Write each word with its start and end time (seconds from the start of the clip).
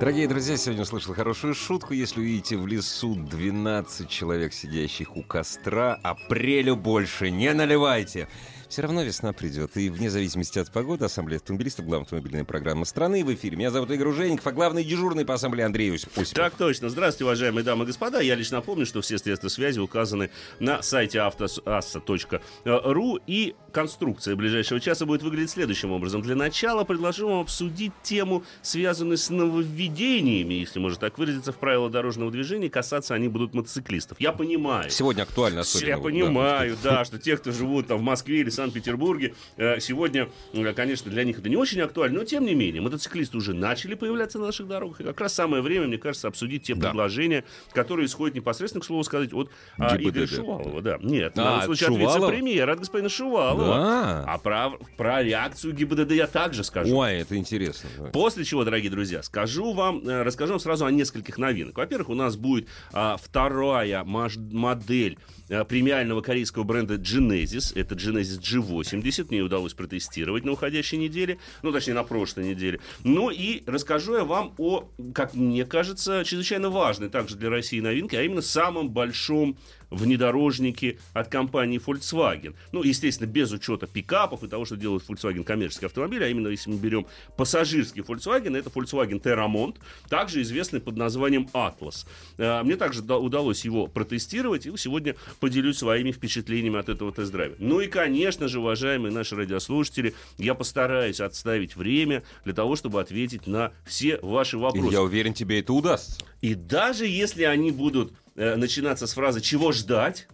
Дорогие 0.00 0.26
друзья, 0.26 0.56
сегодня 0.56 0.84
услышал 0.84 1.12
хорошую 1.12 1.52
шутку. 1.52 1.92
Если 1.92 2.20
увидите 2.20 2.56
в 2.56 2.66
лесу 2.66 3.14
12 3.14 4.08
человек, 4.08 4.54
сидящих 4.54 5.14
у 5.14 5.22
костра, 5.22 6.00
апрелю 6.02 6.74
больше 6.74 7.30
не 7.30 7.52
наливайте. 7.52 8.26
Все 8.70 8.80
равно 8.82 9.02
весна 9.02 9.32
придет. 9.34 9.76
И 9.76 9.90
вне 9.90 10.10
зависимости 10.10 10.58
от 10.58 10.70
погоды, 10.70 11.04
Ассамблея 11.04 11.38
автомобилистов, 11.38 11.84
главная 11.84 12.04
автомобильная 12.04 12.44
программа 12.44 12.86
страны 12.86 13.22
в 13.24 13.34
эфире. 13.34 13.56
Меня 13.56 13.72
зовут 13.72 13.90
Игорь 13.90 14.06
Ужеников, 14.06 14.46
а 14.46 14.52
главный 14.52 14.84
дежурный 14.84 15.26
по 15.26 15.34
Ассамблее 15.34 15.66
Андрей 15.66 15.92
Осипов. 15.92 16.30
Так 16.30 16.54
точно. 16.54 16.88
Здравствуйте, 16.88 17.24
уважаемые 17.24 17.64
дамы 17.64 17.82
и 17.82 17.88
господа. 17.88 18.20
Я 18.20 18.36
лишь 18.36 18.52
напомню, 18.52 18.86
что 18.86 19.02
все 19.02 19.18
средства 19.18 19.48
связи 19.48 19.80
указаны 19.80 20.30
на 20.60 20.82
сайте 20.82 21.18
автоасса.ру 21.18 23.18
и 23.26 23.56
конструкция 23.72 24.36
ближайшего 24.36 24.80
часа 24.80 25.06
будет 25.06 25.22
выглядеть 25.22 25.50
следующим 25.50 25.92
образом. 25.92 26.22
Для 26.22 26.34
начала 26.34 26.84
предложу 26.84 27.28
вам 27.28 27.40
обсудить 27.40 27.92
тему, 28.02 28.44
связанную 28.62 29.16
с 29.18 29.30
нововведениями, 29.30 30.54
если 30.54 30.78
можно 30.78 30.98
так 30.98 31.18
выразиться, 31.18 31.52
в 31.52 31.56
правила 31.56 31.90
дорожного 31.90 32.30
движения. 32.30 32.68
Касаться 32.68 33.14
они 33.14 33.28
будут 33.28 33.54
мотоциклистов. 33.54 34.20
Я 34.20 34.32
понимаю. 34.32 34.90
Сегодня 34.90 35.22
актуально 35.22 35.60
особенно. 35.60 35.88
Я 35.88 35.98
понимаю, 35.98 36.76
да. 36.82 36.98
да, 36.98 37.04
что 37.04 37.18
те, 37.18 37.36
кто 37.36 37.52
живут 37.52 37.88
там 37.88 37.98
в 37.98 38.02
Москве 38.02 38.40
или 38.40 38.50
Санкт-Петербурге, 38.50 39.34
э, 39.56 39.80
сегодня, 39.80 40.28
э, 40.52 40.72
конечно, 40.72 41.10
для 41.10 41.24
них 41.24 41.38
это 41.38 41.48
не 41.48 41.56
очень 41.56 41.80
актуально, 41.80 42.20
но 42.20 42.24
тем 42.24 42.44
не 42.44 42.54
менее, 42.54 42.82
мотоциклисты 42.82 43.36
уже 43.36 43.54
начали 43.54 43.94
появляться 43.94 44.38
на 44.38 44.46
наших 44.46 44.66
дорогах, 44.68 45.00
и 45.00 45.04
как 45.04 45.20
раз 45.20 45.34
самое 45.34 45.62
время, 45.62 45.86
мне 45.86 45.98
кажется, 45.98 46.28
обсудить 46.28 46.62
те 46.64 46.74
Да. 46.74 46.88
предложения, 46.88 47.44
которые 47.72 48.06
исходят 48.06 48.34
непосредственно, 48.34 48.82
к 48.82 48.84
слову 48.84 49.04
сказать, 49.04 49.32
от 49.32 49.50
а. 49.78 49.96
Игоря 49.96 50.26
Шувалова. 50.26 50.82
Да. 50.82 50.98
Нет, 51.00 51.36
в 51.36 51.40
А, 51.40 51.58
от 51.58 51.64
случае 51.66 51.90
от 51.90 51.96
вице-премьера, 51.96 52.72
от 52.72 52.78
господина 52.80 53.08
Шувалова. 53.08 53.59
Да. 53.66 54.24
А 54.26 54.38
про, 54.38 54.70
про 54.96 55.22
реакцию 55.22 55.74
ГИБДД 55.74 56.12
я 56.12 56.26
также 56.26 56.64
скажу. 56.64 56.96
Ой, 56.96 57.18
это 57.18 57.36
интересно. 57.36 57.88
После 58.12 58.44
чего, 58.44 58.64
дорогие 58.64 58.90
друзья, 58.90 59.22
скажу 59.22 59.72
вам, 59.72 60.06
э, 60.06 60.22
расскажу 60.22 60.52
вам 60.52 60.60
сразу 60.60 60.86
о 60.86 60.90
нескольких 60.90 61.38
новинок. 61.38 61.78
Во-первых, 61.78 62.08
у 62.08 62.14
нас 62.14 62.36
будет 62.36 62.68
а, 62.92 63.16
вторая 63.16 64.04
модель 64.04 65.18
премиального 65.68 66.20
корейского 66.20 66.62
бренда 66.62 66.94
Genesis. 66.94 67.72
Это 67.78 67.94
Genesis 67.94 68.40
G80. 68.40 69.26
Мне 69.30 69.40
удалось 69.42 69.74
протестировать 69.74 70.44
на 70.44 70.52
уходящей 70.52 70.98
неделе. 70.98 71.38
Ну, 71.62 71.72
точнее, 71.72 71.94
на 71.94 72.04
прошлой 72.04 72.44
неделе. 72.44 72.80
Ну 73.04 73.30
и 73.30 73.62
расскажу 73.66 74.14
я 74.16 74.24
вам 74.24 74.54
о, 74.58 74.88
как 75.14 75.34
мне 75.34 75.64
кажется, 75.64 76.22
чрезвычайно 76.24 76.70
важной 76.70 77.08
также 77.08 77.36
для 77.36 77.50
России 77.50 77.80
новинке, 77.80 78.18
а 78.18 78.22
именно 78.22 78.42
самом 78.42 78.90
большом 78.90 79.56
внедорожнике 79.90 80.98
от 81.12 81.28
компании 81.28 81.80
Volkswagen. 81.84 82.54
Ну, 82.72 82.82
естественно, 82.82 83.26
без 83.26 83.50
учета 83.52 83.86
пикапов 83.86 84.42
и 84.44 84.48
того, 84.48 84.64
что 84.64 84.76
делает 84.76 85.02
Volkswagen 85.08 85.44
коммерческий 85.44 85.86
автомобиль, 85.86 86.22
а 86.24 86.28
именно, 86.28 86.48
если 86.48 86.70
мы 86.70 86.78
берем 86.78 87.06
пассажирский 87.36 88.02
Volkswagen, 88.02 88.56
это 88.56 88.70
Volkswagen 88.70 89.20
Terramont, 89.20 89.76
также 90.08 90.42
известный 90.42 90.80
под 90.80 90.96
названием 90.96 91.48
Atlas. 91.52 92.06
Э, 92.38 92.62
Мне 92.62 92.76
также 92.76 93.02
да- 93.02 93.18
удалось 93.18 93.64
его 93.64 93.88
протестировать, 93.88 94.66
и 94.66 94.76
сегодня 94.76 95.16
поделюсь 95.40 95.78
своими 95.78 96.12
впечатлениями 96.12 96.78
от 96.78 96.88
этого 96.88 97.12
тест-драйва. 97.12 97.56
Ну 97.58 97.80
и, 97.80 97.86
конечно 97.88 98.46
же, 98.46 98.60
уважаемые 98.60 99.12
наши 99.12 99.34
радиослушатели, 99.34 100.14
я 100.38 100.54
постараюсь 100.54 101.20
отставить 101.20 101.74
время 101.74 102.22
для 102.44 102.52
того, 102.52 102.76
чтобы 102.76 103.00
ответить 103.00 103.46
на 103.46 103.72
все 103.86 104.18
ваши 104.22 104.56
И 104.56 104.60
вопросы. 104.60 104.92
я 104.92 105.02
уверен, 105.02 105.34
тебе 105.34 105.60
это 105.60 105.72
удастся. 105.72 106.22
И 106.42 106.54
даже 106.54 107.06
если 107.06 107.44
они 107.44 107.70
будут 107.70 108.12
э, 108.36 108.56
начинаться 108.56 109.06
с 109.06 109.14
фразы 109.14 109.40
«чего 109.40 109.72
ждать?», 109.72 110.28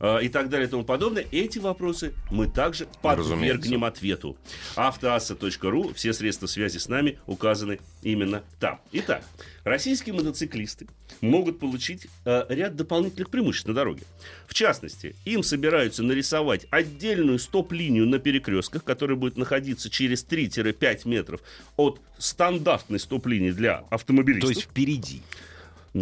э, 0.00 0.24
и 0.24 0.28
так 0.28 0.48
далее 0.48 0.68
и 0.68 0.70
тому 0.70 0.84
подобное, 0.84 1.26
эти 1.30 1.58
вопросы 1.58 2.12
мы 2.30 2.48
также 2.48 2.86
подвергнем 3.02 3.84
ответу. 3.84 4.36
Автоасса.ру, 4.74 5.92
все 5.94 6.12
средства 6.12 6.46
связи 6.46 6.78
с 6.78 6.88
нами 6.88 7.18
указаны 7.26 7.78
именно 8.02 8.42
там. 8.60 8.80
Итак, 8.92 9.22
российские 9.64 10.14
мотоциклисты 10.14 10.86
могут 11.20 11.58
получить 11.58 12.06
э, 12.24 12.44
ряд 12.48 12.76
дополнительных 12.76 13.30
преимуществ 13.30 13.68
на 13.68 13.74
дороге. 13.74 14.02
В 14.46 14.54
частности, 14.54 15.14
им 15.24 15.42
собираются 15.42 16.02
нарисовать 16.02 16.66
отдельную 16.70 17.38
стоп-линию 17.38 18.06
на 18.06 18.18
перекрестках, 18.18 18.84
которая 18.84 19.16
будет 19.16 19.36
находиться 19.36 19.90
через 19.90 20.24
3-5 20.24 21.08
метров 21.08 21.40
от 21.76 22.00
стандартной 22.18 22.98
стоп-линии 22.98 23.50
для 23.50 23.84
автомобилистов. 23.90 24.50
То 24.50 24.54
есть 24.56 24.68
впереди. 24.68 25.22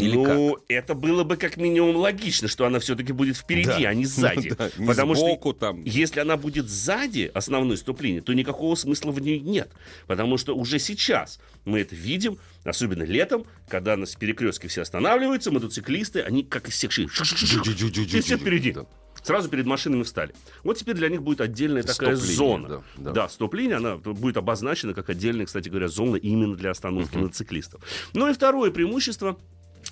Или 0.00 0.16
ну, 0.16 0.58
это 0.68 0.94
было 0.94 1.24
бы 1.24 1.36
как 1.36 1.56
минимум 1.56 1.96
логично, 1.96 2.48
что 2.48 2.66
она 2.66 2.78
все-таки 2.80 3.12
будет 3.12 3.36
впереди, 3.36 3.82
Да. 3.82 3.88
а 3.90 3.94
не 3.94 4.04
сзади. 4.06 4.48
Ну 4.50 4.56
да, 4.56 4.70
не 4.76 4.86
Потому 4.86 5.14
сбоку 5.14 5.50
что 5.50 5.58
там. 5.60 5.82
если 5.84 6.20
она 6.20 6.36
будет 6.36 6.68
сзади 6.68 7.30
основной 7.32 7.76
стоп-линии, 7.76 8.20
то 8.20 8.32
никакого 8.32 8.74
смысла 8.74 9.10
в 9.12 9.20
ней 9.20 9.40
нет. 9.40 9.70
Потому 10.06 10.36
что 10.38 10.56
уже 10.56 10.78
сейчас 10.78 11.38
мы 11.64 11.80
это 11.80 11.94
видим, 11.94 12.38
особенно 12.64 13.02
летом, 13.04 13.44
когда 13.68 13.96
на 13.96 14.06
перекрестке 14.06 14.68
все 14.68 14.82
останавливаются, 14.82 15.50
мотоциклисты, 15.50 16.20
они 16.22 16.42
как 16.44 16.68
иссекшие. 16.68 17.06
И 17.06 18.20
все 18.20 18.36
впереди. 18.36 18.74
Сразу 19.22 19.48
перед 19.48 19.64
машинами 19.64 20.02
встали. 20.02 20.34
Вот 20.64 20.76
теперь 20.76 20.96
для 20.96 21.08
них 21.08 21.22
будет 21.22 21.40
отдельная 21.40 21.82
такая 21.82 22.14
зона. 22.16 22.68
да, 22.68 22.82
да. 22.96 23.10
Да, 23.12 23.28
стоп-линия, 23.28 23.76
она 23.76 23.96
будет 23.96 24.36
обозначена 24.36 24.92
как 24.92 25.08
отдельная, 25.08 25.46
кстати 25.46 25.68
говоря, 25.68 25.88
зона 25.88 26.16
именно 26.16 26.56
для 26.56 26.70
остановки 26.72 27.16
мотоциклистов. 27.16 27.80
Ну 28.12 28.28
и 28.28 28.34
второе 28.34 28.70
преимущество, 28.70 29.38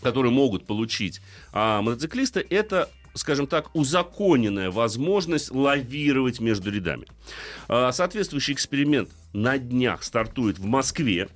которое 0.02 0.30
могут 0.30 0.66
получить 0.66 1.20
а, 1.52 1.82
мотоциклисты, 1.82 2.44
это 2.50 2.88
скажем 3.14 3.46
так, 3.46 3.74
узаконенная 3.74 4.70
возможность 4.70 5.50
лавировать 5.50 6.40
между 6.40 6.70
рядами. 6.70 7.06
А, 7.68 7.92
Соответствующий 7.92 8.54
эксперимент 8.54 9.10
на 9.32 9.58
днях 9.58 10.02
стартует 10.02 10.58
в 10.58 10.64
Москве. 10.64 11.28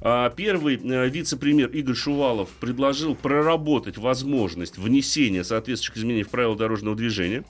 А, 0.00 0.30
Первый 0.30 0.76
э, 0.76 1.08
вице-премьер 1.08 1.68
Игорь 1.70 1.94
Шувалов 1.94 2.50
предложил 2.60 3.14
проработать 3.14 3.98
возможность 3.98 4.78
внесения 4.78 5.44
соответствующих 5.44 5.98
изменений 5.98 6.24
в 6.24 6.30
правила 6.30 6.56
дорожного 6.56 6.96
движения. 6.96 7.44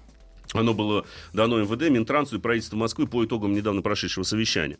Оно 0.52 0.74
было 0.74 1.04
дано 1.32 1.60
МВД, 1.60 1.90
Минтрансу 1.90 2.36
и 2.36 2.40
правительству 2.40 2.76
Москвы 2.76 3.06
по 3.06 3.24
итогам 3.24 3.54
недавно 3.54 3.82
прошедшего 3.82 4.24
совещания. 4.24 4.78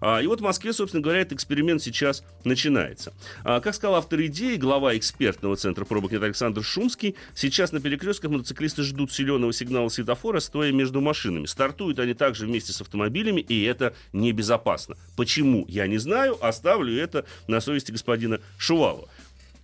А, 0.00 0.20
И 0.20 0.26
вот 0.26 0.40
в 0.40 0.42
Москве, 0.42 0.72
собственно 0.72 1.02
говоря, 1.02 1.20
этот 1.20 1.34
эксперимент 1.34 1.82
сейчас 1.82 2.24
начинается. 2.44 3.14
А, 3.44 3.60
Как 3.60 3.74
сказал 3.74 3.96
автор 3.96 4.20
идеи, 4.22 4.56
глава 4.56 4.96
экспертного 4.96 5.56
центра 5.56 5.84
пробок 5.84 6.12
Александр 6.12 6.62
Шумский, 6.62 7.14
сейчас 7.34 7.72
на 7.72 7.80
перекрестках 7.80 8.30
мотоциклисты 8.30 8.82
ждут 8.82 9.12
зеленого 9.12 9.52
сигнала 9.52 9.88
светофора, 9.88 10.40
стоя 10.40 10.72
между 10.72 11.00
машинами. 11.00 11.46
Стартуют 11.46 11.98
они 11.98 12.14
также 12.14 12.46
вместе 12.46 12.72
с 12.72 12.80
автомобилями, 12.80 13.40
и 13.40 13.62
это 13.64 13.94
небезопасно. 14.12 14.96
Почему? 15.16 15.64
Я 15.68 15.86
не 15.86 15.98
знаю, 15.98 16.36
оставлю 16.44 16.96
это 16.96 17.24
на 17.46 17.60
совести 17.60 17.92
господина 17.92 18.40
Шувалова. 18.58 19.08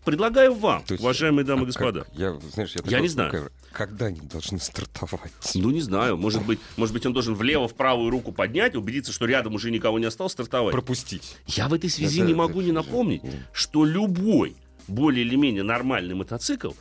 Предлагаю 0.05 0.55
вам, 0.55 0.83
То 0.85 0.95
есть, 0.95 1.03
уважаемые 1.05 1.45
дамы 1.45 1.61
а 1.61 1.65
и 1.65 1.67
господа. 1.67 2.05
как? 2.05 2.15
Я, 2.15 2.33
знаешь, 2.55 2.73
я, 2.75 2.83
Я 2.87 3.01
не 3.01 3.09
знаю. 3.09 3.51
Когда 3.73 4.07
они 4.07 4.21
должны 4.21 4.59
стартовать? 4.59 5.31
Ну, 5.55 5.71
не 5.71 5.81
знаю. 5.83 6.17
Может 6.17 6.45
быть, 6.45 6.59
может 6.77 6.95
быть, 6.95 7.05
он 7.07 7.13
должен 7.13 7.35
влево, 7.35 7.69
в 7.69 7.75
правую 7.75 8.11
руку 8.11 8.33
поднять, 8.33 8.75
убедиться, 8.75 9.13
что 9.13 9.27
рядом 9.27 9.55
уже 9.55 9.71
никого 9.71 9.99
не 9.99 10.07
осталось, 10.07 10.33
стартовать. 10.33 10.73
Пропустить. 10.73 11.37
Я 11.47 11.69
в 11.69 11.75
этой 11.75 11.91
связи 11.91 12.21
Это- 12.21 12.29
не 12.29 12.35
могу 12.35 12.61
не 12.61 12.69
же- 12.69 12.73
напомнить, 12.73 13.23
Мгм. 13.23 13.33
что 13.53 13.85
любой 13.85 14.57
более 14.89 15.25
или 15.25 15.37
менее 15.37 15.63
нормальный 15.63 16.15
мотоцикл 16.15 16.73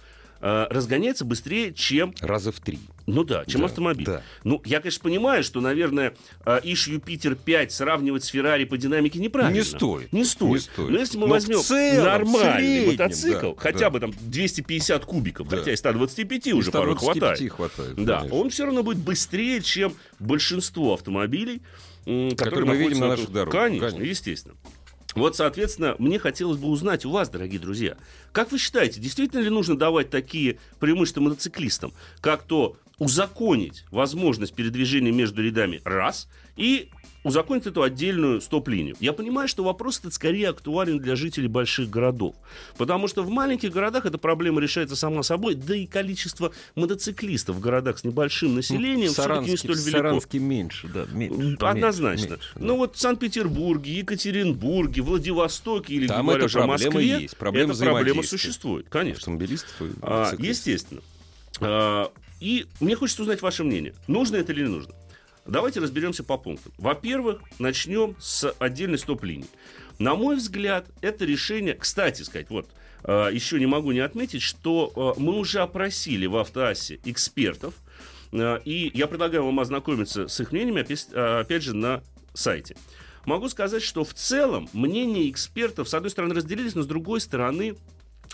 э, 0.42 0.68
разгоняется 0.70 1.26
быстрее, 1.26 1.74
чем, 1.74 2.16
Раза 2.22 2.54
в 2.54 2.62
три. 2.62 2.80
Ну 3.14 3.24
да, 3.24 3.46
чем 3.46 3.62
Да, 3.62 3.68
автомобиль. 3.68 4.06
да. 4.06 4.24
Ну, 4.44 4.62
я, 4.66 4.80
конечно, 4.80 5.02
понимаю, 5.04 5.44
что, 5.44 5.62
наверное, 5.62 6.16
Иш 6.64 6.88
Юпитер 6.88 7.36
5 7.36 7.72
сравнивать 7.72 8.24
с 8.24 8.28
Феррари 8.28 8.64
по 8.66 8.78
динамике 8.78 9.20
неправильно. 9.20 9.56
Не 9.58 9.64
стоит. 9.64 10.12
Не 10.14 10.24
стоит. 10.24 10.52
Не 10.54 10.60
стоит. 10.60 10.90
Но 10.90 11.00
если 11.00 11.18
мы 11.18 11.28
Но 11.28 11.34
возьмем 11.34 11.60
целом, 11.62 12.04
нормальный 12.06 12.54
среднем, 12.86 12.92
мотоцикл, 12.92 13.54
да, 13.54 13.62
хотя 13.62 13.80
да. 13.80 13.90
бы 13.90 14.00
там 14.00 14.14
250 14.22 15.06
кубиков, 15.06 15.48
Да. 15.50 15.58
хотя 15.58 15.74
и 15.74 15.76
125 15.76 16.54
уже 16.54 16.70
И 16.70 16.74
порой 16.74 16.96
125 16.98 17.50
хватает. 17.50 17.52
хватает. 17.54 18.06
Да, 18.06 18.18
конечно. 18.20 18.38
он 18.40 18.50
все 18.50 18.66
равно 18.66 18.84
будет 18.84 18.98
быстрее, 19.00 19.62
чем 19.62 19.94
большинство 20.20 20.94
автомобилей, 20.94 21.62
м, 22.06 22.36
Которые 22.36 22.66
мы 22.66 22.78
видим 22.78 23.00
на 23.00 23.08
наших 23.10 23.32
дорогах. 23.32 23.62
Конечно, 23.64 23.88
Конечно. 23.90 24.04
естественно. 24.10 24.56
Вот, 25.16 25.36
соответственно, 25.36 25.96
мне 25.98 26.20
хотелось 26.20 26.58
бы 26.60 26.68
узнать 26.68 27.04
у 27.04 27.10
вас, 27.10 27.30
дорогие 27.30 27.60
друзья, 27.60 27.98
как 28.32 28.52
вы 28.52 28.60
считаете, 28.60 29.00
действительно 29.02 29.40
ли 29.42 29.50
нужно 29.50 29.76
давать 29.76 30.12
такие 30.12 30.60
преимущества 30.80 31.22
мотоциклистам, 31.22 31.94
как 32.22 32.44
то 32.44 32.78
узаконить 33.00 33.86
возможность 33.92 34.54
передвижения 34.54 35.12
между 35.12 35.42
рядами 35.42 35.82
раз 35.84 36.28
и 36.56 36.90
узаконить 37.24 37.66
эту 37.66 37.84
отдельную 37.84 38.42
стоп-линию. 38.42 38.96
Я 39.00 39.14
понимаю, 39.14 39.48
что 39.48 39.64
вопрос 39.64 40.00
этот 40.00 40.14
скорее 40.14 40.50
актуален 40.50 41.00
для 41.00 41.16
жителей 41.16 41.48
больших 41.48 41.90
городов. 41.90 42.36
Потому 42.78 43.08
что 43.08 43.24
в 43.24 43.30
маленьких 43.30 43.72
городах 43.72 44.06
эта 44.06 44.18
проблема 44.18 44.62
решается 44.62 44.96
сама 44.96 45.24
собой, 45.24 45.56
да 45.56 45.76
и 45.76 45.86
количество 45.86 46.54
мотоциклистов 46.76 47.58
в 47.58 47.60
городах 47.60 48.00
с 48.00 48.04
небольшим 48.04 48.56
населением 48.56 49.12
все-таки 49.12 49.52
не 49.52 49.58
столь 49.58 49.76
велико. 49.76 49.98
Саранске 49.98 50.40
меньше, 50.40 50.88
да. 50.88 51.06
Меньше, 51.12 51.58
Однозначно. 51.60 52.28
меньше, 52.30 52.52
да. 52.56 52.66
Ну 52.66 52.78
вот 52.78 52.96
в 52.96 53.00
Санкт-Петербурге, 53.00 53.94
Екатеринбурге, 54.00 55.02
Владивостоке 55.02 55.96
или, 55.96 56.08
Там 56.08 56.26
говоря 56.26 56.46
уже 56.46 56.66
Москве, 56.66 57.22
есть, 57.22 57.38
проблема 57.38 57.74
эта 57.74 57.84
проблема 57.84 58.24
существует, 58.24 58.88
конечно. 58.90 59.20
Автомобилистов 59.20 59.82
и 59.82 59.90
А, 60.02 60.34
естественно. 60.38 61.02
А, 61.60 62.12
и 62.40 62.66
мне 62.80 62.96
хочется 62.96 63.24
узнать 63.24 63.42
ваше 63.42 63.64
мнение. 63.64 63.94
Нужно 64.08 64.38
это 64.38 64.52
или 64.52 64.64
не 64.64 64.70
нужно? 64.70 64.94
Давайте 65.46 65.80
разберемся 65.80 66.24
по 66.24 66.38
пунктам. 66.38 66.72
Во-первых, 66.78 67.42
начнем 67.58 68.16
с 68.20 68.52
отдельной 68.60 69.00
стоп-линии. 69.00 69.48
На 69.98 70.16
мой 70.16 70.36
взгляд, 70.36 70.88
это 71.02 71.26
решение... 71.26 71.74
Кстати 71.74 72.22
сказать, 72.22 72.50
вот, 72.50 72.68
а, 73.04 73.30
еще 73.30 73.60
не 73.60 73.66
могу 73.66 73.92
не 73.92 74.00
отметить, 74.00 74.42
что 74.42 74.92
а, 74.96 75.20
мы 75.20 75.38
уже 75.38 75.60
опросили 75.60 76.26
в 76.26 76.38
Автоассе 76.38 77.00
экспертов, 77.04 77.74
а, 78.32 78.58
и 78.58 78.92
я 78.94 79.08
предлагаю 79.08 79.46
вам 79.46 79.60
ознакомиться 79.60 80.28
с 80.28 80.40
их 80.40 80.52
мнениями, 80.52 80.82
опять 81.42 81.64
же, 81.64 81.76
на 81.76 82.04
сайте. 82.34 82.76
Могу 83.26 83.50
сказать, 83.50 83.84
что 83.84 84.04
в 84.04 84.14
целом 84.14 84.70
мнения 84.74 85.30
экспертов, 85.30 85.90
с 85.90 85.94
одной 85.94 86.10
стороны, 86.10 86.34
разделились, 86.34 86.76
но 86.76 86.84
с 86.84 86.88
другой 86.88 87.22
стороны, 87.22 87.76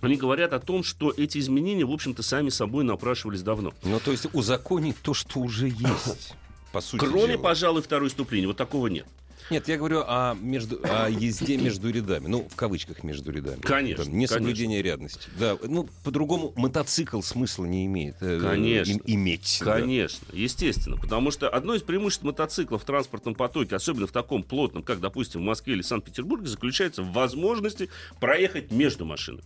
они 0.02 0.18
говорят 0.18 0.54
о 0.54 0.60
том, 0.60 0.84
что 0.84 1.14
эти 1.16 1.38
изменения, 1.38 1.86
в 1.86 1.92
общем-то, 1.92 2.22
сами 2.24 2.50
собой 2.50 2.84
напрашивались 2.84 3.42
давно. 3.42 3.74
Ну, 3.84 4.00
то 4.00 4.12
есть 4.12 4.28
узаконить 4.34 4.98
то, 5.02 5.14
что 5.14 5.40
уже 5.40 5.68
есть. 5.68 6.34
По 6.72 6.82
сути 6.82 7.06
Кроме, 7.06 7.34
дела. 7.34 7.42
пожалуй, 7.42 7.82
второй 7.82 8.10
ступени. 8.10 8.46
Вот 8.46 8.58
такого 8.58 8.88
нет. 8.88 9.08
Нет, 9.50 9.68
я 9.68 9.78
говорю 9.78 10.02
о, 10.06 10.36
между, 10.42 10.80
о 10.84 11.08
езде 11.10 11.58
между 11.58 11.92
рядами. 11.92 12.28
Ну, 12.28 12.48
в 12.50 12.56
кавычках 12.56 13.04
между 13.04 13.32
рядами. 13.32 13.60
Конечно, 13.62 14.06
Да, 14.06 14.12
Несоблюдение 14.12 14.82
рядности. 14.82 15.30
Да, 15.40 15.58
ну, 15.64 15.88
по-другому 16.04 16.52
мотоцикл 16.56 17.22
смысла 17.22 17.66
не 17.66 17.86
имеет. 17.86 18.16
э, 18.22 18.40
Конечно. 18.42 18.92
им- 18.92 19.02
иметь. 19.06 19.62
да. 19.64 19.80
Конечно, 19.80 20.28
естественно. 20.34 20.98
Потому 20.98 21.30
что 21.32 21.48
одно 21.50 21.76
из 21.76 21.84
преимуществ 21.84 22.24
мотоцикла 22.24 22.80
в 22.80 22.86
транспортном 22.86 23.36
потоке, 23.36 23.76
особенно 23.76 24.08
в 24.08 24.12
таком 24.12 24.44
плотном, 24.44 24.82
как, 24.84 25.00
допустим, 25.00 25.42
в 25.42 25.44
Москве 25.44 25.74
или 25.74 25.82
Санкт-Петербурге, 25.82 26.48
заключается 26.48 27.04
в 27.04 27.12
возможности 27.14 27.90
проехать 28.20 28.72
между 28.72 29.06
машинами. 29.06 29.44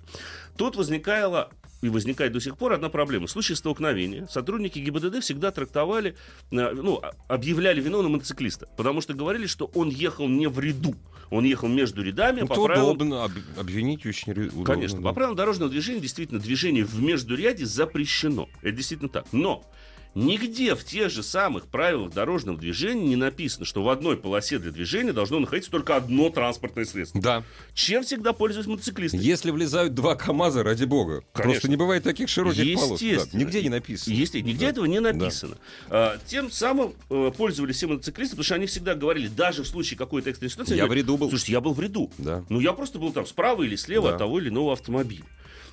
Тут 0.57 0.75
возникала 0.75 1.50
и 1.81 1.90
возникает 1.90 2.34
до 2.34 2.40
сих 2.42 2.58
пор 2.58 2.74
одна 2.74 2.90
проблема. 2.90 3.28
В 3.28 3.31
случае 3.31 3.56
столкновения 3.56 4.28
сотрудники 4.28 4.80
ГИБДД 4.80 5.22
всегда 5.22 5.52
трактовали, 5.52 6.16
э, 6.52 6.72
ну, 6.74 6.98
а- 7.02 7.12
объявляли 7.28 7.81
виновным 7.81 8.14
мотоциклиста, 8.14 8.68
потому 8.78 9.02
что 9.02 9.14
говорили, 9.14 9.46
что 9.48 9.72
он 9.74 9.90
ехал 9.90 10.28
не 10.28 10.48
в 10.48 10.60
ряду, 10.60 10.96
он 11.30 11.46
ехал 11.46 11.68
между 11.68 12.04
рядами, 12.04 12.42
Ну, 12.42 12.48
по 12.48 12.64
правилам 12.66 12.96
удобно. 12.96 13.24
об- 13.24 13.31
обвинить 13.58 14.06
очень 14.06 14.31
удобно. 14.34 14.64
Конечно. 14.66 14.98
да. 14.98 15.04
По 15.10 15.14
правилам 15.14 15.38
дорожного 15.38 15.72
движения 15.72 16.00
действительно 16.02 16.40
движение 16.40 16.84
в 16.84 17.02
междуряде 17.02 17.66
запрещено. 17.66 18.50
Это 18.62 18.72
действительно 18.78 19.10
так. 19.10 19.26
Но 19.31 19.64
нигде 20.16 20.76
в 20.76 20.84
тех 20.84 21.10
же 21.10 21.24
самых 21.24 21.68
правилах 21.68 22.12
дорожного 22.14 22.58
движения 22.58 23.08
не 23.08 23.16
написано, 23.16 23.66
что 23.66 23.84
в 23.84 23.90
одной 23.90 24.18
полосе 24.18 24.60
для 24.60 24.72
движения 24.72 25.14
должно 25.14 25.40
находиться 25.40 25.72
только 25.72 25.96
одно 25.96 26.30
транспортное 26.30 26.86
средство. 26.86 27.22
Да. 27.22 27.44
Чем 27.74 28.04
всегда 28.04 28.34
пользуются 28.34 28.70
мотоциклисты? 28.70 29.18
Если 29.18 29.52
влезают 29.52 29.94
два 29.94 30.16
КАМАЗа, 30.16 30.64
ради 30.64 30.86
бога. 30.86 31.24
Конечно. 31.34 31.52
Просто 31.54 31.70
не 31.70 31.76
бывает 31.76 32.04
таких 32.04 32.30
широких 32.30 32.76
полос. 32.76 33.00
Да, 33.00 33.06
Естественно. 33.06 33.40
Нигде 33.40 33.62
не 33.64 33.70
написано. 33.70 34.14
Есть, 34.14 34.34
нигде 34.34 34.66
Да. 34.66 34.72
этого 34.72 34.86
не 34.86 35.00
написано. 35.00 35.58
А, 35.90 36.18
тем 36.26 36.52
самым 36.52 36.94
э, 37.10 37.32
пользовались 37.38 37.76
все 37.78 37.88
мотоциклисты, 37.88 38.32
потому 38.36 38.46
что 38.46 38.56
они 38.56 38.66
всегда 38.66 38.96
говорили, 38.96 39.28
даже 39.28 39.64
в 39.64 39.68
случае 39.68 39.98
какой-то 39.98 40.30
экстренной 40.30 40.52
ситуации, 40.52 40.76
Я 40.76 40.84
они 40.84 40.90
в 40.92 40.94
ряду 40.94 41.18
был. 41.18 41.30
Слушайте, 41.30 41.54
я 41.54 41.62
был 41.62 41.74
в 41.74 41.80
ряду. 41.80 42.12
Да. 42.18 42.44
Ну, 42.50 42.60
я 42.60 42.74
просто 42.74 43.00
был 43.00 43.12
там 43.14 43.26
справа 43.26 43.64
или 43.64 43.76
слева 43.76 44.10
Да. 44.10 44.14
от 44.16 44.18
того 44.20 44.40
или 44.40 44.50
иного 44.50 44.74
автомобиля. 44.74 45.24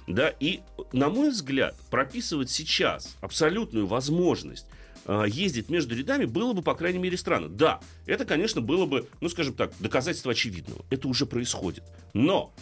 Да, 0.07 0.29
и, 0.39 0.61
на 0.93 1.09
мой 1.09 1.31
взгляд, 1.31 1.75
прописывать 1.91 2.51
сейчас 2.51 3.17
абсолютную 3.21 3.87
возможность 3.87 4.67
а, 5.05 5.25
ездить 5.25 5.69
между 5.69 5.97
рядами 5.97 6.25
было 6.25 6.53
бы, 6.53 6.63
по 6.63 6.75
крайней 6.75 6.99
мере, 6.99 7.17
странно. 7.17 7.49
Да, 7.49 7.81
это, 8.07 8.25
конечно, 8.25 8.61
было 8.61 8.87
бы, 8.87 9.09
ну, 9.21 9.29
скажем 9.29 9.55
так, 9.55 9.73
доказательство 9.79 10.33
очевидного. 10.33 10.85
Это 10.91 11.09
уже 11.09 11.27
происходит. 11.27 11.85
Но 12.13 12.53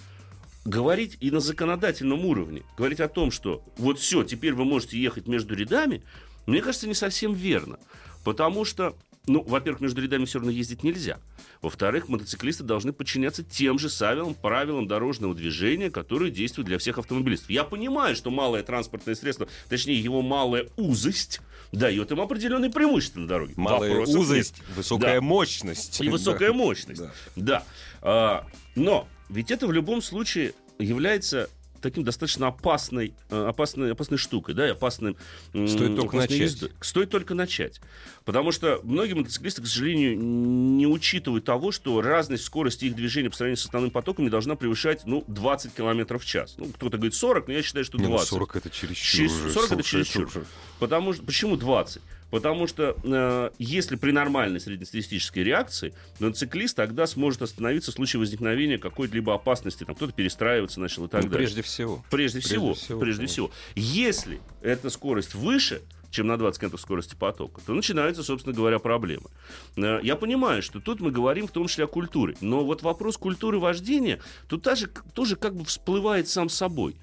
говорить 0.64 1.17
и 1.20 1.31
на 1.31 1.41
законодательном 1.41 2.25
уровне, 2.25 2.62
говорить 2.76 3.00
о 3.00 3.08
том, 3.08 3.31
что 3.31 3.62
вот 3.76 3.99
все, 3.99 4.25
теперь 4.25 4.55
вы 4.55 4.64
можете 4.64 4.99
ехать 4.99 5.26
между 5.26 5.55
рядами, 5.55 6.02
мне 6.46 6.61
кажется, 6.61 6.87
не 6.87 6.94
совсем 6.94 7.32
верно. 7.32 7.79
Потому 8.25 8.64
что, 8.64 8.94
ну, 9.26 9.43
во-первых, 9.43 9.81
между 9.81 10.03
рядами 10.03 10.25
все 10.25 10.38
равно 10.38 10.50
ездить 10.50 10.82
нельзя. 10.82 11.19
Во-вторых, 11.62 12.09
мотоциклисты 12.09 12.62
должны 12.62 12.93
подчиняться 12.93 13.43
тем 13.43 13.79
же 13.79 13.88
правилам, 13.88 14.35
правилам 14.35 14.87
дорожного 14.87 15.35
движения, 15.35 15.91
которые 15.91 16.31
действуют 16.31 16.67
для 16.69 16.79
всех 16.79 16.99
автомобилистов. 16.99 17.50
Я 17.50 17.65
понимаю, 17.65 18.17
что 18.17 18.31
малое 18.31 18.62
транспортное 18.62 19.15
средство, 19.15 19.49
точнее, 19.69 19.99
его 19.99 20.23
малая 20.23 20.69
узость, 20.76 21.41
дает 21.73 22.12
им 22.12 22.21
определенные 22.21 22.71
преимущества 22.71 23.21
на 23.21 23.26
дороге. 23.26 23.55
Малая 23.56 23.91
Вопросов 23.91 24.21
узость, 24.21 24.59
нет. 24.59 24.76
высокая 24.76 25.15
Да. 25.17 25.21
мощность. 25.21 26.00
И 26.00 26.09
высокая 26.09 26.49
Да. 26.50 26.55
мощность. 26.55 27.00
Да. 27.00 27.12
Да. 27.37 27.65
А, 28.03 28.47
но 28.77 29.09
ведь 29.29 29.50
это 29.50 29.67
в 29.67 29.73
любом 29.73 30.03
случае 30.03 30.53
является 30.79 31.49
таким 31.84 32.02
достаточно 32.02 32.48
опасной, 32.48 33.14
э, 33.28 33.46
опасной, 33.46 33.92
опасной 33.92 34.16
штукой, 34.19 34.54
да, 34.54 34.66
и 34.66 34.70
опасным... 34.70 35.16
Стоит 35.52 35.96
только 35.96 36.16
начать. 36.16 36.38
ездой. 36.38 36.72
Стоит 36.81 37.10
только 37.10 37.34
начать. 37.34 37.81
Потому 38.25 38.52
что 38.52 38.81
многие 38.82 39.12
мотоциклисты, 39.12 39.62
к 39.62 39.66
сожалению, 39.66 40.19
не 40.19 40.86
учитывают 40.86 41.44
того, 41.44 41.72
что 41.72 42.00
разность 42.00 42.44
скорости 42.44 42.86
их 42.86 42.96
движения 42.96 43.28
по 43.28 43.36
сравнению 43.36 43.58
с 43.58 43.66
основным 43.66 43.90
потоком 43.90 44.25
не 44.25 44.31
должна 44.31 44.56
превышать, 44.56 45.02
ну, 45.04 45.25
20 45.28 45.75
км 45.75 46.19
в 46.19 46.25
час. 46.25 46.54
Ну, 46.56 46.66
кто-то 46.66 46.96
говорит 46.96 47.14
40, 47.14 47.48
но 47.48 47.52
я 47.52 47.62
считаю, 47.62 47.84
что 47.84 47.98
Не, 47.98 48.04
ну, 48.04 48.10
20. 48.10 48.28
40 48.28 48.56
это 48.56 48.70
чересчур. 48.70 49.19
Через- 49.19 49.32
уже. 49.32 49.50
40 49.50 49.72
это 49.72 49.82
Слушай, 49.82 50.04
чересчур. 50.04 50.46
Потому 50.78 51.12
что, 51.12 51.22
почему 51.22 51.56
20? 51.56 52.02
Потому 52.31 52.67
что 52.67 52.97
э, 53.05 53.50
если 53.59 53.97
при 53.97 54.11
нормальной 54.11 54.59
среднестатистической 54.61 55.44
реакции, 55.44 55.94
мотоциклист 56.19 56.76
тогда 56.76 57.06
сможет 57.06 57.43
остановиться 57.43 57.93
в 57.93 57.94
случае 57.94 58.21
возникновения 58.21 58.79
какой-либо 58.79 59.35
опасности. 59.35 59.85
Там 59.85 59.94
кто-то 59.94 60.12
перестраиваться 60.12 60.81
начал 60.81 61.05
и 61.05 61.09
так 61.09 61.23
Ну, 61.23 61.29
далее. 61.31 61.47
прежде 61.47 61.62
всего. 61.62 62.05
Прежде 62.11 62.38
Прежде 62.41 62.41
всего, 62.56 62.75
всего, 62.75 63.00
прежде 63.00 63.19
конечно. 63.21 63.32
всего. 63.32 63.50
Если 63.76 64.41
эта 64.62 64.91
скорость 64.91 65.35
выше, 65.35 65.82
чем 66.11 66.26
на 66.29 66.37
20 66.37 66.61
км 66.61 66.79
скорости 66.79 67.15
потока, 67.15 67.61
то 67.67 67.73
начинаются, 67.75 68.23
собственно 68.23 68.55
говоря, 68.55 68.79
проблемы. 68.79 69.31
Э, 69.77 70.00
Я 70.03 70.17
понимаю, 70.17 70.62
что 70.62 70.81
тут 70.81 71.00
мы 71.00 71.11
говорим 71.11 71.47
в 71.47 71.50
том 71.53 71.67
числе 71.69 71.85
о 71.85 71.88
культуре, 71.88 72.37
но 72.41 72.65
вот 72.65 72.82
вопрос 72.82 73.17
культуры 73.17 73.59
вождения 73.59 74.20
тут 74.49 74.62
тоже, 74.62 74.88
тоже 75.15 75.37
как 75.37 75.55
бы 75.55 75.65
всплывает 75.65 76.29
сам 76.29 76.48
собой. 76.48 76.96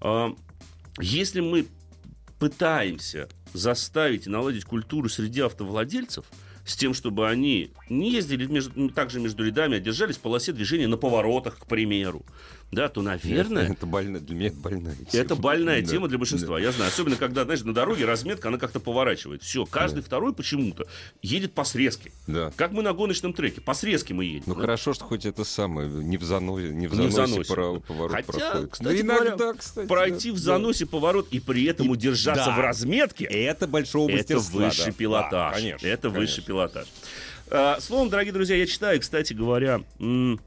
А, 0.00 0.34
Если 1.00 1.40
мы 1.40 1.66
пытаемся 2.38 3.28
заставить 3.52 4.26
и 4.26 4.30
наладить 4.30 4.64
культуру 4.64 5.08
среди 5.08 5.40
автовладельцев, 5.40 6.24
с 6.64 6.76
тем, 6.76 6.92
чтобы 6.92 7.28
они 7.28 7.70
не 7.88 8.12
ездили 8.12 8.46
между, 8.46 8.90
также 8.90 9.20
между 9.20 9.44
рядами, 9.44 9.78
а 9.78 9.80
держались 9.80 10.16
в 10.16 10.20
полосе 10.20 10.52
движения 10.52 10.86
на 10.86 10.98
поворотах, 10.98 11.58
к 11.58 11.66
примеру, 11.66 12.24
да, 12.70 12.88
то, 12.90 13.00
наверное, 13.00 13.64
Это, 13.64 13.72
это 13.72 13.86
больно, 13.86 14.20
для 14.20 14.36
меня 14.36 14.48
это 14.48 14.56
больная 14.58 14.94
тема. 14.94 15.24
это 15.24 15.34
больная 15.36 15.80
Да. 15.82 15.88
тема 15.88 16.08
для 16.08 16.18
большинства. 16.18 16.60
Я 16.60 16.70
знаю. 16.72 16.90
Особенно, 16.90 17.16
когда, 17.16 17.44
знаешь, 17.44 17.62
на 17.62 17.72
дороге 17.72 18.04
разметка, 18.04 18.48
она 18.48 18.58
как-то 18.58 18.78
поворачивает. 18.78 19.42
Все, 19.42 19.64
каждый 19.64 20.02
второй 20.02 20.34
почему-то 20.34 20.86
едет 21.22 21.54
по 21.54 21.64
срезке. 21.64 22.12
Да. 22.26 22.52
Как 22.56 22.72
мы 22.72 22.82
на 22.82 22.92
гоночном 22.92 23.32
треке. 23.32 23.62
По 23.62 23.72
срезке 23.72 24.12
мы 24.12 24.24
едем. 24.26 24.42
Ну 24.46 24.54
да? 24.54 24.60
хорошо, 24.60 24.92
что 24.92 25.04
хоть 25.04 25.24
это 25.24 25.44
самое, 25.44 25.88
не 25.88 26.18
в 26.18 26.24
заносе, 26.24 26.68
не 26.68 26.86
в 26.88 26.94
Не 26.94 27.06
в 27.06 27.12
заносе, 27.12 27.44
поворот 27.54 27.84
Хотя, 28.12 28.22
проходит. 28.32 28.70
кстати 28.70 28.88
Да 28.88 29.00
иногда, 29.00 29.36
говоря, 29.36 29.58
кстати, 29.58 29.86
Пройти 29.88 30.30
да. 30.30 30.34
в 30.36 30.38
заносе 30.38 30.84
поворот 30.86 31.28
и 31.30 31.40
при 31.40 31.64
этом 31.64 31.86
И- 31.86 31.90
удержаться 31.90 32.46
да. 32.46 32.56
в 32.56 32.60
разметке. 32.60 33.24
Это 33.24 33.66
большого 33.66 34.08
Это 34.10 34.34
мастерства. 34.34 34.66
высший 34.66 34.86
да. 34.86 34.92
пилотаж. 34.92 35.30
Да, 35.30 35.52
конечно. 35.52 35.86
это 35.86 36.02
конечно. 36.02 36.20
высший 36.20 36.44
пилотаж. 36.44 36.86
А, 37.50 37.80
словом, 37.80 38.10
дорогие 38.10 38.34
друзья, 38.34 38.56
я 38.56 38.66
читаю, 38.66 39.00
кстати 39.00 39.32
говоря, 39.32 39.80
м, 39.98 40.38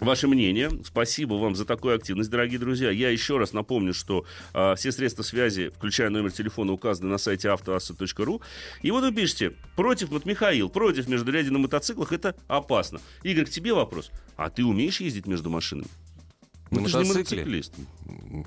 Ваше 0.00 0.28
мнение. 0.28 0.70
Спасибо 0.84 1.34
вам 1.34 1.54
за 1.54 1.66
такую 1.66 1.94
активность, 1.94 2.30
дорогие 2.30 2.58
друзья. 2.58 2.90
Я 2.90 3.10
еще 3.10 3.36
раз 3.36 3.52
напомню, 3.52 3.92
что 3.92 4.24
а, 4.54 4.74
все 4.74 4.92
средства 4.92 5.22
связи, 5.22 5.68
включая 5.68 6.08
номер 6.08 6.32
телефона, 6.32 6.72
указаны 6.72 7.10
на 7.10 7.18
сайте 7.18 7.50
автоасса.ру. 7.50 8.40
И 8.80 8.90
вот 8.90 9.02
вы 9.04 9.12
пишете, 9.12 9.50
против, 9.76 10.08
вот 10.08 10.24
Михаил, 10.24 10.70
против 10.70 11.06
междурядия 11.06 11.50
на 11.50 11.58
мотоциклах, 11.58 12.12
это 12.12 12.34
опасно. 12.48 13.00
Игорь, 13.22 13.44
к 13.44 13.50
тебе 13.50 13.74
вопрос. 13.74 14.10
А 14.36 14.48
ты 14.48 14.64
умеешь 14.64 15.00
ездить 15.00 15.26
между 15.26 15.50
машинами? 15.50 15.88
На 16.70 16.78
Ну, 16.80 16.84
ты 16.84 16.90
же 16.92 16.98
не 17.02 17.08
мотоциклист. 17.08 17.74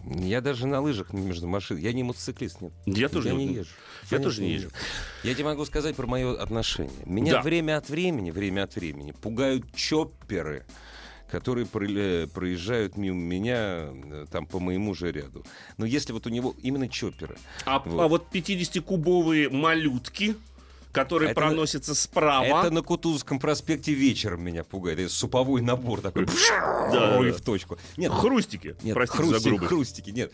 Я 0.06 0.42
даже 0.42 0.66
на 0.66 0.80
лыжах 0.82 1.14
между 1.14 1.46
машин. 1.48 1.78
Я 1.78 1.92
не 1.94 2.04
мотоциклист, 2.04 2.62
нет. 2.62 2.72
Я 2.86 3.10
тоже 3.10 3.28
я 3.28 3.34
не- 3.36 3.46
не 3.46 3.54
езжу. 3.56 3.70
Я 4.04 4.10
Конечно, 4.10 4.24
тоже 4.24 4.42
не 4.42 4.54
езжу. 4.54 4.70
Я 5.24 5.34
тебе 5.36 5.44
могу 5.44 5.66
сказать 5.66 5.96
про 5.96 6.08
мое 6.08 6.34
отношение. 6.42 7.04
Меня 7.06 7.34
Да. 7.34 7.42
время 7.42 7.78
от 7.78 7.90
времени, 7.90 8.32
время 8.32 8.64
от 8.64 8.76
времени 8.76 9.12
пугают 9.12 9.66
чопперы, 9.76 10.66
которые 11.34 11.66
проезжают 11.66 12.96
мимо 12.96 13.18
меня 13.20 13.90
э, 13.92 14.26
там 14.32 14.46
по 14.46 14.60
моему 14.60 14.94
же 14.94 15.12
ряду. 15.12 15.44
Но 15.78 15.86
если 15.88 16.14
вот 16.14 16.28
у 16.28 16.30
него 16.30 16.54
именно 16.62 16.88
чопперы. 16.88 17.38
А 17.66 17.80
Вот. 17.80 18.00
а 18.04 18.08
вот 18.08 18.28
50-кубовые 18.32 19.50
малютки, 19.50 20.36
который 20.92 21.30
Это 21.32 21.42
на- 21.42 21.48
проносится 21.48 21.96
справа. 21.96 22.46
Это 22.62 22.70
на 22.70 22.84
Кутузовском 22.84 23.40
проспекте 23.40 23.94
вечером 23.94 24.44
меня 24.44 24.64
пугает. 24.64 25.00
Это 25.00 25.10
суповой 25.10 25.62
набор 25.64 26.02
такой. 26.02 26.28
Да, 26.92 27.18
и 27.28 27.32
в 27.32 27.42
точку. 27.42 27.80
Нет, 27.98 28.12
Хрустики. 28.12 28.76
Нет, 28.84 28.94
Простите 28.94 29.24
хрустики, 29.24 29.42
за 29.44 29.50
грубость. 29.50 29.70
хрустики, 29.70 30.10
нет. 30.12 30.32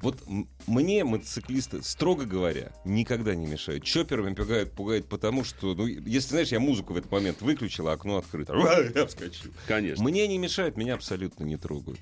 Вот 0.00 0.22
мне 0.66 1.04
мотоциклисты, 1.04 1.82
строго 1.82 2.24
говоря, 2.24 2.72
никогда 2.84 3.34
не 3.34 3.46
мешают. 3.46 3.84
Чоперами 3.84 4.34
пугают, 4.34 4.72
пугают 4.72 5.08
потому, 5.08 5.44
что, 5.44 5.74
ну, 5.74 5.86
если, 5.86 6.30
знаешь, 6.30 6.48
я 6.48 6.60
музыку 6.60 6.92
в 6.94 6.96
этот 6.96 7.10
момент 7.10 7.42
выключил, 7.42 7.88
а 7.88 7.92
окно 7.92 8.18
открыто. 8.18 8.54
Я 8.94 9.06
вскочил. 9.06 9.50
Конечно. 9.66 10.04
Мне 10.04 10.26
не 10.28 10.38
мешают, 10.38 10.76
меня 10.76 10.94
абсолютно 10.94 11.44
не 11.44 11.56
трогают. 11.56 11.98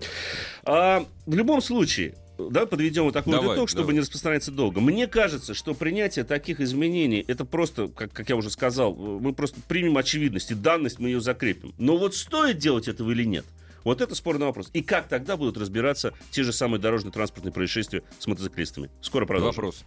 А, 0.65 1.07
в 1.25 1.35
любом 1.35 1.63
случае, 1.63 2.15
да, 2.39 2.67
подведем 2.67 3.05
вот 3.05 3.15
такой 3.15 3.33
Давай, 3.33 3.57
итог, 3.57 3.69
чтобы 3.69 3.85
давай. 3.85 3.95
не 3.95 4.01
распространяться 4.01 4.51
долго. 4.51 4.81
Мне 4.81 5.07
кажется, 5.07 5.55
что 5.55 5.75
принятие 5.75 6.25
таких 6.25 6.61
изменений, 6.61 7.25
это 7.27 7.45
просто, 7.45 7.89
как, 7.89 8.13
как 8.13 8.29
я 8.29 8.37
уже 8.37 8.51
сказал, 8.51 8.95
мы 8.95 9.33
просто 9.33 9.61
примем 9.67 9.97
очевидность, 9.97 10.51
и 10.51 10.55
данность 10.55 10.99
мы 10.99 11.09
ее 11.09 11.21
закрепим. 11.21 11.75
Но 11.79 11.97
вот 11.97 12.15
стоит 12.15 12.59
делать 12.59 12.89
этого 12.89 13.11
или 13.11 13.25
нет? 13.25 13.47
Вот 13.87 14.01
это 14.01 14.17
спорный 14.17 14.47
вопрос. 14.47 14.69
И 14.73 14.83
как 14.83 15.07
тогда 15.07 15.37
будут 15.37 15.57
разбираться 15.57 16.13
те 16.33 16.43
же 16.43 16.53
самые 16.53 16.81
дорожно-транспортные 16.81 17.53
происшествия 17.53 18.03
с 18.19 18.27
мотоциклистами? 18.27 18.91
Скоро 19.01 19.27
продолжим. 19.27 19.63
Вопрос. 19.63 19.85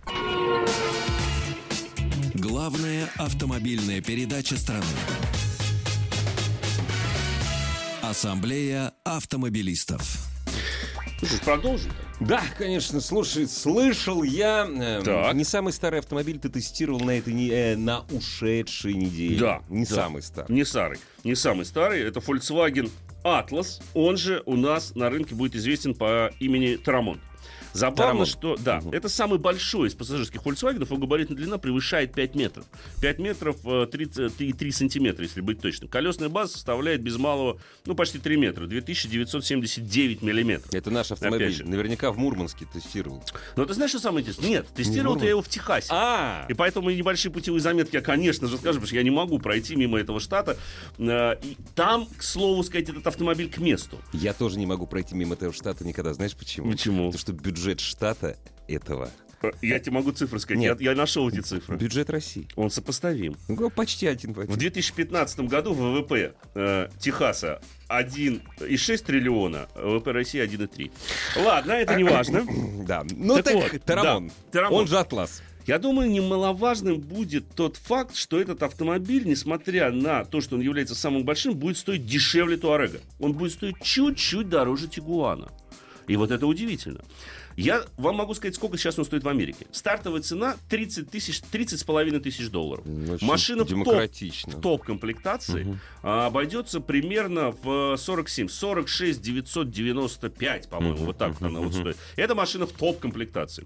Главная 2.34 3.10
автомобильная 3.18 4.00
передача 4.02 4.56
страны. 4.56 4.86
Ассамблея 8.02 8.94
автомобилистов. 9.04 10.02
Ну 11.22 11.28
что 11.28 11.36
ж, 11.36 11.42
продолжим. 11.42 11.92
Да, 12.22 12.42
конечно, 12.58 13.02
слушай, 13.02 13.50
слышал 13.50 14.24
я. 14.24 14.66
э, 14.66 15.02
Так. 15.04 15.36
Не 15.36 15.44
самый 15.44 15.74
старый 15.74 16.00
автомобиль 16.00 16.40
ты 16.40 16.48
тестировал 16.48 17.02
на 17.02 17.18
этой 17.18 17.34
э, 17.50 17.76
на 17.76 18.06
ушедшей 18.12 18.94
неделе. 18.94 19.40
Да, 19.40 19.62
Не 19.68 19.84
да. 19.84 19.94
самый 19.96 20.22
старый. 20.22 20.56
Не 20.56 20.64
старый. 20.64 21.00
Не 21.26 21.36
самый 21.36 21.66
старый. 21.66 22.02
Это 22.02 22.22
Volkswagen 22.22 22.90
Atlas. 23.24 23.82
Он 23.94 24.18
же 24.18 24.44
у 24.46 24.56
нас 24.56 24.96
на 24.96 25.10
рынке 25.10 25.36
будет 25.36 25.56
известен 25.56 25.94
по 25.94 26.32
имени 26.40 26.76
Тарамон. 26.76 27.20
Забавно, 27.74 27.96
Тарамон. 28.04 28.26
что, 28.26 28.56
да, 28.58 28.80
Мгм. 28.82 28.92
это 28.92 29.10
самый 29.10 29.40
большой 29.40 29.88
из 29.90 29.94
пассажирских 29.96 30.42
Volkswagen, 30.42 30.84
его 30.86 30.98
габаритная 30.98 31.38
длина 31.38 31.58
превышает 31.58 32.14
5 32.14 32.36
метров. 32.36 32.66
5 33.02 33.20
метров 33.20 33.58
э, 33.66 33.88
33 33.92 34.72
сантиметра, 34.72 35.24
если 35.24 35.42
быть 35.42 35.62
точным. 35.62 35.90
Колесная 35.90 36.30
база 36.30 36.54
составляет 36.54 37.02
без 37.02 37.18
малого, 37.18 37.60
ну, 37.86 37.96
почти 37.96 38.18
3 38.20 38.38
метра, 38.38 38.66
2979 38.66 40.22
миллиметров. 40.22 40.74
Это 40.74 40.90
наш 40.92 41.12
автомобиль. 41.12 41.64
Наверняка 41.66 42.12
в 42.12 42.18
Мурманске 42.18 42.66
тестировал. 42.72 43.24
Но 43.56 43.66
ты 43.66 43.74
знаешь, 43.74 43.92
что 43.92 44.00
самое 44.00 44.22
интересное? 44.24 44.50
Нет, 44.50 44.68
тестировал 44.76 45.16
Не 45.18 45.24
я 45.24 45.30
его 45.30 45.42
в 45.42 45.50
Техасе. 45.50 45.88
А, 45.92 46.46
И 46.50 46.54
поэтому 46.54 46.90
небольшие 46.90 47.32
путевые 47.32 47.62
заметки 47.62 47.96
я, 47.96 48.02
конечно 48.02 48.48
же, 48.48 48.58
скажу, 48.58 48.76
потому 48.80 48.88
что 48.88 48.96
я 48.96 49.04
не 49.04 49.12
могу 49.12 49.40
пройти 49.40 49.76
мимо 49.76 50.00
этого 50.00 50.20
штата. 50.20 50.58
Э, 50.98 51.36
и 51.44 51.56
там, 51.76 52.08
к 52.18 52.24
слову 52.24 52.64
сказать, 52.64 52.90
этот 52.90 53.06
автомобиль 53.08 53.50
к 53.50 53.58
месту. 53.60 54.00
я 54.14 54.34
тоже 54.34 54.58
не 54.58 54.66
могу 54.66 54.88
пройти 54.88 55.16
мимо 55.16 55.36
этого 55.36 55.54
штата 55.54 55.86
никогда. 55.86 56.14
Знаешь 56.14 56.36
почему? 56.36 56.72
Почему? 56.72 57.12
Потому 57.12 57.20
что 57.20 57.34
бюджет 57.34 57.59
штата 57.80 58.38
этого. 58.68 59.10
Я 59.62 59.80
тебе 59.80 59.94
могу 59.94 60.12
цифры 60.12 60.40
сказать. 60.40 60.60
Нет. 60.60 60.82
Я, 60.82 60.92
я 60.92 60.98
нашел 60.98 61.30
эти 61.30 61.40
цифры. 61.40 61.78
Бюджет 61.78 62.10
России. 62.10 62.48
Он 62.56 62.70
сопоставим. 62.70 63.38
Ну, 63.48 63.70
почти 63.70 64.08
один 64.08 64.34
в 64.34 64.38
В 64.38 64.42
один. 64.42 64.58
2015 64.58 65.40
году 65.42 65.74
ВВП 65.74 66.34
э, 66.56 66.90
Техаса 67.00 67.62
1,6 67.88 69.06
триллиона, 69.06 69.70
а 69.76 69.88
ВВП 69.88 70.12
России 70.12 70.44
1,3. 70.44 70.92
Ладно, 71.44 71.72
это 71.72 71.96
не 71.96 72.04
важно. 72.04 72.46
Да. 72.86 73.06
Ну 73.12 73.36
Так 73.36 73.46
так, 73.46 73.56
вот, 73.56 73.84
Тарамон. 73.84 74.28
да, 74.28 74.34
Тарамон. 74.52 74.80
Он 74.82 74.88
же 74.88 74.98
Атлас. 74.98 75.42
Я 75.68 75.78
думаю, 75.78 76.10
немаловажным 76.10 77.00
будет 77.00 77.48
тот 77.54 77.78
факт, 77.78 78.16
что 78.16 78.40
этот 78.42 78.64
автомобиль, 78.64 79.26
несмотря 79.28 79.92
на 79.92 80.26
то, 80.26 80.42
что 80.42 80.56
он 80.56 80.62
является 80.62 80.96
самым 80.96 81.24
большим, 81.26 81.54
будет 81.56 81.78
стоить 81.78 82.06
дешевле 82.08 82.58
Туарега. 82.58 83.00
Он 83.20 83.34
будет 83.34 83.54
стоить 83.54 83.76
чуть-чуть 83.82 84.50
дороже 84.50 84.88
Тигуана. 84.88 85.50
И 86.08 86.16
вот 86.16 86.32
это 86.32 86.48
удивительно. 86.48 87.02
Я 87.64 87.84
вам 87.98 88.16
могу 88.16 88.34
сказать, 88.34 88.56
сколько 88.56 88.78
сейчас 88.78 88.98
он 88.98 89.06
стоит 89.06 89.24
в 89.24 89.28
Америке. 89.28 89.68
Стартовая 89.72 90.22
цена 90.22 90.56
30 90.70 91.10
тысяч, 91.10 91.42
30 91.42 91.80
с 91.80 91.84
половиной 91.84 92.20
тысяч 92.20 92.50
долларов. 92.50 92.86
Ну, 92.86 93.14
Очень 93.14 93.28
Машина 93.28 93.64
в 93.64 93.84
топ, 93.84 93.86
в 93.88 94.62
топ-комплектации 94.62 95.80
а, 96.02 96.28
обойдется 96.28 96.80
примерно 96.80 97.52
в 97.64 97.98
47, 97.98 98.48
46 98.48 99.22
995, 99.22 100.70
по-моему, 100.70 100.96
Мгм, 100.96 101.06
вот 101.06 101.18
так 101.18 101.40
вот 101.40 101.48
она 101.48 101.60
вот 101.60 101.74
стоит. 101.74 101.98
Это 102.16 102.36
машина 102.36 102.66
в 102.66 102.72
топ-комплектации. 102.72 103.66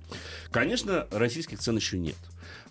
Конечно, 0.52 1.08
российских 1.12 1.60
цен 1.60 1.76
еще 1.76 1.98
нет. 1.98 2.18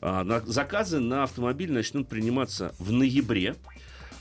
А, 0.00 0.25
заказы 0.47 0.99
на 0.99 1.23
автомобиль 1.25 1.73
начнут 1.73 2.09
приниматься 2.09 2.75
в 2.79 2.93
ноябре. 2.93 3.57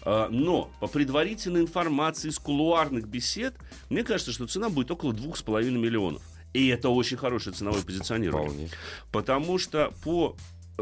А, 0.04 0.30
Но 0.30 0.72
по 0.80 0.88
предварительной 0.88 1.62
информации 1.62 2.30
из 2.30 2.40
кулуарных 2.40 3.08
бесед, 3.08 3.56
мне 3.90 4.04
кажется, 4.04 4.32
что 4.32 4.48
цена 4.48 4.70
будет 4.70 4.92
около 4.92 5.14
2,5 5.14 5.72
миллионов. 5.72 6.22
И 6.54 6.68
это 6.68 6.90
очень 6.90 7.18
хорошее 7.18 7.56
ценовое 7.56 7.82
позиционирование. 7.82 8.50
Вполне. 8.50 8.70
Потому 9.12 9.58
что 9.58 9.94
по 10.04 10.36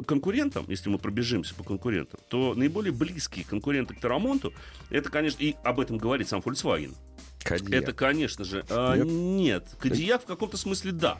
конкурентам, 0.05 0.65
если 0.67 0.89
мы 0.89 0.97
пробежимся 0.97 1.53
по 1.55 1.63
конкурентам, 1.63 2.19
то 2.29 2.53
наиболее 2.55 2.91
близкие 2.93 3.45
конкуренты 3.45 3.93
к 3.95 3.99
Тарамонту, 3.99 4.53
это, 4.89 5.09
конечно, 5.09 5.41
и 5.43 5.55
об 5.63 5.79
этом 5.79 5.97
говорит 5.97 6.27
сам 6.29 6.39
Volkswagen. 6.41 6.95
Кадьяк. 7.43 7.71
Это, 7.83 7.93
конечно 7.93 8.43
же, 8.43 8.65
а, 8.69 8.95
Нет? 8.97 9.07
нет. 9.07 9.67
Кадьяк 9.79 10.23
в 10.23 10.25
каком-то 10.25 10.57
смысле 10.57 10.91
да. 10.91 11.17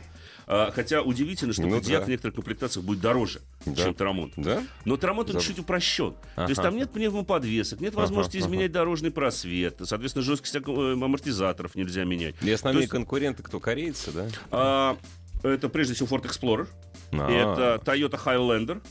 А, 0.48 0.70
хотя 0.72 1.02
удивительно, 1.02 1.54
что 1.54 1.62
Ну 1.64 1.72
Кадьяк 1.80 2.02
да. 2.02 2.06
в 2.08 2.10
некоторых 2.10 2.36
комплектациях 2.36 2.86
будет 2.86 3.00
дороже, 3.00 3.40
Да. 3.66 3.76
чем 3.76 3.94
Тарамонт. 3.94 4.34
Да? 4.36 4.64
Но 4.84 4.98
Тарамонт 4.98 5.30
он 5.30 5.38
Заб- 5.38 5.42
чуть 5.44 5.60
упрощен. 5.60 6.16
То 6.36 6.44
есть 6.48 6.60
Ага. 6.60 6.70
там 6.70 6.76
нет 6.78 6.92
пневмоподвесок, 6.92 7.80
нет 7.80 7.94
Ага, 7.94 8.02
возможности 8.02 8.38
ага. 8.38 8.48
изменять 8.48 8.72
дорожный 8.72 9.12
просвет, 9.12 9.78
соответственно, 9.84 10.24
жесткость 10.26 10.56
амортизаторов 10.58 11.76
нельзя 11.76 12.04
менять. 12.04 12.36
И 12.42 12.52
основные 12.52 12.82
есть- 12.82 12.92
конкуренты 12.92 13.42
кто? 13.44 13.60
Корейцы, 13.60 14.12
да? 14.12 14.28
А, 14.52 14.98
это 15.44 15.70
прежде 15.70 15.94
всего 15.94 16.18
Ford 16.18 16.24
Explorer, 16.24 16.68
А, 17.12 17.30
это 17.30 17.82
Toyota 17.84 18.20
Highlander 18.24 18.82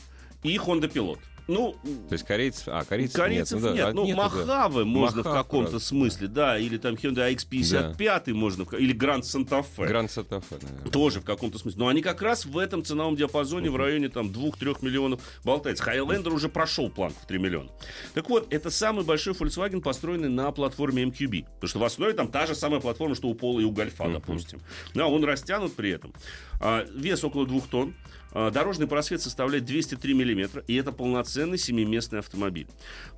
и 0.43 0.57
Honda 0.57 0.91
Pilot. 0.91 1.19
Ну, 1.49 1.75
То 2.09 2.13
есть 2.13 2.25
корейцев... 2.25 2.67
А, 2.67 2.85
корейцев, 2.85 3.15
корейцев 3.15 3.61
нет. 3.61 3.73
нет. 3.73 3.85
да. 3.87 3.93
Ну, 3.93 4.03
А, 4.03 4.05
нету, 4.05 4.17
да. 4.17 4.23
Махавы 4.23 4.85
можно 4.85 5.23
в 5.23 5.25
Махав, 5.25 5.45
каком-то 5.45 5.69
правда. 5.71 5.85
смысле, 5.85 6.27
да, 6.27 6.59
или 6.59 6.77
там 6.77 6.93
Hyundai 6.93 7.35
X55 7.35 8.33
можно, 8.33 8.65
в 8.65 8.69
ка- 8.69 8.77
или 8.77 8.95
Grand 8.95 9.21
Santa 9.21 9.65
Fe. 9.77 9.87
Гранд 9.87 10.11
Сатафе, 10.11 10.57
наверное. 10.61 10.91
Тоже 10.91 11.21
в 11.21 11.25
каком-то 11.25 11.57
смысле. 11.57 11.79
Но 11.79 11.87
они 11.87 12.01
как 12.01 12.21
раз 12.21 12.45
в 12.45 12.57
этом 12.57 12.83
ценовом 12.85 13.15
диапазоне 13.15 13.69
в 13.71 13.75
районе 13.75 14.09
там 14.09 14.27
2-3 14.27 14.77
миллионов 14.81 15.21
болтается. 15.43 15.83
Highlander 15.83 16.29
уже 16.31 16.49
прошел 16.49 16.89
план 16.89 17.11
в 17.19 17.25
3 17.27 17.39
миллиона. 17.39 17.69
Так 18.13 18.29
вот, 18.29 18.53
это 18.53 18.69
самый 18.69 19.03
большой 19.03 19.33
Volkswagen, 19.33 19.81
построенный 19.81 20.29
на 20.29 20.51
платформе 20.51 21.03
MQB. 21.03 21.45
Потому 21.55 21.67
что 21.69 21.79
в 21.79 21.83
основе 21.83 22.13
там 22.13 22.27
та 22.29 22.45
же 22.45 22.53
самая 22.53 22.79
платформа, 22.79 23.15
что 23.15 23.27
у 23.27 23.33
Пола 23.33 23.59
и 23.59 23.63
у 23.63 23.71
Гольфа, 23.71 24.07
допустим. 24.07 24.61
Да, 24.93 25.07
он 25.07 25.23
растянут 25.23 25.73
при 25.75 25.89
этом. 25.89 26.13
А, 26.59 26.85
вес 26.93 27.23
около 27.23 27.45
2 27.45 27.61
тонн. 27.69 27.93
А, 28.31 28.51
Дорожный 28.51 28.87
просвет 28.87 29.21
составляет 29.21 29.65
203 29.65 30.13
миллиметра, 30.13 30.63
и 30.67 30.75
это 30.75 30.91
полноценный 30.91 31.57
семиместный 31.57 32.19
автомобиль. 32.19 32.67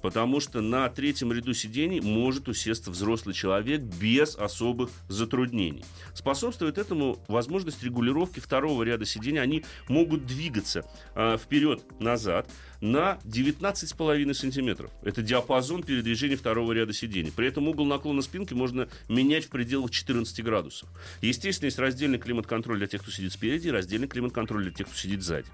Потому 0.02 0.40
что 0.40 0.62
на 0.62 0.88
третьем 0.90 1.34
ряду 1.34 1.54
сидений 1.54 2.00
может 2.00 2.48
усесться 2.48 2.92
взрослый 2.92 3.36
человек 3.36 3.82
без 3.82 4.36
особых 4.36 4.90
затруднений. 5.08 5.84
Способствует 6.14 6.78
этому 6.78 7.20
возможность 7.28 7.84
регулировки 7.84 8.40
второго 8.40 8.84
ряда 8.84 9.06
сидений. 9.06 9.42
Они 9.42 9.66
могут 9.88 10.26
двигаться 10.26 10.86
а, 11.16 11.38
вперед-назад 11.38 12.48
на 12.82 13.20
19,5 13.26 14.34
сантиметров. 14.34 14.92
Это 15.04 15.22
диапазон 15.22 15.84
передвижения 15.84 16.36
второго 16.36 16.74
ряда 16.74 16.94
сидений. 16.94 17.32
При 17.34 17.48
этом 17.48 17.68
угол 17.68 17.86
наклона 17.86 18.22
спинки 18.22 18.54
можно 18.54 18.90
менять 19.08 19.46
в 19.46 19.50
пределах 19.50 19.92
14 19.92 20.44
градусов. 20.44 20.90
Естественно, 21.22 21.68
есть 21.68 21.80
раздельный 21.80 22.18
климат-контроль 22.18 22.80
для 22.80 22.88
тех, 22.88 23.02
кто 23.02 23.12
сидит 23.12 23.34
спереди, 23.34 23.68
и 23.68 23.72
раздельный 23.72 24.08
климат-контроль 24.08 24.64
для 24.64 24.72
тех, 24.72 24.88
кто 24.88 24.96
сидит 24.96 25.22
сзади. 25.22 25.48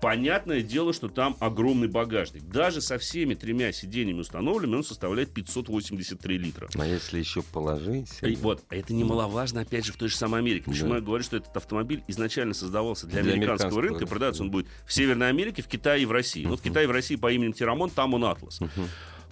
Понятное 0.00 0.60
дело, 0.60 0.92
что 0.92 1.08
там 1.08 1.36
огромный 1.40 1.88
багажник. 1.88 2.44
Даже 2.44 2.80
со 2.80 2.98
всеми 2.98 3.34
тремя 3.34 3.72
сиденьями 3.72 4.20
установленными 4.20 4.76
он 4.76 4.84
составляет 4.84 5.32
583 5.32 6.38
литра. 6.38 6.68
А 6.74 6.86
если 6.86 7.18
еще 7.18 7.42
положить... 7.42 8.08
И 8.22 8.36
вот, 8.36 8.64
а 8.68 8.76
это 8.76 8.92
немаловажно, 8.92 9.62
опять 9.62 9.86
же, 9.86 9.92
в 9.92 9.96
той 9.96 10.08
же 10.08 10.16
самой 10.16 10.40
Америке. 10.40 10.66
Почему 10.66 10.90
Да. 10.90 10.96
я 10.96 11.00
говорю, 11.00 11.24
что 11.24 11.38
этот 11.38 11.56
автомобиль 11.56 12.02
изначально 12.08 12.52
создавался 12.52 13.06
для, 13.06 13.22
Для 13.22 13.32
американского, 13.32 13.70
американского 13.70 13.82
рынка, 13.82 14.04
и 14.04 14.08
продаться 14.08 14.42
он 14.42 14.50
будет 14.50 14.66
в 14.86 14.92
Северной 14.92 15.28
Америке, 15.30 15.62
в 15.62 15.68
Китае 15.68 16.02
и 16.02 16.06
в 16.06 16.12
России. 16.12 16.44
Вот 16.44 16.65
и 16.82 16.86
в 16.86 16.90
России 16.90 17.16
по 17.16 17.30
имени 17.32 17.52
Тирамон, 17.52 17.90
там 17.90 18.14
он 18.14 18.24
Атлас. 18.24 18.60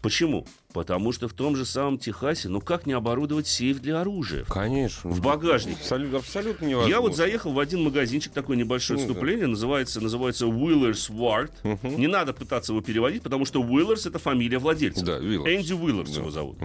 Почему? 0.03 0.47
Потому 0.75 1.13
что 1.13 1.29
в 1.29 1.33
том 1.33 1.57
же 1.57 1.65
самом 1.65 1.97
Техасе, 1.97 2.51
ну 2.51 2.61
как 2.61 2.85
не 2.85 2.93
оборудовать 2.93 3.47
сейф 3.47 3.81
для 3.81 4.03
оружия? 4.03 4.45
Конечно. 4.45 5.09
В 5.09 5.23
багажнике. 5.23 5.79
Абсолютно, 5.81 6.19
абсолютно 6.19 6.67
невозможно. 6.67 6.95
Я 6.95 7.01
вот 7.01 7.17
заехал 7.17 7.53
в 7.55 7.59
один 7.59 7.85
магазинчик, 7.85 8.31
такое 8.35 8.59
небольшое 8.59 9.01
Ну 9.01 9.07
да. 9.07 9.11
отступление, 9.13 9.47
называется, 9.47 10.03
называется 10.03 10.45
Wheelers 10.45 11.11
Ward. 11.11 11.53
Не 11.97 12.07
надо 12.07 12.35
пытаться 12.35 12.73
его 12.73 12.83
переводить, 12.83 13.23
потому 13.23 13.47
что 13.47 13.63
Wheelers 13.63 14.07
это 14.07 14.19
фамилия 14.19 14.59
владельца. 14.59 15.07
Да, 15.07 15.19
Wheelers. 15.21 15.57
Энди 15.57 15.73
Уиллерс 15.73 16.11
Да. 16.11 16.21
его 16.21 16.31
зовут. 16.31 16.59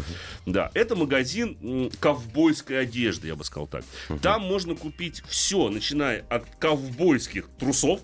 Да, 0.45 0.69
это 0.73 0.97
магазин 0.97 1.89
ковбойской 2.01 2.81
одежды, 2.81 3.27
я 3.29 3.38
бы 3.38 3.45
сказал 3.45 3.67
так. 3.67 3.85
Там 4.21 4.41
можно 4.41 4.75
купить 4.75 5.23
все, 5.29 5.69
начиная 5.69 6.25
от 6.29 6.43
ковбойских 6.57 7.47
трусов, 7.57 8.01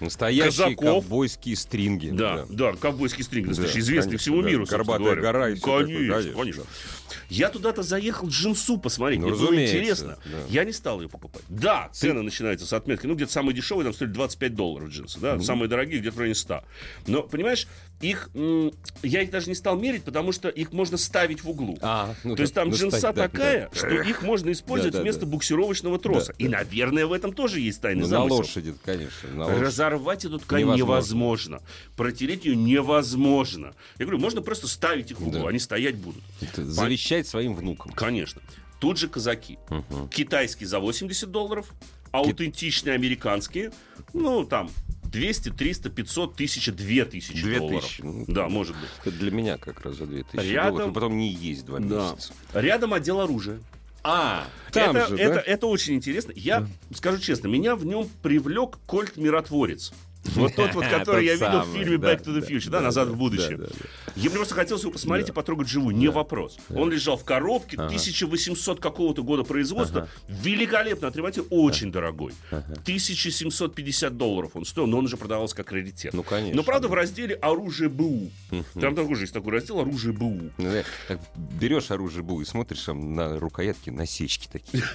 Настоящие 0.00 0.50
Казаков. 0.74 1.04
ковбойские 1.04 1.56
стринги. 1.56 2.10
Да, 2.10 2.46
да, 2.48 2.72
ковбойский 2.72 3.22
стринг, 3.24 3.46
Да, 3.46 3.50
настоящий, 3.50 3.78
известный 3.80 4.10
конечно, 4.12 4.18
всему 4.18 4.42
да. 4.42 4.48
миру, 4.48 4.66
Горбатая 4.66 5.16
гора 5.16 5.50
и 5.50 5.54
такое, 5.56 5.84
Конечно, 5.86 6.32
конечно. 6.32 6.62
Я 7.28 7.48
туда-то 7.50 7.82
заехал 7.82 8.28
джинсу 8.28 8.78
посмотреть, 8.78 9.20
Ну, 9.20 9.28
мне 9.28 9.36
было 9.36 9.54
интересно. 9.54 10.18
да. 10.24 10.30
Я 10.48 10.64
не 10.64 10.72
стал 10.72 11.00
ее 11.00 11.08
покупать. 11.08 11.42
Да, 11.48 11.88
цены 11.92 12.22
начинаются 12.22 12.66
с 12.66 12.72
отметки, 12.72 13.06
ну, 13.06 13.14
где-то 13.14 13.32
самые 13.32 13.54
дешевые, 13.54 13.84
там 13.84 13.94
стоили 13.94 14.12
25 14.12 14.54
долларов 14.54 14.88
джинсы, 14.88 15.20
да, 15.20 15.38
самые 15.40 15.68
дорогие 15.68 16.00
где-то 16.00 16.16
в 16.16 16.18
районе 16.18 16.34
100. 16.34 16.64
Но, 17.06 17.22
понимаешь, 17.22 17.66
их, 18.00 18.30
я 19.02 19.22
их 19.22 19.30
даже 19.30 19.48
не 19.48 19.54
стал 19.54 19.78
мерить, 19.78 20.02
потому 20.04 20.32
что 20.32 20.48
их 20.48 20.72
можно 20.72 20.96
ставить 20.96 21.44
в 21.44 21.48
углу. 21.50 21.78
А, 21.82 22.14
ну 22.24 22.30
То 22.30 22.38
да, 22.38 22.42
есть 22.42 22.54
там 22.54 22.68
ну, 22.70 22.74
джинса 22.74 22.96
кстати, 22.96 23.16
да, 23.16 23.28
такая, 23.28 23.70
да. 23.72 23.78
что 23.78 23.88
их 23.88 24.22
можно 24.22 24.50
использовать 24.50 24.92
Да, 24.92 24.98
да, 24.98 25.02
вместо 25.02 25.20
да. 25.20 25.26
буксировочного 25.28 25.98
троса. 26.00 26.28
Да, 26.38 26.44
И, 26.44 26.48
да. 26.48 26.58
наверное, 26.58 27.06
в 27.06 27.12
этом 27.12 27.32
тоже 27.32 27.60
есть 27.60 27.80
тайный 27.80 28.00
Ну, 28.02 28.06
на 28.06 28.10
замысел. 28.10 28.36
лошади, 28.38 28.74
конечно. 28.84 29.28
на 29.34 29.46
Разорвать 29.60 30.24
эту 30.24 30.38
ткань 30.38 30.60
Невозможно. 30.60 30.84
невозможно. 30.84 31.60
Протереть 31.96 32.44
ее 32.44 32.56
невозможно. 32.56 33.74
Я 33.98 34.04
говорю, 34.06 34.20
можно 34.20 34.42
просто 34.42 34.68
ставить 34.68 35.10
их 35.10 35.20
в 35.20 35.26
углу, 35.28 35.42
Да. 35.44 35.48
они 35.48 35.58
стоять 35.58 35.96
будут. 35.96 36.22
Это 36.40 36.64
Завещать 36.64 37.26
своим 37.26 37.54
внукам. 37.54 37.92
Конечно. 37.92 38.40
Тут 38.80 38.98
же 38.98 39.08
казаки. 39.08 39.58
Китайские 40.10 40.66
за 40.68 40.80
80 40.80 41.30
долларов, 41.30 41.72
аутентичные 42.10 42.94
американские, 42.94 43.72
ну, 44.12 44.44
там, 44.44 44.70
200, 45.04 45.50
300, 45.50 45.90
500, 45.90 46.34
1000, 46.34 46.72
2000 46.72 47.42
Две 47.42 47.58
долларов. 47.58 47.82
тысячи, 47.84 48.00
ну, 48.02 48.24
да, 48.28 48.48
может 48.48 48.74
быть. 48.76 48.88
Это 49.04 49.16
для 49.18 49.30
меня 49.30 49.58
как 49.58 49.80
раз 49.82 49.96
за 49.96 50.06
2000 50.06 50.46
Рядом- 50.50 50.70
долларов. 50.72 50.90
И 50.90 50.94
потом 50.94 51.16
не 51.18 51.28
есть 51.32 51.64
два 51.66 51.78
Да. 51.80 52.10
месяца. 52.12 52.32
Рядом 52.54 52.94
отдел 52.94 53.20
оружия. 53.20 53.60
А, 54.04 54.46
там 54.72 54.96
это, 54.96 55.08
же, 55.08 55.16
это, 55.16 55.34
да? 55.34 55.42
это 55.42 55.66
очень 55.66 55.94
интересно. 55.94 56.32
Я 56.34 56.66
скажу 56.94 57.18
честно, 57.18 57.48
меня 57.48 57.76
в 57.76 57.84
нем 57.84 58.08
привлек 58.22 58.78
Кольт 58.86 59.16
Миротворец. 59.16 59.92
Вот 60.24 60.54
тот 60.54 60.74
вот, 60.74 60.86
который 60.90 61.26
я 61.26 61.34
видел 61.34 61.62
в 61.62 61.72
фильме 61.72 61.96
Back 61.96 62.24
to 62.24 62.36
the 62.36 62.46
Future, 62.46 62.70
да, 62.70 62.80
назад 62.80 63.08
в 63.08 63.16
будущее. 63.16 63.60
Я 64.16 64.30
просто 64.30 64.54
хотелось 64.54 64.82
его 64.82 64.92
посмотреть 64.92 65.28
и 65.28 65.32
потрогать 65.32 65.68
живую, 65.68 65.96
не 65.96 66.08
вопрос. 66.08 66.58
Он 66.70 66.90
лежал 66.90 67.16
в 67.16 67.24
коробке 67.24 67.76
1800 67.76 68.80
какого-то 68.80 69.22
года 69.22 69.42
производства, 69.42 70.08
великолепно 70.28 71.08
отремонтирован, 71.08 71.48
очень 71.50 71.92
дорогой. 71.92 72.32
1750 72.50 74.16
долларов 74.16 74.52
он 74.54 74.64
стоил, 74.64 74.86
но 74.86 74.98
он 74.98 75.04
уже 75.04 75.16
продавался 75.16 75.56
как 75.56 75.72
раритет. 75.72 76.12
Ну, 76.12 76.22
конечно, 76.22 76.56
Но 76.56 76.62
правда 76.62 76.88
да. 76.88 76.92
в 76.92 76.94
разделе 76.94 77.34
оружие 77.36 77.88
БУ. 77.88 78.30
Там 78.80 78.94
тоже 78.94 79.22
есть 79.22 79.32
такой 79.32 79.52
раздел 79.52 79.80
оружие 79.80 80.12
БУ. 80.12 80.50
Ну, 80.58 80.82
берешь 81.60 81.90
оружие 81.90 82.22
БУ 82.22 82.40
и 82.40 82.44
смотришь 82.44 82.82
там 82.82 83.14
на 83.14 83.38
рукоятке 83.38 83.90
насечки 83.90 84.48
такие. 84.50 84.82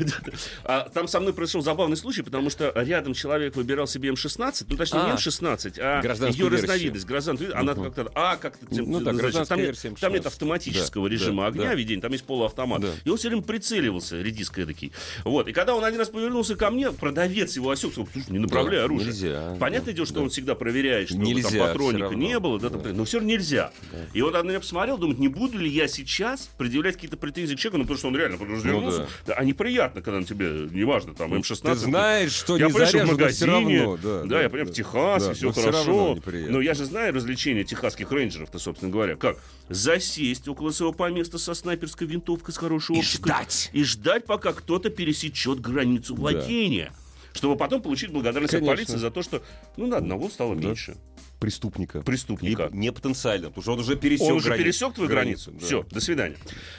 А 0.64 0.90
там 0.90 1.08
со 1.08 1.20
мной 1.20 1.34
произошел 1.34 1.62
забавный 1.62 1.98
случай, 1.98 2.22
потому 2.22 2.50
что 2.50 2.72
рядом 2.76 3.14
человек 3.14 3.56
выбирал 3.56 3.88
себе 3.88 4.10
М16, 4.10 4.66
ну 4.70 4.78
точнее 4.78 5.17
не 5.18 5.48
А, 5.48 6.02
М16, 6.02 6.22
а 6.24 6.30
ее 6.30 6.48
разновидность, 6.48 7.06
гражданскую, 7.06 7.58
она 7.58 7.74
как-то, 7.76 8.12
а 8.16 8.38
как-то 8.38 8.66
Ну 8.72 9.00
да, 9.02 9.14
гражданская 9.14 9.46
там, 9.58 9.60
нет, 9.60 10.00
там 10.00 10.14
нет 10.14 10.24
М16. 10.24 10.28
автоматического 10.28 11.08
Да, 11.10 11.14
режима 11.14 11.44
да, 11.44 11.48
огня 11.50 11.70
да. 11.70 11.74
ведения, 11.76 12.02
там 12.02 12.12
есть 12.12 12.24
полуавтомат. 12.26 12.82
Да. 12.82 12.90
И 13.04 13.10
он 13.10 13.18
все 13.18 13.30
время 13.30 13.44
прицеливался, 13.44 14.22
редиска 14.22 14.62
эдакий. 14.62 14.92
Вот. 15.24 15.48
И 15.48 15.54
когда 15.54 15.76
он 15.76 15.84
один 15.84 16.00
раз 16.00 16.10
повернулся 16.10 16.56
ко 16.56 16.70
мне, 16.70 16.92
продавец 16.92 17.56
его 17.56 17.70
осек, 17.72 17.92
сказал, 17.92 18.08
не 18.30 18.40
направляй 18.40 18.80
Да, 18.80 18.86
оружие. 18.86 19.08
нельзя. 19.08 19.58
Понятное 19.60 19.94
дело, 19.94 20.06
что 20.06 20.16
Да. 20.16 20.22
он 20.22 20.30
всегда 20.30 20.56
проверяет, 20.56 21.10
чтобы 21.10 21.24
Нельзя, 21.26 21.50
там 21.50 21.60
патронника 21.68 22.04
равно. 22.06 22.18
не 22.18 22.40
было, 22.40 22.60
да, 22.60 22.70
там, 22.70 22.82
Да. 22.82 22.90
но 22.94 23.06
все 23.06 23.18
равно 23.18 23.32
нельзя. 23.32 23.72
И 24.14 24.22
вот 24.22 24.36
он 24.36 24.46
на 24.46 24.50
меня 24.50 24.60
посмотрел, 24.60 24.98
думает, 24.98 25.20
не 25.20 25.28
буду 25.28 25.58
ли 25.58 25.70
я 25.70 25.88
сейчас 25.88 26.50
предъявлять 26.58 26.96
какие-то 26.96 27.18
претензии 27.18 27.56
к 27.56 27.60
человеку, 27.60 27.78
ну 27.78 27.84
потому 27.84 27.98
что 27.98 28.08
он 28.10 28.16
реально 28.18 28.38
развернулся. 28.38 29.00
Ну 29.02 29.06
да. 29.26 29.34
А 29.34 29.44
неприятно, 29.44 30.02
когда 30.02 30.20
на 30.20 30.26
тебе, 30.26 30.68
неважно, 30.72 31.14
там, 31.14 31.34
М16. 31.34 31.62
Ты 31.74 31.76
знаешь, 31.76 32.32
что 32.34 32.58
я 32.58 32.66
не 32.66 32.72
что 32.72 32.80
заряжено, 32.86 33.28
все 33.30 33.46
равно. 33.46 33.98
Да, 33.98 34.24
да, 34.24 34.42
я 34.42 34.50
понимаю, 34.50 34.72
в 34.72 34.74
Техасе 34.76 35.07
да, 35.20 35.34
все 35.34 35.52
хорошо. 35.52 36.18
Но 36.50 36.62
я 36.62 36.74
же 36.74 36.86
знаю 36.86 37.14
развлечения 37.14 37.64
техасских 37.64 38.12
рейнджеров-то, 38.12 38.60
собственно 38.60 38.92
говоря. 38.92 39.16
Как? 39.16 39.38
Засесть 39.70 40.48
около 40.48 40.72
своего 40.72 40.94
поместа 40.94 41.38
со 41.38 41.54
снайперской 41.54 42.08
винтовкой 42.08 42.54
с 42.54 42.58
хорошей 42.58 42.96
И 42.96 43.00
оптикой. 43.00 43.32
ждать. 43.32 43.70
И 43.74 43.84
ждать, 43.84 44.26
пока 44.26 44.54
кто-то 44.54 44.90
пересечет 44.90 45.60
границу 45.60 46.16
владения. 46.16 46.94
Чтобы 47.34 47.56
потом 47.56 47.82
получить 47.82 48.12
благодарность 48.12 48.54
от 48.54 48.62
Конечно. 48.62 48.76
полиции 48.76 48.98
за 48.98 49.12
то, 49.12 49.22
что 49.22 49.44
ну, 49.76 49.88
на 49.88 49.98
одного 49.98 50.30
стало 50.30 50.56
меньше. 50.56 50.98
Преступника. 51.40 52.02
Преступника. 52.02 52.64
Либо 52.64 52.76
не 52.76 52.92
потенциально, 52.92 53.50
потому 53.50 53.62
что 53.62 53.74
он 53.74 53.80
уже 53.80 53.96
пересек 53.96 54.28
Он 54.28 54.38
уже 54.38 54.48
границу. 54.50 54.64
пересек 54.64 54.94
твою 54.96 55.10
границу. 55.10 55.52
да. 55.52 55.66
Все, 55.66 55.84
до 55.92 56.02
свидания. 56.02 56.36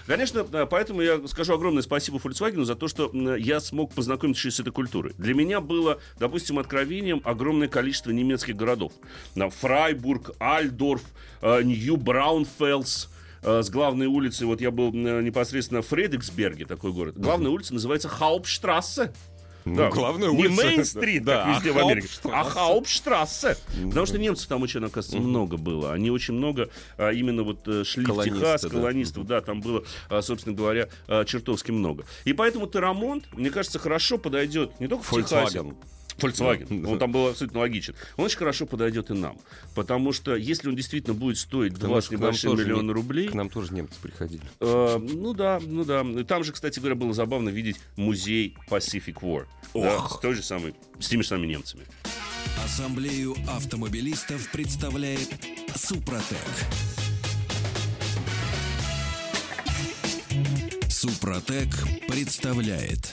Конечно, 0.06 0.42
да, 0.44 0.66
поэтому 0.66 1.00
я 1.00 1.20
скажу 1.28 1.54
огромное 1.54 1.82
спасибо 1.82 2.18
Volkswagen 2.18 2.64
за 2.64 2.74
то, 2.74 2.88
что 2.88 3.10
я 3.36 3.60
смог 3.60 3.92
познакомиться 3.94 4.50
с 4.50 4.58
этой 4.60 4.72
культурой. 4.72 5.14
Для 5.16 5.34
меня 5.34 5.60
было, 5.60 6.00
допустим, 6.18 6.58
откровением 6.58 7.22
огромное 7.24 7.68
количество 7.68 8.10
немецких 8.10 8.56
городов. 8.56 8.92
Фрайбург, 9.34 10.32
Альдорф, 10.40 11.02
э, 11.42 11.62
Нью-Браунфелс. 11.62 13.10
э, 13.42 13.62
С 13.62 13.70
главной 13.70 14.06
улицы, 14.06 14.46
вот 14.46 14.60
я 14.60 14.70
был 14.72 14.92
непосредственно 14.92 15.82
в 15.82 15.86
Фредексберге, 15.86 16.66
такой 16.66 16.92
город. 16.92 17.14
Главная 17.16 17.50
улица 17.52 17.72
называется 17.74 18.08
Хаупштрассе. 18.08 19.12
Ну, 19.74 19.90
главная 19.90 20.30
не 20.30 20.46
улица. 20.46 20.62
Мейн-стрит, 20.66 21.24
Да, 21.24 21.44
как 21.44 21.56
везде 21.56 21.70
а 21.70 21.72
в 21.72 21.78
Америке, 21.78 22.08
а 22.24 22.44
Хаупштрассе. 22.44 23.56
Потому 23.88 24.06
что 24.06 24.18
немцев 24.18 24.48
там 24.48 24.62
очень, 24.62 24.84
оказывается, 24.84 25.18
много 25.18 25.56
было. 25.56 25.92
Они 25.92 26.10
очень 26.10 26.34
много 26.34 26.68
а, 26.96 27.10
именно 27.10 27.42
вот 27.42 27.66
э, 27.66 27.84
шли 27.84 28.04
Колонисты, 28.04 28.38
в 28.38 28.40
Техас, 28.40 28.62
да. 28.62 28.68
колонистов, 28.68 29.26
да, 29.26 29.40
там 29.40 29.60
было, 29.60 29.84
а, 30.08 30.22
собственно 30.22 30.54
говоря, 30.54 30.88
а, 31.06 31.24
чертовски 31.24 31.70
много. 31.70 32.04
И 32.24 32.32
поэтому 32.32 32.66
Терамонт, 32.66 33.24
мне 33.34 33.50
кажется, 33.50 33.78
хорошо 33.78 34.18
подойдет 34.18 34.78
не 34.80 34.88
только 34.88 35.04
в 35.04 35.10
Техасе. 35.10 35.64
Volkswagen. 36.18 36.82
Да. 36.82 36.88
Он 36.88 36.98
там 36.98 37.12
был 37.12 37.28
абсолютно 37.28 37.60
логичен. 37.60 37.94
Он 38.16 38.24
очень 38.26 38.38
хорошо 38.38 38.66
подойдет 38.66 39.10
и 39.10 39.14
нам. 39.14 39.38
Потому 39.74 40.12
что 40.12 40.34
если 40.36 40.68
он 40.68 40.76
действительно 40.76 41.14
будет 41.14 41.38
стоить 41.38 41.74
Потому 41.74 41.94
2 41.94 42.00
с 42.00 42.04
что 42.04 42.10
к 42.10 42.12
нам 42.12 42.20
небольшим 42.22 42.50
тоже 42.52 42.64
миллиона 42.64 42.92
рублей... 42.92 43.28
К 43.28 43.34
нам 43.34 43.48
тоже 43.48 43.72
немцы 43.72 43.94
приходили. 44.00 44.42
Э, 44.60 44.98
ну 44.98 45.34
да, 45.34 45.60
ну 45.64 45.84
да. 45.84 46.04
Там 46.24 46.44
же, 46.44 46.52
кстати 46.52 46.78
говоря, 46.78 46.94
было 46.94 47.12
забавно 47.12 47.48
видеть 47.48 47.76
музей 47.96 48.56
Pacific 48.68 49.14
War. 49.20 49.46
Да, 49.74 50.08
с 50.08 50.18
той 50.18 50.34
же 50.34 50.42
самой, 50.42 50.74
с 50.98 51.08
теми 51.08 51.22
же 51.22 51.28
самыми 51.28 51.46
немцами. 51.46 51.84
Ассамблею 52.64 53.34
автомобилистов 53.48 54.50
представляет 54.50 55.28
Супротек. 55.74 56.38
Супротек 60.88 61.68
представляет 62.08 63.12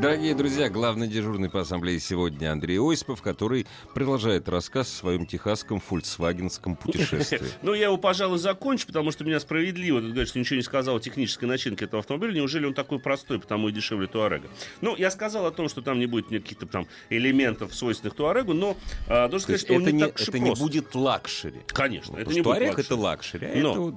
Дорогие 0.00 0.34
друзья, 0.34 0.68
главный 0.68 1.06
дежурный 1.06 1.48
по 1.48 1.60
ассамблее 1.60 2.00
сегодня 2.00 2.50
Андрей 2.50 2.78
Осипов, 2.80 3.22
который 3.22 3.66
продолжает 3.94 4.48
рассказ 4.48 4.88
о 4.88 4.96
своем 4.96 5.26
техасском 5.26 5.80
фольксвагенском 5.80 6.76
путешествии. 6.76 7.40
Ну, 7.62 7.74
я 7.74 7.84
его, 7.84 7.96
пожалуй, 7.98 8.38
закончу, 8.38 8.86
потому 8.86 9.12
что 9.12 9.24
меня 9.24 9.38
справедливо 9.38 10.00
тут 10.00 10.10
говорят, 10.10 10.28
что 10.28 10.38
ничего 10.40 10.56
не 10.56 10.62
сказал 10.62 10.96
о 10.96 11.00
технической 11.00 11.46
начинке 11.46 11.84
этого 11.84 12.00
автомобиля. 12.00 12.32
Неужели 12.32 12.64
он 12.66 12.74
такой 12.74 12.98
простой, 12.98 13.38
потому 13.38 13.68
и 13.68 13.72
дешевле 13.72 14.08
Туарега? 14.08 14.48
Ну, 14.80 14.96
я 14.96 15.10
сказал 15.10 15.46
о 15.46 15.50
том, 15.52 15.68
что 15.68 15.82
там 15.82 15.98
не 16.00 16.06
будет 16.06 16.30
никаких 16.30 16.58
там 16.70 16.88
элементов, 17.10 17.74
свойственных 17.74 18.14
Туарегу, 18.14 18.54
но 18.54 18.76
а, 19.08 19.28
должен 19.28 19.40
сказать, 19.40 19.60
что 19.60 19.74
он 19.74 19.82
это 19.82 19.92
не 19.92 19.98
не, 19.98 20.08
так 20.08 20.20
это 20.20 20.38
не 20.38 20.50
будет 20.52 20.94
luxury. 20.94 21.60
Конечно, 21.68 22.16
это 22.16 22.24
Потому 22.24 22.34
не 22.36 22.40
будет 22.42 22.44
Туарег 22.44 22.68
luxury. 22.70 22.86
это 22.86 22.96
luxury, 22.96 23.46
а 23.46 23.50
это 23.50 23.96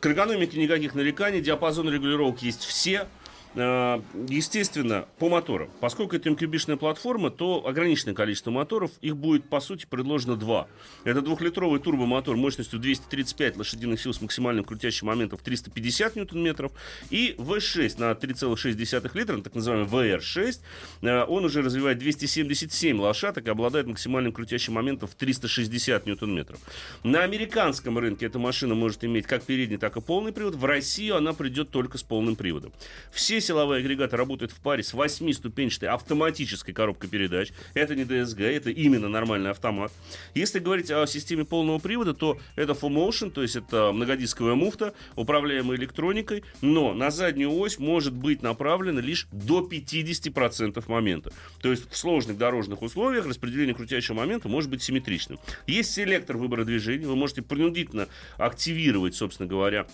К 0.00 0.06
эргономике 0.06 0.58
никаких 0.58 0.94
нареканий, 0.94 1.40
диапазон 1.40 1.90
регулировок 1.90 2.42
есть 2.42 2.62
все. 2.64 3.08
Э, 3.56 4.00
Естественно, 4.28 5.06
по 5.18 5.28
моторам. 5.28 5.70
Поскольку 5.80 6.16
это 6.16 6.34
кубичная 6.34 6.76
платформа, 6.76 7.30
то 7.30 7.66
ограниченное 7.66 8.14
количество 8.14 8.50
моторов, 8.50 8.90
их 9.00 9.16
будет, 9.16 9.48
по 9.48 9.60
сути, 9.60 9.86
предложено 9.88 10.36
два. 10.36 10.68
Это 11.04 11.22
двухлитровый 11.22 11.80
турбомотор 11.80 12.36
мощностью 12.36 12.78
235 12.78 13.56
лошадиных 13.56 14.00
сил 14.00 14.12
с 14.12 14.20
максимальным 14.20 14.64
крутящим 14.64 15.06
моментом 15.06 15.38
в 15.38 15.42
350 15.42 16.16
ньютон-метров 16.16 16.72
и 17.10 17.34
V6 17.38 17.98
на 17.98 18.12
3,6 18.12 19.10
литра, 19.14 19.40
так 19.40 19.54
называемый 19.54 19.88
VR6. 19.88 20.60
Э, 21.02 21.24
Он 21.24 21.44
уже 21.44 21.62
развивает 21.62 21.98
277 21.98 23.00
лошадок 23.00 23.46
и 23.46 23.50
обладает 23.50 23.86
максимальным 23.86 24.32
крутящим 24.32 24.74
моментом 24.74 25.08
в 25.08 25.14
360 25.14 26.06
ньютон-метров. 26.06 26.58
На 27.04 27.22
американском 27.22 27.98
рынке 27.98 28.26
эта 28.26 28.38
машина 28.38 28.74
может 28.74 29.04
иметь 29.04 29.26
как 29.26 29.44
передний, 29.44 29.78
так 29.78 29.96
и 29.96 30.00
полный 30.00 30.32
привод. 30.32 30.54
В 30.54 30.64
Россию 30.64 31.16
она 31.16 31.32
придет 31.32 31.70
только 31.70 31.96
с 31.96 32.02
полным 32.02 32.36
приводом. 32.36 32.72
Все 33.10 33.40
силовые 33.46 33.80
агрегаты 33.80 34.16
работают 34.16 34.50
в 34.50 34.60
паре 34.60 34.82
с 34.82 34.92
8-ступенчатой 34.92 35.86
автоматической 35.88 36.74
коробкой 36.74 37.08
передач. 37.08 37.52
Это 37.74 37.94
не 37.94 38.02
DSG, 38.02 38.42
это 38.42 38.70
именно 38.70 39.08
нормальный 39.08 39.50
автомат. 39.50 39.92
Если 40.34 40.58
говорить 40.58 40.90
о 40.90 41.06
системе 41.06 41.44
полного 41.44 41.78
привода, 41.78 42.12
то 42.12 42.38
это 42.56 42.72
full 42.72 42.90
motion, 42.90 43.30
то 43.30 43.42
есть 43.42 43.56
это 43.56 43.92
многодисковая 43.92 44.54
муфта, 44.54 44.94
управляемая 45.14 45.78
электроникой, 45.78 46.42
но 46.60 46.92
на 46.92 47.10
заднюю 47.10 47.56
ось 47.56 47.78
может 47.78 48.14
быть 48.14 48.42
направлена 48.42 49.00
лишь 49.00 49.28
до 49.30 49.60
50% 49.60 50.82
момента. 50.88 51.32
То 51.62 51.70
есть 51.70 51.88
в 51.88 51.96
сложных 51.96 52.38
дорожных 52.38 52.82
условиях 52.82 53.26
распределение 53.26 53.74
крутящего 53.74 54.16
момента 54.16 54.48
может 54.48 54.70
быть 54.70 54.82
симметричным. 54.82 55.38
Есть 55.66 55.92
селектор 55.92 56.36
выбора 56.36 56.64
движения, 56.64 57.06
вы 57.06 57.16
можете 57.16 57.42
принудительно 57.42 58.08
активировать, 58.38 59.14
собственно 59.14 59.48
говоря, 59.48 59.86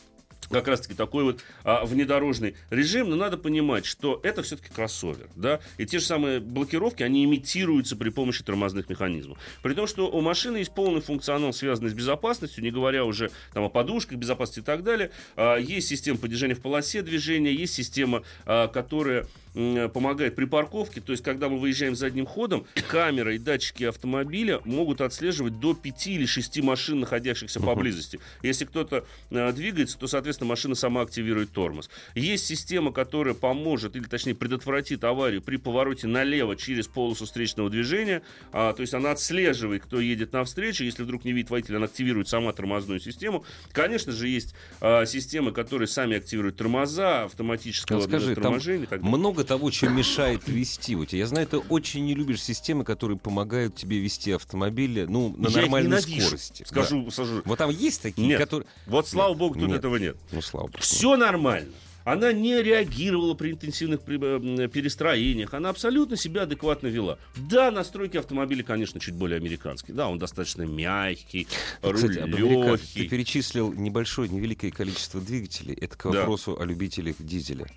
как 0.48 0.68
раз-таки 0.68 0.94
такой 0.94 1.24
вот 1.24 1.44
а, 1.64 1.84
внедорожный 1.84 2.56
режим, 2.70 3.10
но 3.10 3.16
надо 3.16 3.36
понимать, 3.36 3.84
что 3.84 4.20
это 4.22 4.42
все-таки 4.42 4.72
кроссовер, 4.72 5.28
да, 5.36 5.60
и 5.78 5.86
те 5.86 5.98
же 5.98 6.04
самые 6.04 6.40
блокировки, 6.40 7.02
они 7.02 7.24
имитируются 7.24 7.96
при 7.96 8.10
помощи 8.10 8.42
тормозных 8.42 8.88
механизмов. 8.88 9.38
При 9.62 9.74
том, 9.74 9.86
что 9.86 10.10
у 10.10 10.20
машины 10.20 10.58
есть 10.58 10.74
полный 10.74 11.00
функционал, 11.00 11.52
связанный 11.52 11.90
с 11.90 11.94
безопасностью, 11.94 12.62
не 12.62 12.70
говоря 12.70 13.04
уже 13.04 13.30
там 13.52 13.64
о 13.64 13.68
подушках 13.68 14.18
безопасности 14.18 14.60
и 14.60 14.62
так 14.62 14.82
далее. 14.82 15.10
А, 15.36 15.56
есть 15.56 15.88
система 15.88 16.18
поддержания 16.18 16.54
в 16.54 16.60
полосе 16.60 17.02
движения, 17.02 17.52
есть 17.52 17.74
система, 17.74 18.22
а, 18.44 18.68
которая 18.68 19.26
помогает 19.54 20.34
при 20.34 20.44
парковке. 20.44 21.00
То 21.00 21.12
есть, 21.12 21.22
когда 21.22 21.48
мы 21.48 21.58
выезжаем 21.58 21.94
задним 21.94 22.26
ходом, 22.26 22.66
камера 22.88 23.34
и 23.34 23.38
датчики 23.38 23.84
автомобиля 23.84 24.60
могут 24.64 25.00
отслеживать 25.00 25.60
до 25.60 25.74
5 25.74 26.06
или 26.08 26.26
6 26.26 26.62
машин, 26.62 27.00
находящихся 27.00 27.60
поблизости. 27.60 28.18
Если 28.42 28.64
кто-то 28.64 29.04
э, 29.30 29.52
двигается, 29.52 29.98
то, 29.98 30.06
соответственно, 30.06 30.48
машина 30.48 30.74
сама 30.74 31.02
активирует 31.02 31.52
тормоз. 31.52 31.90
Есть 32.14 32.46
система, 32.46 32.92
которая 32.92 33.34
поможет, 33.34 33.96
или 33.96 34.04
точнее 34.04 34.34
предотвратит 34.34 35.04
аварию 35.04 35.42
при 35.42 35.56
повороте 35.56 36.06
налево 36.06 36.56
через 36.56 36.86
полосу 36.86 37.26
встречного 37.26 37.70
движения. 37.70 38.22
А, 38.52 38.72
то 38.72 38.80
есть 38.80 38.94
она 38.94 39.12
отслеживает, 39.12 39.82
кто 39.82 40.00
едет 40.00 40.32
навстречу. 40.32 40.84
Если 40.84 41.02
вдруг 41.02 41.24
не 41.24 41.32
видит 41.32 41.50
водителя, 41.50 41.76
она 41.76 41.86
активирует 41.86 42.28
сама 42.28 42.52
тормозную 42.52 43.00
систему. 43.00 43.44
Конечно 43.72 44.12
же, 44.12 44.28
есть 44.28 44.54
а, 44.80 45.04
системы, 45.06 45.52
которые 45.52 45.88
сами 45.88 46.16
активируют 46.16 46.56
тормоза, 46.56 47.24
автоматического 47.24 48.00
скажи, 48.00 48.34
торможения. 48.34 48.86
Там 48.86 49.00
много 49.02 49.41
много 49.42 49.48
того, 49.48 49.70
что 49.70 49.88
мешает 49.88 50.48
вести. 50.48 50.94
Вот 50.94 51.12
я 51.12 51.26
знаю, 51.26 51.46
ты 51.46 51.58
очень 51.58 52.04
не 52.04 52.14
любишь 52.14 52.42
системы, 52.42 52.84
которые 52.84 53.18
помогают 53.18 53.74
тебе 53.74 53.98
вести 53.98 54.32
автомобиль, 54.32 55.06
ну, 55.08 55.34
на 55.36 55.48
я 55.48 55.62
нормальной 55.62 56.00
скорости. 56.00 56.64
Скажу, 56.66 57.04
да. 57.04 57.10
скажу. 57.10 57.42
Вот 57.44 57.58
там 57.58 57.70
есть 57.70 58.02
такие, 58.02 58.28
нет. 58.28 58.38
которые... 58.38 58.66
Вот 58.86 59.08
слава 59.08 59.34
богу, 59.34 59.58
тут 59.58 59.68
нет. 59.68 59.78
этого 59.78 59.96
нет. 59.96 60.16
Ну, 60.30 60.40
слава 60.40 60.66
богу. 60.66 60.78
Все 60.80 61.16
нормально. 61.16 61.72
Она 62.04 62.32
не 62.32 62.60
реагировала 62.60 63.34
при 63.34 63.52
интенсивных 63.52 64.00
э, 64.08 64.68
перестроениях. 64.72 65.54
Она 65.54 65.68
абсолютно 65.68 66.16
себя 66.16 66.42
адекватно 66.42 66.88
вела. 66.88 67.16
Да, 67.36 67.70
настройки 67.70 68.16
автомобиля, 68.16 68.64
конечно, 68.64 68.98
чуть 68.98 69.14
более 69.14 69.36
американские. 69.36 69.94
Да, 69.94 70.08
он 70.08 70.18
достаточно 70.18 70.62
мягкий, 70.62 71.46
Кстати, 71.80 72.18
легкий. 72.26 73.04
Ты 73.04 73.08
перечислил 73.08 73.72
небольшое, 73.72 74.28
невеликое 74.28 74.72
количество 74.72 75.20
двигателей. 75.20 75.74
Это 75.74 75.96
к 75.96 76.04
вопросу 76.06 76.56
да. 76.56 76.64
о 76.64 76.66
любителях 76.66 77.14
дизеля. 77.20 77.68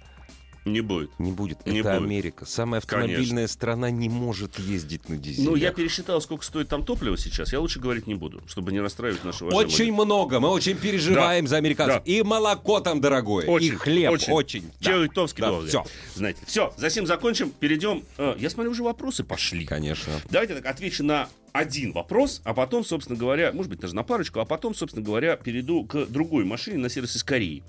Не 0.66 0.82
будет. 0.82 1.12
Не 1.20 1.32
будет. 1.32 1.66
Не 1.68 1.80
Это 1.80 1.92
будет. 1.94 2.04
Америка. 2.04 2.46
Самая 2.46 2.80
автомобильная 2.80 3.24
Конечно. 3.28 3.48
страна 3.48 3.92
не 3.92 4.10
может 4.10 4.58
ездить 4.58 5.08
на 5.10 5.18
дизеле. 5.18 5.48
Ну, 5.50 5.56
я 5.56 5.72
пересчитал, 5.72 6.20
сколько 6.22 6.44
стоит 6.44 6.70
там 6.70 6.84
топливо 6.84 7.18
сейчас. 7.18 7.54
Я 7.54 7.60
лучше 7.60 7.80
говорить 7.80 8.08
не 8.08 8.16
буду, 8.16 8.42
чтобы 8.48 8.72
не 8.72 8.80
расстраивать 8.80 9.24
нашего 9.24 9.52
Очень 9.52 9.94
много. 9.94 10.40
Мы 10.40 10.50
очень 10.50 10.76
переживаем 10.76 11.46
Да. 11.46 11.50
за 11.50 11.58
американцев. 11.58 12.04
Да. 12.04 12.12
И 12.12 12.24
молоко 12.24 12.80
там 12.80 13.00
дорогое. 13.00 13.46
Очень, 13.46 13.68
и 13.68 13.72
хлеб 13.72 14.12
очень. 14.12 14.34
очень. 14.34 14.72
Да. 14.82 15.06
Да, 15.38 15.62
всё. 15.68 15.86
Знаете. 16.16 16.40
Все, 16.48 16.74
за 16.78 16.90
сим 16.90 17.06
закончим. 17.06 17.52
Перейдем. 17.52 18.04
э, 18.18 18.36
я 18.40 18.50
смотрю, 18.50 18.72
уже 18.72 18.82
вопросы 18.84 19.24
пошли. 19.24 19.66
Конечно. 19.66 20.14
Давайте 20.30 20.56
так 20.56 20.66
отвечу 20.66 21.04
на 21.04 21.30
один 21.54 21.94
вопрос, 21.94 22.42
а 22.44 22.54
потом, 22.54 22.84
собственно 22.84 23.18
говоря, 23.18 23.54
может 23.54 23.70
быть, 23.70 23.80
даже 23.80 23.96
на 23.96 24.04
парочку, 24.04 24.40
а 24.42 24.46
потом, 24.46 24.76
собственно 24.76 25.06
говоря, 25.06 25.38
перейду 25.38 25.86
к 25.86 26.06
другой 26.08 26.44
машине 26.44 26.80
на 26.80 26.90
сервис 26.90 27.16
из 27.16 27.24
Кореи. 27.24 27.64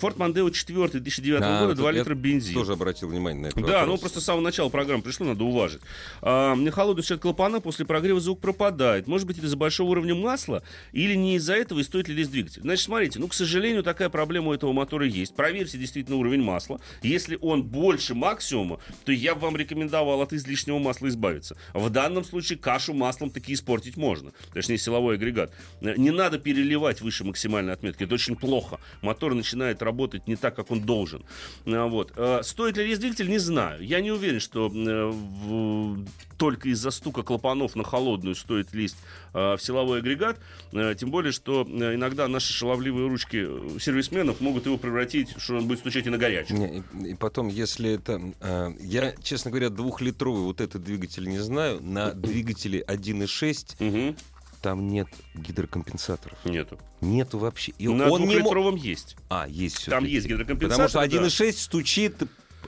Ford 0.00 0.16
Mondeo 0.16 0.50
4 0.50 0.88
2009 0.88 1.40
А, 1.42 1.60
года, 1.60 1.74
тут 1.74 1.78
2 1.78 1.92
я 1.92 1.98
литра 1.98 2.14
бензин. 2.14 2.54
Тоже 2.54 2.72
обратил 2.72 3.08
внимание 3.08 3.42
на 3.42 3.46
это. 3.48 3.60
Да, 3.60 3.86
ну 3.86 3.98
просто 3.98 4.20
с 4.20 4.24
самого 4.24 4.42
начала 4.42 4.68
программы 4.68 5.02
пришло, 5.02 5.26
надо 5.26 5.44
уважить. 5.44 5.80
А, 6.22 6.54
мне 6.54 6.70
холодный 6.70 7.02
свет 7.04 7.20
клапана, 7.20 7.60
после 7.60 7.84
прогрева 7.84 8.20
звук 8.20 8.40
пропадает. 8.40 9.06
Может 9.06 9.26
быть, 9.26 9.38
это 9.38 9.46
из-за 9.46 9.56
большого 9.56 9.90
уровня 9.90 10.14
масла 10.14 10.62
или 10.92 11.14
не 11.14 11.36
из-за 11.36 11.54
этого, 11.54 11.80
и 11.80 11.82
стоит 11.82 12.08
ли 12.08 12.14
лезть 12.14 12.30
двигатель? 12.30 12.62
Значит, 12.62 12.84
смотрите, 12.84 13.18
ну, 13.18 13.28
к 13.28 13.34
сожалению, 13.34 13.82
такая 13.82 14.08
проблема 14.08 14.48
у 14.48 14.54
этого 14.54 14.72
мотора 14.72 15.06
есть. 15.06 15.34
Проверьте 15.34 15.78
действительно 15.78 16.16
уровень 16.16 16.42
масла. 16.42 16.80
Если 17.02 17.38
он 17.40 17.62
больше 17.62 18.14
максимума, 18.14 18.78
то 19.04 19.12
я 19.12 19.34
бы 19.34 19.42
вам 19.42 19.56
рекомендовал 19.56 20.20
от 20.22 20.32
излишнего 20.32 20.78
масла 20.78 21.08
избавиться. 21.08 21.56
В 21.74 21.90
данном 21.90 22.24
случае 22.24 22.58
кашу 22.58 22.92
маслом 22.92 23.30
таки 23.30 23.52
испортить 23.54 23.96
можно. 23.96 24.32
Точнее, 24.52 24.78
силовой 24.78 25.16
агрегат. 25.16 25.52
Не 25.80 26.10
надо 26.10 26.38
переливать 26.38 27.00
выше 27.00 27.24
максимальной 27.24 27.72
отметки. 27.72 28.04
Это 28.04 28.14
очень 28.14 28.36
плохо. 28.36 28.78
Мотор 29.02 29.34
начинает 29.34 29.78
работать 29.86 30.28
не 30.28 30.36
так, 30.36 30.54
как 30.54 30.70
он 30.70 30.82
должен. 30.82 31.24
А, 31.66 31.86
Вот. 31.86 32.12
А, 32.16 32.42
Стоит 32.42 32.76
ли 32.76 32.84
лезть 32.86 33.00
двигатель, 33.00 33.28
не 33.30 33.38
знаю. 33.38 33.82
Я 33.82 34.00
не 34.02 34.10
уверен, 34.12 34.40
что 34.40 34.66
э, 34.68 35.10
в- 35.10 36.04
только 36.36 36.68
из-за 36.68 36.90
стука 36.90 37.22
клапанов 37.22 37.76
на 37.76 37.84
холодную 37.84 38.34
стоит 38.34 38.74
лезть 38.74 38.98
э, 39.32 39.56
в 39.56 39.58
силовой 39.62 40.00
агрегат. 40.00 40.38
Э, 40.72 40.94
Тем 40.98 41.10
более, 41.10 41.32
что 41.32 41.66
э, 41.66 41.94
иногда 41.94 42.28
наши 42.28 42.52
шаловливые 42.52 43.08
ручки 43.08 43.46
э, 43.48 43.78
сервисменов 43.80 44.40
могут 44.40 44.66
его 44.66 44.76
превратить, 44.76 45.30
что 45.38 45.56
он 45.56 45.66
будет 45.66 45.78
стучать 45.78 46.06
и 46.06 46.10
на 46.10 46.18
горячую. 46.18 46.58
Не, 46.92 47.10
и, 47.10 47.14
потом, 47.14 47.48
если 47.48 47.90
это... 47.92 48.20
э, 48.40 48.68
я, 48.80 49.14
честно 49.22 49.50
говоря, 49.50 49.70
двухлитровый 49.70 50.42
вот 50.42 50.60
этот 50.60 50.84
двигатель 50.84 51.26
не 51.28 51.38
знаю. 51.38 51.80
На 51.82 52.10
двигателе 52.26 52.84
1.6 52.86 53.76
Мгм. 53.78 54.16
Там 54.60 54.88
нет 54.88 55.08
гидрокомпенсаторов. 55.34 56.38
Нету. 56.44 56.78
Нету 57.00 57.38
вообще. 57.38 57.72
И 57.78 57.88
на 57.88 58.08
он 58.10 58.20
не 58.22 58.26
мо- 58.26 58.32
двухлитровом 58.32 58.76
есть. 58.76 59.16
А, 59.28 59.46
есть 59.48 59.76
все 59.78 59.90
Там 59.90 60.04
есть 60.04 60.26
гидрокомпенсатор. 60.26 60.86
Потому 60.86 61.06
что 61.08 61.20
да. 61.20 61.26
1.6 61.26 61.52
стучит 61.52 62.14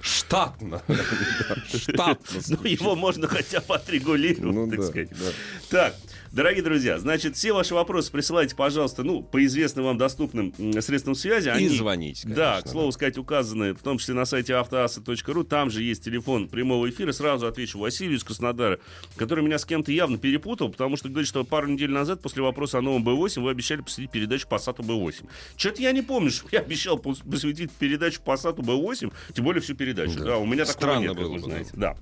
штатно. 0.01 0.83
Штатно 1.69 2.41
Ну, 2.49 2.65
его 2.65 2.95
можно 2.95 3.27
хотя 3.27 3.61
бы 3.61 3.75
отрегулировать, 3.75 4.55
Ну 4.55 4.69
так 4.71 4.79
да, 4.81 4.87
сказать. 4.87 5.09
да. 5.11 5.27
Так, 5.71 5.97
дорогие 6.33 6.63
друзья, 6.63 6.99
значит, 6.99 7.37
все 7.37 7.53
ваши 7.53 7.75
вопросы 7.75 8.11
присылайте, 8.11 8.55
пожалуйста, 8.57 9.03
ну, 9.03 9.23
по 9.23 9.45
известным 9.45 9.85
вам 9.85 9.99
доступным 9.99 10.53
средствам 10.81 11.15
связи. 11.15 11.49
И 11.49 11.51
Они, 11.51 11.69
звоните, 11.69 12.29
Да, 12.29 12.53
конечно, 12.53 12.69
к 12.69 12.73
слову 12.73 12.93
сказать, 12.93 13.19
указаны, 13.19 13.75
в 13.75 13.83
том 13.83 13.99
числе 13.99 14.15
на 14.15 14.25
сайте 14.25 14.55
автоаса.ру, 14.55 15.45
там 15.45 15.71
же 15.71 15.83
есть 15.83 16.05
телефон 16.05 16.49
прямого 16.49 16.89
эфира. 16.89 17.13
Сразу 17.13 17.47
отвечу 17.47 17.79
Василию 17.79 18.17
из 18.19 18.25
Краснодара, 18.25 18.79
который 19.17 19.45
меня 19.45 19.59
с 19.59 19.65
кем-то 19.65 19.93
явно 19.93 20.19
перепутал, 20.19 20.69
потому 20.69 20.97
что 20.97 21.09
говорит, 21.09 21.29
что 21.29 21.45
пару 21.45 21.69
недель 21.69 21.91
назад, 21.91 22.21
после 22.23 22.43
вопроса 22.43 22.79
о 22.79 22.83
новом 22.83 23.07
Б8, 23.07 23.41
вы 23.43 23.51
обещали 23.51 23.81
посвятить 23.81 24.11
передачу 24.11 24.47
Passat 24.49 24.77
B8. 24.79 25.27
Что-то 25.57 25.83
я 25.83 25.93
не 25.93 26.03
помню, 26.03 26.31
что 26.31 26.47
я 26.53 26.61
обещал 26.61 26.99
пос- 26.99 27.29
посвятить 27.29 27.71
передачу 27.73 28.21
Passat 28.25 28.57
B8, 28.57 29.13
тем 29.35 29.45
более 29.45 29.61
всю 29.63 29.75
передачу. 29.75 30.19
Да. 30.19 30.25
Да, 30.25 30.39
у 30.39 30.47
меня 30.47 30.65
такого 30.65 30.83
Странно 30.83 31.01
нет, 31.01 31.17
было 31.17 31.29
вы 31.29 31.35
бы, 31.35 31.41
знаете. 31.41 31.71
Да. 31.75 31.97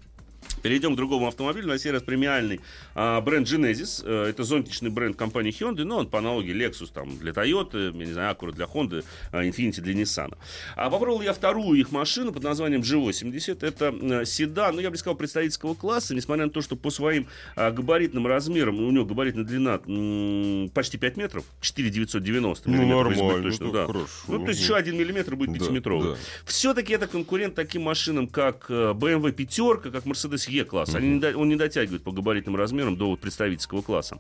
Перейдем 0.67 0.95
к 0.95 0.97
другому 0.97 1.29
автомобилю, 1.29 1.69
на 1.69 1.79
сей 1.79 1.93
раз 1.93 2.03
премиальный 2.03 2.61
а, 2.97 3.21
бренд 3.21 3.47
Genesis. 3.47 4.03
Э, 4.05 4.31
Это 4.31 4.43
зонтичный 4.43 4.91
бренд 4.91 5.15
компании 5.17 5.53
Hyundai, 5.57 5.85
но 5.85 5.99
он 5.99 6.09
по 6.09 6.19
аналогии 6.19 6.53
Lexus 6.53 6.91
там, 6.93 7.17
для 7.19 7.31
Toyota, 7.31 7.93
я 7.97 8.05
не 8.05 8.13
знаю, 8.13 8.35
Acura 8.35 8.51
для 8.51 8.65
Honda, 8.65 9.05
а, 9.31 9.45
Infiniti 9.45 9.81
для 9.81 9.95
Nissan. 9.95 10.37
А 10.75 10.91
попробовал 10.91 11.23
я 11.23 11.33
вторую 11.33 11.79
их 11.79 11.93
машину 11.93 12.33
под 12.33 12.43
названием 12.43 12.81
G80. 12.81 13.65
Это 13.65 13.95
э, 14.23 14.25
седан, 14.25 14.75
ну 14.75 14.81
я 14.81 14.91
бы 14.91 14.97
сказал, 14.97 15.15
представительского 15.15 15.75
класса, 15.77 16.17
несмотря 16.17 16.47
на 16.47 16.51
то, 16.51 16.61
что 16.63 16.75
по 16.75 16.91
своим 16.91 17.29
а, 17.55 17.71
габаритным 17.71 18.27
размерам, 18.27 18.81
у 18.85 18.91
него 18.91 19.05
габаритная 19.05 19.45
длина 19.45 19.79
м, 19.87 20.69
почти 20.71 20.99
5 20.99 21.17
метров, 21.17 21.45
4,990 21.61 22.69
Ну, 22.69 22.77
миллиметров, 22.77 23.17
нормально, 23.17 23.43
точным, 23.51 23.69
ну, 23.69 23.73
да. 23.73 23.87
хорошо. 23.87 24.09
Ну, 24.27 24.39
то 24.41 24.49
есть 24.49 24.61
еще 24.61 24.75
1 24.75 24.97
миллиметр 24.99 25.37
будет 25.37 25.57
Да, 25.57 25.65
5-метровый. 25.65 26.15
да. 26.15 26.17
Все-таки 26.45 26.93
это 26.93 27.07
конкурент 27.07 27.55
таким 27.55 27.83
машинам, 27.83 28.27
как 28.27 28.67
э, 28.69 28.91
BMW 28.95 29.31
пятерка, 29.31 29.91
как 29.91 30.07
Mercedes 30.07 30.56
E-класс. 30.57 30.95
Они 30.95 31.09
не 31.09 31.35
он 31.35 31.49
не 31.49 31.57
дотягивает 31.57 32.03
по 32.03 32.13
габаритным 32.13 32.57
размерам 32.57 32.97
до 32.97 33.09
вот 33.09 33.21
представительского 33.21 33.83
класса. 33.83 34.19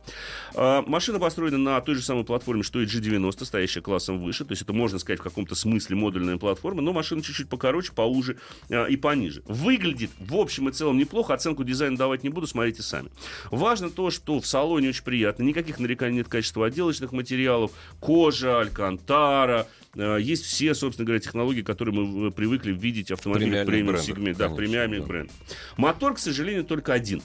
А, 0.54 0.82
машина 0.86 1.18
построена 1.18 1.58
на 1.58 1.80
той 1.80 1.94
же 1.94 2.02
самой 2.02 2.24
платформе, 2.24 2.62
что 2.62 2.80
и 2.80 2.86
G90, 2.86 3.44
стоящая 3.44 3.80
классом 3.80 4.22
выше. 4.22 4.44
То 4.44 4.52
есть 4.52 4.62
это, 4.62 4.72
можно 4.72 4.98
сказать, 4.98 5.20
в 5.20 5.22
каком-то 5.22 5.54
смысле 5.54 5.96
модульная 5.96 6.36
платформа, 6.36 6.82
но 6.82 6.92
машина 6.92 7.22
чуть-чуть 7.22 7.48
покороче, 7.48 7.92
поуже 7.92 8.36
а, 8.70 8.86
и 8.86 8.96
пониже. 8.96 9.42
Выглядит 9.46 10.10
в 10.18 10.36
общем 10.36 10.68
и 10.68 10.72
целом 10.72 10.98
неплохо. 10.98 11.34
Оценку 11.34 11.64
дизайна 11.64 11.96
давать 11.96 12.22
не 12.22 12.28
буду, 12.28 12.46
смотрите 12.46 12.82
сами. 12.82 13.10
Важно 13.50 13.90
то, 13.90 14.10
что 14.10 14.40
в 14.40 14.46
салоне 14.46 14.90
очень 14.90 15.04
приятно. 15.04 15.42
Никаких 15.42 15.78
нареканий 15.78 16.16
нет 16.16 16.28
качества 16.28 16.66
отделочных 16.66 17.12
материалов. 17.12 17.72
Кожа, 18.00 18.60
алькантара, 18.60 19.66
Э, 19.96 20.18
Есть 20.20 20.44
все, 20.44 20.74
собственно 20.74 21.06
говоря, 21.06 21.20
технологии, 21.20 21.62
которые 21.62 21.94
мы 21.94 22.30
привыкли 22.30 22.72
видеть 22.72 23.10
в 23.10 23.14
автомобилях 23.14 23.66
Премиальных 23.66 23.74
премиум 23.74 23.98
сегменте. 23.98 24.38
Да, 24.38 24.48
премиальных 24.50 25.00
да. 25.00 25.06
брендов. 25.06 25.36
Мотор, 25.76 26.14
к 26.16 26.18
сожалению, 26.18 26.64
только 26.64 26.94
один. 26.94 27.22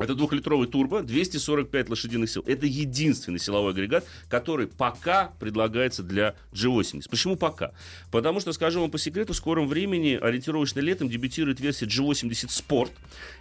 Это 0.00 0.14
двухлитровый 0.14 0.66
турбо, 0.66 1.02
245 1.02 1.90
лошадиных 1.90 2.30
сил. 2.30 2.42
Это 2.46 2.64
единственный 2.64 3.38
силовой 3.38 3.72
агрегат, 3.72 4.06
который 4.30 4.66
пока 4.66 5.32
предлагается 5.38 6.02
для 6.02 6.34
G80. 6.52 7.10
Почему 7.10 7.36
пока? 7.36 7.72
Потому 8.10 8.40
что, 8.40 8.52
скажу 8.54 8.80
вам 8.80 8.90
по 8.90 8.98
секрету, 8.98 9.34
в 9.34 9.36
скором 9.36 9.68
времени, 9.68 10.18
ориентировочно 10.20 10.80
летом, 10.80 11.10
дебютирует 11.10 11.60
версия 11.60 11.84
G80 11.84 12.48
Sport. 12.48 12.92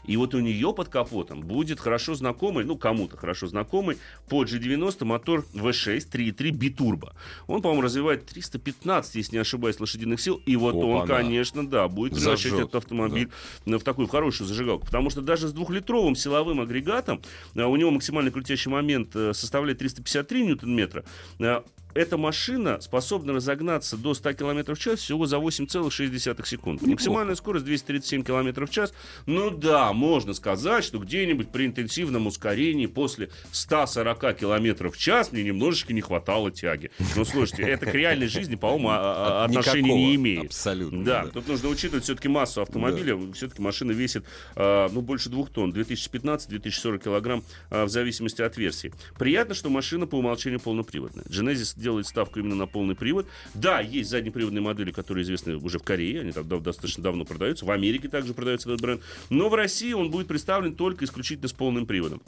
И 0.06 0.18
вот 0.18 0.36
у 0.36 0.40
нее 0.40 0.74
под 0.74 0.90
капотом 0.90 1.40
будет 1.42 1.80
хорошо 1.80 2.14
знакомый, 2.14 2.66
ну, 2.66 2.78
кому-то 2.78 3.16
хорошо 3.16 3.48
знакомый, 3.48 3.98
по 4.28 4.44
G90 4.44 5.06
мотор 5.06 5.46
V6 5.54 6.10
3.3 6.12 6.52
битурбо. 6.52 7.16
Он, 7.48 7.62
по-моему, 7.62 7.84
развивает 7.84 8.26
315, 8.26 9.16
если 9.16 9.38
не 9.38 9.42
ошибаюсь, 9.42 9.80
лошадиных 9.80 10.20
сил. 10.20 10.42
И 10.46 10.58
вот 10.58 10.76
Опа-на. 10.76 10.88
он, 10.88 11.08
конечно, 11.08 11.66
да, 11.66 11.88
будет 11.88 12.16
превращать 12.16 12.52
этот 12.52 12.76
автомобиль 12.76 13.30
в 13.66 13.80
такую 13.80 14.10
хорошую 14.10 14.46
зажигалку. 14.46 14.86
Потому 14.86 15.10
что 15.10 15.22
даже 15.22 15.48
с 15.48 15.54
двухлитровым 15.54 16.18
силовым 16.18 16.49
агрегатом, 16.60 17.22
а, 17.56 17.68
у 17.68 17.76
него 17.76 17.92
максимальный 17.92 18.32
крутящий 18.32 18.72
момент 18.72 19.16
э, 19.16 19.34
составляет 19.34 19.80
353 19.80 20.44
ньютон-метра, 20.44 21.04
а, 21.40 21.64
эта 21.94 22.18
машина 22.18 22.80
способна 22.82 23.34
разогнаться 23.34 23.98
до 23.98 24.14
100 24.14 24.34
км 24.34 24.76
в 24.76 24.80
час 24.80 25.00
всего 25.00 25.26
за 25.26 25.38
8,6 25.38 26.46
секунд. 26.46 26.82
Максимальная 26.82 27.36
скорость 27.36 27.66
237 27.66 28.24
км 28.24 28.66
в 28.66 28.70
час. 28.70 28.94
Ну 29.26 29.50
да, 29.50 29.92
можно 29.94 30.34
сказать, 30.34 30.84
что 30.84 31.00
где-нибудь 31.00 31.50
при 31.50 31.66
интенсивном 31.66 32.28
ускорении 32.28 32.86
после 32.86 33.30
140 33.52 34.34
км 34.38 34.90
в 34.90 34.98
час 34.98 35.32
мне 35.32 35.44
немножечко 35.44 35.94
не 35.94 36.02
хватало 36.02 36.52
тяги. 36.52 36.92
Ну, 37.16 37.26
слушайте, 37.26 37.64
это 37.64 37.86
к 37.86 37.94
реальной 37.94 38.28
жизни, 38.28 38.56
по-моему, 38.56 38.90
а- 38.90 39.42
а- 39.42 39.46
отношения 39.46 39.82
Никакого. 39.82 39.98
не 39.98 40.16
имеет. 40.16 40.46
Абсолютно. 40.46 41.04
Да, 41.04 41.26
тут 41.28 41.48
нужно 41.48 41.70
учитывать 41.70 42.04
все-таки 42.04 42.28
массу 42.28 42.62
автомобиля. 42.62 43.18
Все-таки 43.34 43.62
машина 43.62 43.92
весит 43.92 44.26
а, 44.56 44.90
ну, 44.92 45.02
больше 45.02 45.30
двух 45.30 45.50
тонн, 45.50 45.72
2015-2040 45.72 47.00
килограмм, 47.00 47.44
а, 47.70 47.86
в 47.86 47.90
зависимости 47.90 48.42
от 48.42 48.58
версии. 48.58 48.94
Приятно, 49.18 49.54
что 49.56 49.70
машина 49.70 50.06
по 50.08 50.16
умолчанию 50.16 50.60
полноприводная. 50.60 51.26
Genesis 51.26 51.79
делает 51.80 52.08
ставку 52.08 52.40
именно 52.40 52.56
на 52.56 52.68
полный 52.68 52.96
привод. 52.96 53.28
Да, 53.54 53.80
есть 53.80 54.10
заднеприводные 54.10 54.62
модели, 54.62 54.92
которые 54.92 55.24
известны 55.24 55.56
уже 55.58 55.80
в 55.80 55.84
Корее, 55.84 56.22
они 56.22 56.32
там 56.32 56.48
достаточно 56.62 57.04
давно 57.04 57.26
продаются. 57.26 57.66
В 57.66 57.72
Америке 57.72 58.10
также 58.10 58.34
продается 58.34 58.70
этот 58.70 58.82
бренд. 58.82 59.02
Но 59.30 59.50
в 59.50 59.56
России 59.56 59.94
он 59.94 60.12
будет 60.12 60.28
представлен 60.28 60.76
только 60.76 61.06
исключительно 61.06 61.48
с 61.48 61.54
полным 61.54 61.86
приводом. 61.86 62.22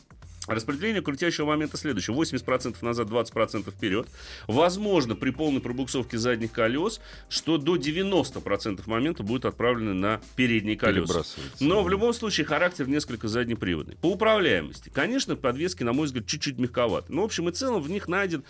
Распределение 0.47 1.03
крутящего 1.03 1.45
момента 1.45 1.77
следующее. 1.77 2.15
80% 2.15 2.77
назад, 2.81 3.07
20% 3.09 3.69
вперед. 3.69 4.07
Возможно, 4.47 5.15
при 5.15 5.29
полной 5.29 5.61
пробуксовке 5.61 6.17
задних 6.17 6.51
колес, 6.51 6.99
что 7.29 7.57
до 7.57 7.75
90% 7.75 8.81
момента 8.87 9.21
будет 9.21 9.45
отправлено 9.45 9.93
на 9.93 10.21
передние 10.35 10.77
колеса. 10.77 11.23
Но 11.59 11.83
в 11.83 11.89
любом 11.89 12.13
случае 12.13 12.45
характер 12.45 12.87
несколько 12.87 13.27
заднеприводный. 13.27 13.97
По 13.97 14.07
управляемости. 14.07 14.89
Конечно, 14.89 15.35
подвески, 15.35 15.83
на 15.83 15.93
мой 15.93 16.07
взгляд, 16.07 16.25
чуть-чуть 16.25 16.57
мягковаты. 16.57 17.13
Но 17.13 17.21
в 17.21 17.25
общем 17.25 17.47
и 17.47 17.51
целом 17.51 17.81
в 17.81 17.89
них 17.91 18.07
найден 18.07 18.43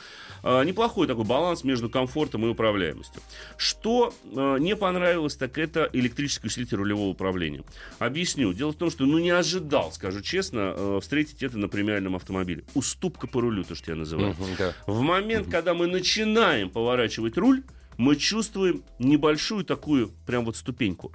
э, 0.43 0.63
неплохой 0.63 1.08
такой 1.08 1.25
баланс 1.25 1.65
между 1.65 1.89
комфортом 1.89 2.45
и 2.45 2.49
управляемостью. 2.49 3.21
Что 3.58 4.13
э, 4.23 4.58
не 4.60 4.77
понравилось, 4.77 5.36
так 5.36 5.58
это 5.58 5.89
электрический 5.91 6.47
усилитель 6.47 6.77
рулевого 6.77 7.10
управления. 7.10 7.63
Объясню. 7.99 8.54
Дело 8.54 8.71
в 8.71 8.75
том, 8.75 8.89
что 8.89 9.06
ну 9.06 9.19
не 9.19 9.32
ожидал, 9.32 9.91
скажу 9.91 10.21
честно, 10.21 10.73
э, 10.75 10.99
встретить 11.01 11.43
это 11.43 11.58
на 11.58 11.67
премиальном 11.82 12.15
автомобиле. 12.15 12.63
Уступка 12.76 13.26
по 13.28 13.41
рулю, 13.41 13.63
то, 13.63 13.74
что 13.76 13.91
я 13.91 13.98
называю. 13.98 14.30
Мгм, 14.39 14.46
да. 14.58 14.74
В 14.86 15.02
момент, 15.02 15.50
когда 15.50 15.74
мы 15.74 15.88
начинаем 15.88 16.70
поворачивать 16.70 17.38
руль, 17.38 17.63
мы 17.98 18.15
чувствуем 18.15 18.84
небольшую 19.00 19.65
такую 19.65 20.12
прям 20.28 20.46
вот 20.46 20.56
ступеньку. 20.58 21.12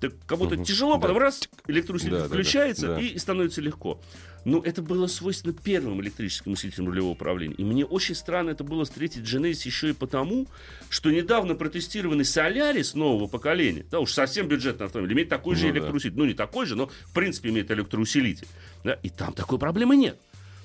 Так 0.00 0.12
как 0.26 0.38
будто 0.38 0.56
Мгм. 0.56 0.64
тяжело, 0.64 0.98
потом 0.98 1.16
Да. 1.18 1.22
раз, 1.22 1.48
электросвет 1.68 2.10
Да, 2.10 2.16
да, 2.18 2.22
да, 2.24 2.28
включается 2.28 2.86
да. 2.88 3.00
и 3.00 3.16
становится 3.18 3.60
легко. 3.60 4.00
Ну, 4.44 4.60
это 4.60 4.82
было 4.82 5.06
свойственно 5.06 5.54
первым 5.54 6.00
электрическим 6.02 6.52
усилителям 6.52 6.88
рулевого 6.88 7.12
управления. 7.12 7.54
И 7.54 7.64
мне 7.64 7.84
очень 7.84 8.14
странно 8.14 8.50
это 8.50 8.64
было 8.64 8.84
встретить 8.84 9.22
Genesis 9.22 9.66
еще 9.66 9.90
и 9.90 9.92
потому, 9.92 10.46
что 10.90 11.10
недавно 11.10 11.54
протестированный 11.54 12.24
Солярис 12.24 12.94
нового 12.94 13.26
поколения, 13.26 13.86
да 13.90 14.00
уж 14.00 14.12
совсем 14.12 14.46
бюджетный 14.48 14.86
автомобиль, 14.86 15.14
имеет 15.14 15.28
такой 15.28 15.56
же 15.56 15.66
Ну 15.66 15.72
да. 15.72 15.78
электроусилитель. 15.78 16.18
Ну, 16.18 16.24
не 16.26 16.34
такой 16.34 16.66
же, 16.66 16.76
но 16.76 16.88
в 16.88 17.12
принципе 17.14 17.48
имеет 17.48 17.70
электроусилитель. 17.70 18.46
Да, 18.84 18.94
и 19.02 19.08
там 19.08 19.32
такой 19.32 19.58
проблемы 19.58 19.96
нет. 19.96 20.18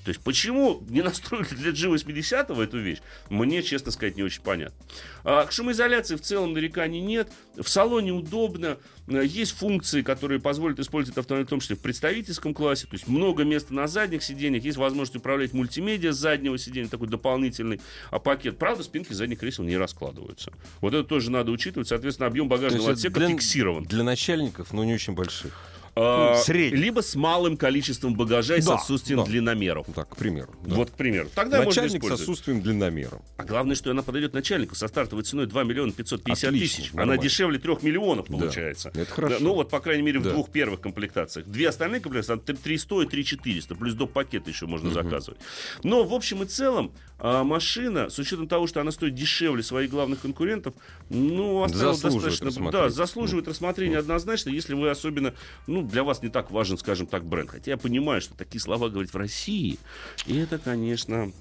То 0.09 0.11
есть 0.11 0.23
почему 0.23 0.81
не 0.89 1.03
настроили 1.03 1.53
для 1.53 1.69
G80 1.69 2.63
эту 2.63 2.79
вещь, 2.79 2.97
мне, 3.29 3.61
честно 3.61 3.91
сказать, 3.91 4.17
не 4.17 4.23
очень 4.23 4.41
понятно. 4.41 4.75
А, 5.23 5.45
к 5.45 5.51
шумоизоляции 5.51 6.15
в 6.15 6.21
целом 6.21 6.53
нареканий 6.53 6.99
нет. 6.99 7.31
В 7.55 7.69
салоне 7.69 8.11
удобно. 8.11 8.79
Э, 9.07 9.23
Есть 9.23 9.51
функции, 9.51 10.01
которые 10.01 10.39
позволят 10.39 10.79
использовать 10.79 11.19
автомобиль, 11.19 11.45
в 11.45 11.49
том 11.51 11.59
числе 11.59 11.75
в 11.75 11.81
представительском 11.81 12.55
классе. 12.55 12.87
То 12.87 12.95
есть 12.95 13.07
много 13.07 13.43
места 13.43 13.71
на 13.75 13.85
задних 13.85 14.23
сиденьях. 14.23 14.63
Есть 14.63 14.79
возможность 14.79 15.15
управлять 15.15 15.53
мультимедиа 15.53 16.11
с 16.11 16.17
заднего 16.17 16.57
сиденья, 16.57 16.89
такой 16.89 17.07
дополнительный 17.07 17.79
а, 18.09 18.17
пакет. 18.17 18.57
Правда, 18.57 18.83
спинки 18.83 19.13
задних 19.13 19.37
кресел 19.37 19.63
не 19.63 19.77
раскладываются. 19.77 20.51
Вот 20.81 20.95
это 20.95 21.03
тоже 21.03 21.29
надо 21.29 21.51
учитывать. 21.51 21.87
Соответственно, 21.87 22.25
объем 22.25 22.47
багажного 22.47 22.93
отсека 22.93 23.19
для, 23.19 23.27
фиксирован. 23.27 23.83
для 23.83 24.01
начальников, 24.01 24.73
но 24.73 24.83
не 24.83 24.95
очень 24.95 25.13
больших. 25.13 25.68
А, 25.95 26.35
средний. 26.35 26.77
Либо 26.79 27.01
с 27.01 27.15
малым 27.15 27.57
количеством 27.57 28.15
багажа 28.15 28.55
и 28.57 28.61
с 28.61 28.65
Да, 28.65 28.75
отсутствием 28.75 29.19
да. 29.19 29.25
длинномеров. 29.25 29.87
Ну, 29.87 29.93
Так, 29.93 30.09
к 30.09 30.15
примеру. 30.15 30.53
да. 30.65 30.75
Вот, 30.75 30.91
к 30.91 30.93
примеру. 30.93 31.29
Тогда 31.35 31.63
Начальник 31.63 32.03
с 32.03 32.11
отсутствием 32.11 32.61
длинномера. 32.61 33.21
А 33.37 33.43
главное, 33.43 33.75
что 33.75 33.91
она 33.91 34.01
подойдет 34.01 34.33
начальнику 34.33 34.75
со 34.75 34.87
стартовой 34.87 35.23
ценой 35.23 35.45
2 35.47 35.63
миллиона 35.63 35.91
550 35.91 36.49
Отлично, 36.49 36.77
тысяч. 36.77 36.93
нормально. 36.93 37.13
Она 37.13 37.21
дешевле 37.21 37.59
3 37.59 37.77
миллионов 37.81 38.27
получается. 38.27 38.91
это 38.93 39.11
хорошо. 39.11 39.37
Да, 39.39 39.43
Ну 39.43 39.53
вот, 39.53 39.69
по 39.69 39.79
крайней 39.79 40.03
мере, 40.03 40.19
в 40.19 40.23
Да. 40.23 40.31
двух 40.31 40.49
первых 40.49 40.81
комплектациях. 40.81 41.45
Две 41.47 41.69
остальные 41.69 42.01
комплектации, 42.01 42.39
там 42.41 42.55
300 42.57 43.01
и 43.01 43.05
3400, 43.07 43.75
плюс 43.75 43.93
доп. 43.93 44.13
пакет 44.13 44.47
еще 44.47 44.65
можно 44.65 44.89
заказывать. 44.91 45.39
Но 45.83 46.03
в 46.03 46.13
общем 46.13 46.43
и 46.43 46.45
целом 46.45 46.91
а, 47.19 47.43
машина, 47.43 48.09
с 48.09 48.17
учетом 48.17 48.47
того, 48.47 48.65
что 48.65 48.79
она 48.81 48.91
стоит 48.91 49.13
дешевле 49.13 49.61
своих 49.61 49.89
главных 49.91 50.21
конкурентов, 50.21 50.73
ну, 51.09 51.63
оставила 51.63 51.93
Заслуживает 51.93 52.39
достаточно... 52.39 52.71
Да, 52.71 52.89
заслуживает 52.89 53.47
рассмотрения 53.47 53.97
однозначно, 53.97 54.49
если 54.49 54.73
вы 54.73 54.89
особенно, 54.89 55.33
ну, 55.67 55.78
для 55.83 56.03
вас 56.03 56.21
не 56.21 56.29
так 56.29 56.51
важен, 56.51 56.77
скажем 56.77 57.07
так, 57.07 57.25
бренд. 57.25 57.49
Хотя 57.49 57.71
я 57.71 57.77
понимаю, 57.77 58.21
что 58.21 58.35
такие 58.35 58.61
слова 58.61 58.89
говорить 58.89 59.13
в 59.13 59.17
России, 59.17 59.77
и 60.25 60.37
это, 60.37 60.57
конечно, 60.57 61.31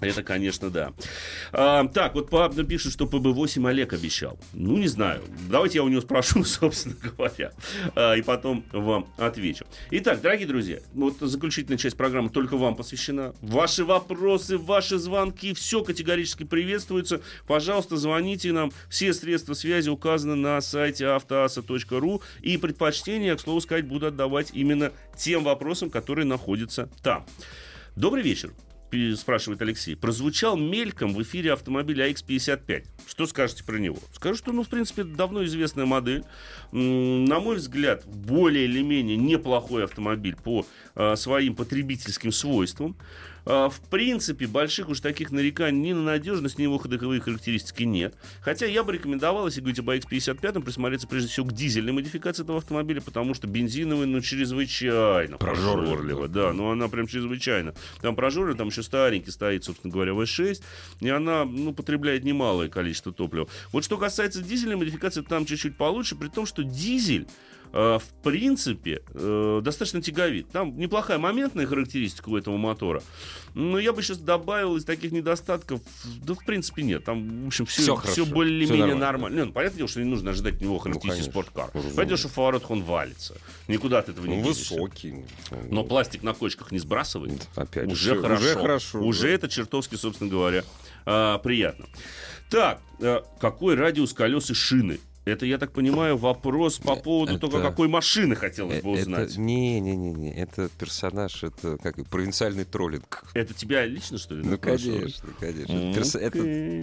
это, 0.00 0.22
конечно, 0.22 0.70
да. 0.70 0.92
А, 1.52 1.86
так, 1.88 2.14
вот 2.14 2.30
Пап 2.30 2.54
пишет, 2.66 2.92
что 2.92 3.04
ПБ-8 3.04 3.68
Олег 3.68 3.92
обещал. 3.92 4.38
Ну, 4.52 4.76
не 4.76 4.88
знаю. 4.88 5.22
Давайте 5.48 5.78
я 5.78 5.84
у 5.84 5.88
него 5.88 6.00
спрошу, 6.00 6.44
собственно 6.44 6.96
говоря. 7.02 7.52
А, 7.94 8.14
и 8.14 8.22
потом 8.22 8.64
вам 8.72 9.08
отвечу. 9.16 9.64
Итак, 9.90 10.20
дорогие 10.20 10.46
друзья, 10.46 10.78
вот 10.92 11.18
заключительная 11.20 11.78
часть 11.78 11.96
программы 11.96 12.30
только 12.30 12.56
вам 12.56 12.76
посвящена. 12.76 13.34
Ваши 13.40 13.84
вопросы, 13.84 14.58
ваши 14.58 14.98
звонки, 14.98 15.54
все 15.54 15.82
категорически 15.82 16.44
приветствуется. 16.44 17.20
Пожалуйста, 17.46 17.96
звоните 17.96 18.52
нам. 18.52 18.72
Все 18.88 19.12
средства 19.12 19.54
связи 19.54 19.88
указаны 19.88 20.34
на 20.34 20.60
сайте 20.60 21.06
автоаса.ру. 21.06 22.22
И 22.42 22.56
предпочтение, 22.56 23.36
к 23.36 23.40
слову 23.40 23.60
сказать, 23.60 23.86
буду 23.86 24.06
отдавать 24.06 24.50
именно 24.52 24.92
тем 25.16 25.44
вопросам, 25.44 25.90
которые 25.90 26.26
находятся 26.26 26.88
там. 27.02 27.26
Добрый 27.96 28.22
вечер 28.22 28.50
спрашивает 29.16 29.62
Алексей, 29.62 29.94
прозвучал 29.96 30.56
мельком 30.56 31.14
в 31.14 31.22
эфире 31.22 31.52
автомобиля 31.52 32.10
AX55. 32.10 32.84
Что 33.06 33.26
скажете 33.26 33.64
про 33.64 33.78
него? 33.78 33.98
Скажу, 34.12 34.36
что, 34.36 34.52
ну, 34.52 34.62
в 34.62 34.68
принципе, 34.68 35.04
давно 35.04 35.44
известная 35.44 35.86
модель. 35.86 36.24
На 36.72 37.40
мой 37.40 37.56
взгляд, 37.56 38.04
более 38.06 38.64
или 38.64 38.82
менее 38.82 39.16
неплохой 39.16 39.84
автомобиль 39.84 40.36
по 40.36 40.66
а, 40.94 41.16
своим 41.16 41.54
потребительским 41.54 42.32
свойствам. 42.32 42.96
А, 43.46 43.68
В 43.68 43.80
принципе, 43.80 44.46
больших 44.46 44.88
уж 44.88 45.00
таких 45.00 45.30
нареканий 45.30 45.80
ни 45.80 45.92
на 45.92 46.02
надежность, 46.02 46.58
ни 46.58 46.62
его 46.62 46.78
ходовые 46.78 47.20
характеристики 47.20 47.82
нет. 47.82 48.14
Хотя 48.40 48.66
я 48.66 48.82
бы 48.82 48.92
рекомендовал, 48.92 49.46
если 49.46 49.60
говорить 49.60 49.78
об 49.80 49.90
AX55, 49.90 50.62
присмотреться 50.62 51.06
прежде 51.06 51.28
всего 51.28 51.46
к 51.46 51.52
дизельной 51.52 51.92
модификации 51.92 52.42
этого 52.42 52.58
автомобиля, 52.58 53.00
потому 53.00 53.34
что 53.34 53.46
бензиновый, 53.46 54.06
ну, 54.06 54.20
чрезвычайно 54.20 55.36
прожорлива. 55.36 56.28
Да, 56.28 56.52
ну 56.52 56.70
она 56.70 56.88
прям 56.88 57.06
чрезвычайно. 57.06 57.74
Там 58.00 58.16
прожорлива, 58.16 58.56
там 58.56 58.68
еще 58.68 58.82
старенький 58.82 59.30
стоит, 59.30 59.64
собственно 59.64 59.92
говоря, 59.92 60.12
V6, 60.12 60.62
и 61.00 61.08
она, 61.08 61.44
ну, 61.44 61.74
потребляет 61.74 62.24
немалое 62.24 62.68
количество 62.68 63.12
топлива. 63.12 63.48
Вот 63.72 63.84
что 63.84 63.98
касается 63.98 64.42
дизельной 64.42 64.76
модификации, 64.76 65.22
там 65.22 65.44
чуть-чуть 65.44 65.76
получше, 65.76 66.16
при 66.16 66.28
том, 66.28 66.46
что 66.46 66.62
дизель 66.62 67.26
э, 67.74 67.98
в 67.98 68.22
принципе, 68.22 69.02
э, 69.12 69.60
достаточно 69.62 70.00
тяговит. 70.00 70.48
Там 70.50 70.78
неплохая 70.78 71.18
моментная 71.18 71.66
характеристика 71.66 72.28
у 72.28 72.36
этого 72.36 72.56
мотора. 72.56 73.02
Но 73.54 73.78
я 73.78 73.92
бы 73.92 74.02
сейчас 74.02 74.18
добавил 74.18 74.76
из 74.76 74.84
таких 74.84 75.12
недостатков, 75.12 75.80
да, 76.22 76.34
в 76.34 76.44
принципе, 76.44 76.82
нет. 76.82 77.04
Там, 77.04 77.44
в 77.44 77.46
общем, 77.48 77.66
все, 77.66 77.82
все, 77.82 77.96
хорошо, 77.96 78.12
всё 78.24 78.26
более-менее 78.26 78.94
нормально. 78.94 79.00
нормально. 79.06 79.36
Не, 79.36 79.44
ну, 79.46 79.52
понятное 79.52 79.76
дело, 79.78 79.88
что 79.88 80.00
не 80.00 80.08
нужно 80.08 80.30
ожидать 80.30 80.54
от 80.54 80.60
него 80.60 80.78
характеристики 80.78 81.28
спорткар. 81.28 81.66
Ну, 81.66 81.70
разумеется. 81.80 81.96
Понятно, 81.96 82.16
что 82.16 82.28
в 82.28 82.32
поворотах 82.32 82.70
он 82.70 82.82
валится. 82.82 83.36
Никуда 83.68 83.98
от 83.98 84.08
этого 84.08 84.26
не 84.26 84.36
Ну, 84.36 84.42
денешься. 84.44 84.74
высокий. 84.74 85.24
Но 85.70 85.84
пластик 85.84 86.22
на 86.22 86.32
кочках 86.34 86.72
не 86.72 86.78
сбрасывает. 86.78 87.46
Опять 87.56 87.90
уже, 87.92 88.14
же, 88.14 88.20
хорошо. 88.22 88.44
уже 88.44 88.54
хорошо, 88.54 88.98
Уже 89.00 89.28
это 89.30 89.48
чертовски, 89.48 89.96
собственно 89.96 90.30
говоря, 90.30 90.64
а, 91.06 91.38
приятно. 91.38 91.86
Так, 92.50 92.80
а, 93.00 93.24
какой 93.40 93.74
радиус 93.74 94.12
колес 94.12 94.50
и 94.50 94.54
шины? 94.54 94.98
Это, 95.24 95.46
я 95.46 95.56
так 95.56 95.72
понимаю, 95.72 96.18
вопрос 96.18 96.78
по 96.78 96.96
поводу 96.96 97.32
это- 97.32 97.40
только 97.40 97.62
какой 97.62 97.88
машины 97.88 98.36
хотелось 98.36 98.82
бы 98.82 98.90
Э, 98.90 98.92
узнать. 99.00 99.30
Это, 99.32 99.40
не, 99.40 99.80
не, 99.80 99.96
не, 99.96 100.12
не, 100.12 100.30
это 100.34 100.68
персонаж, 100.78 101.42
это 101.44 101.78
как 101.78 101.96
провинциальный 102.08 102.64
троллинг. 102.64 103.24
Это 103.32 103.54
тебя 103.54 103.86
лично, 103.86 104.18
что 104.18 104.34
ли? 104.34 104.42
Ну, 104.44 104.58
конечно, 104.58 104.92
конечно. 105.40 105.72
М, 105.72 105.94
Перс- 105.94 106.14
Это 106.16 106.38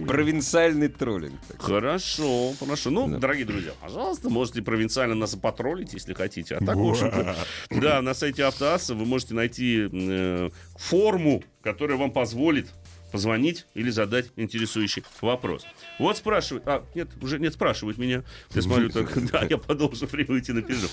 провинциальный 0.08 0.88
троллинг. 0.88 1.38
Хорошо, 1.58 2.52
хорошо. 2.58 2.90
Ну, 2.90 3.08
Да. 3.08 3.18
дорогие 3.18 3.44
друзья, 3.46 3.72
пожалуйста, 3.80 4.28
можете 4.28 4.60
провинциально 4.62 5.14
нас 5.14 5.36
потроллить, 5.36 5.92
если 5.94 6.12
хотите. 6.12 6.56
А 6.56 6.64
так, 6.64 6.76
в 6.76 7.80
да, 7.80 8.02
на 8.02 8.12
сайте 8.14 8.42
Автоасса 8.44 8.94
вы 8.94 9.04
можете 9.04 9.34
найти 9.34 9.88
э, 9.92 10.50
форму, 10.76 11.44
которая 11.62 11.96
вам 11.96 12.10
позволит 12.10 12.68
позвонить 13.12 13.66
или 13.74 13.90
задать 13.90 14.30
интересующий 14.36 15.04
вопрос. 15.20 15.64
Вот 15.98 16.16
спрашивают... 16.16 16.66
А, 16.66 16.84
нет, 16.94 17.08
уже 17.20 17.38
нет, 17.38 17.52
спрашивают 17.52 17.98
меня. 17.98 18.24
Я 18.54 18.62
смотрю, 18.62 18.88
так, 18.90 19.30
да, 19.30 19.46
я 19.48 19.58
подумал, 19.58 19.94
что 19.94 20.06
время 20.06 20.30
уйти 20.30 20.52
напишу. 20.52 20.88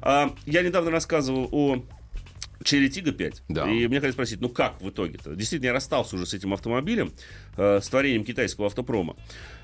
А, 0.00 0.34
я 0.46 0.62
недавно 0.62 0.90
рассказывал 0.90 1.48
о 1.50 1.84
Tiggo 2.62 3.12
5. 3.12 3.42
Да. 3.48 3.68
И 3.68 3.86
мне 3.88 3.98
хотели 3.98 4.12
спросить, 4.12 4.40
ну 4.40 4.48
как 4.48 4.80
в 4.80 4.90
итоге-то? 4.90 5.34
Действительно, 5.34 5.68
я 5.68 5.72
расстался 5.72 6.16
уже 6.16 6.26
с 6.26 6.34
этим 6.34 6.52
автомобилем, 6.52 7.12
э, 7.56 7.80
с 7.82 7.88
творением 7.88 8.24
китайского 8.24 8.66
автопрома. 8.66 9.16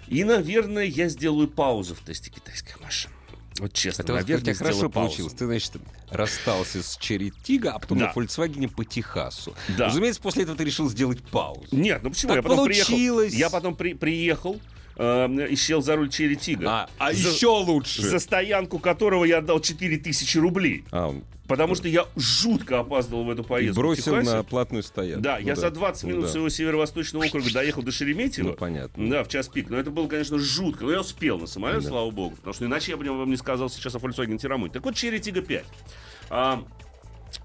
И, 0.09 0.25
наверное, 0.25 0.85
я 0.85 1.09
сделаю 1.09 1.49
паузу 1.49 1.94
в 1.94 2.01
тесте 2.01 2.31
китайских 2.31 2.81
машин. 2.81 3.11
Вот 3.59 3.73
честно, 3.73 4.03
Это 4.03 4.13
как 4.13 4.23
у 4.23 4.25
наверное, 4.25 4.45
тебя 4.45 4.55
хорошо 4.55 4.89
паузу. 4.89 4.91
получилось. 4.93 5.33
Ты, 5.33 5.47
значит, 5.47 5.73
расстался 6.11 6.83
с 6.83 6.97
Черри 6.97 7.33
Тига, 7.43 7.73
а 7.73 7.79
потом 7.81 7.99
Да. 7.99 8.07
на 8.07 8.13
Volkswagen 8.13 8.69
по 8.73 8.85
Техасу. 8.85 9.55
Да. 9.77 9.87
Разумеется, 9.87 10.21
после 10.21 10.45
этого 10.45 10.57
ты 10.57 10.65
решил 10.65 10.89
сделать 10.89 11.23
паузу. 11.23 11.67
Нет, 11.73 12.03
ну 12.03 12.11
почему? 12.11 12.29
Так 12.29 12.37
я 12.37 12.43
потом 12.43 12.59
получилось. 12.59 13.33
приехал. 13.33 13.39
Я 13.39 13.51
потом 13.51 13.75
при- 13.77 13.95
приехал 13.95 14.61
э, 14.99 15.47
и 15.51 15.57
сел 15.57 15.81
за 15.81 15.97
руль 15.97 16.11
Черри 16.11 16.37
Тига. 16.37 16.69
А, 16.71 16.91
а 16.99 17.13
За- 17.15 17.29
еще 17.31 17.47
лучше. 17.49 18.03
За 18.03 18.19
стоянку 18.19 18.79
которого 18.79 19.25
я 19.25 19.39
отдал 19.39 19.61
4000 19.61 20.37
рублей. 20.39 20.85
А, 20.93 21.15
Потому 21.47 21.75
что 21.75 21.89
я 21.89 22.05
жутко 22.15 22.81
опаздывал 22.81 23.25
в 23.25 23.31
эту 23.31 23.43
и 23.43 23.47
поездку. 23.47 23.81
в 23.81 23.83
бросил 23.83 24.17
на 24.17 24.43
платную 24.43 24.83
стоянку. 24.83 25.23
Да, 25.23 25.39
Ну 25.41 25.47
я 25.47 25.57
за 25.57 25.71
20 25.71 26.03
Ну 26.03 26.09
минут 26.11 26.25
да. 26.27 26.31
своего 26.31 26.49
северо-восточного 26.51 27.25
округа 27.25 27.51
доехал 27.51 27.83
до 27.83 27.91
Шереметьево. 27.91 28.49
Ну, 28.49 28.53
понятно. 28.55 29.09
Да, 29.09 29.25
в 29.25 29.29
час 29.29 29.49
пик. 29.49 29.71
Но 29.71 29.79
это 29.79 29.91
было, 29.91 30.07
конечно, 30.09 30.39
жутко. 30.39 30.85
Но 30.85 30.93
я 30.93 31.01
успел 31.01 31.39
на 31.39 31.47
самолет, 31.47 31.83
Да. 31.83 31.89
слава 31.89 32.11
богу. 32.11 32.37
Потому 32.37 32.53
что 32.53 32.67
иначе 32.67 32.91
я 32.93 32.99
бы 32.99 33.05
вам 33.07 33.31
не 33.31 33.39
сказал 33.39 33.71
сейчас 33.71 33.95
о 33.95 33.99
Volkswagen 33.99 34.37
Тирамонте. 34.37 34.75
Так 34.75 34.85
вот, 34.85 34.95
Cherry 34.95 35.21
Tiggo 35.21 35.41
5. 35.41 35.65
А, 36.29 36.63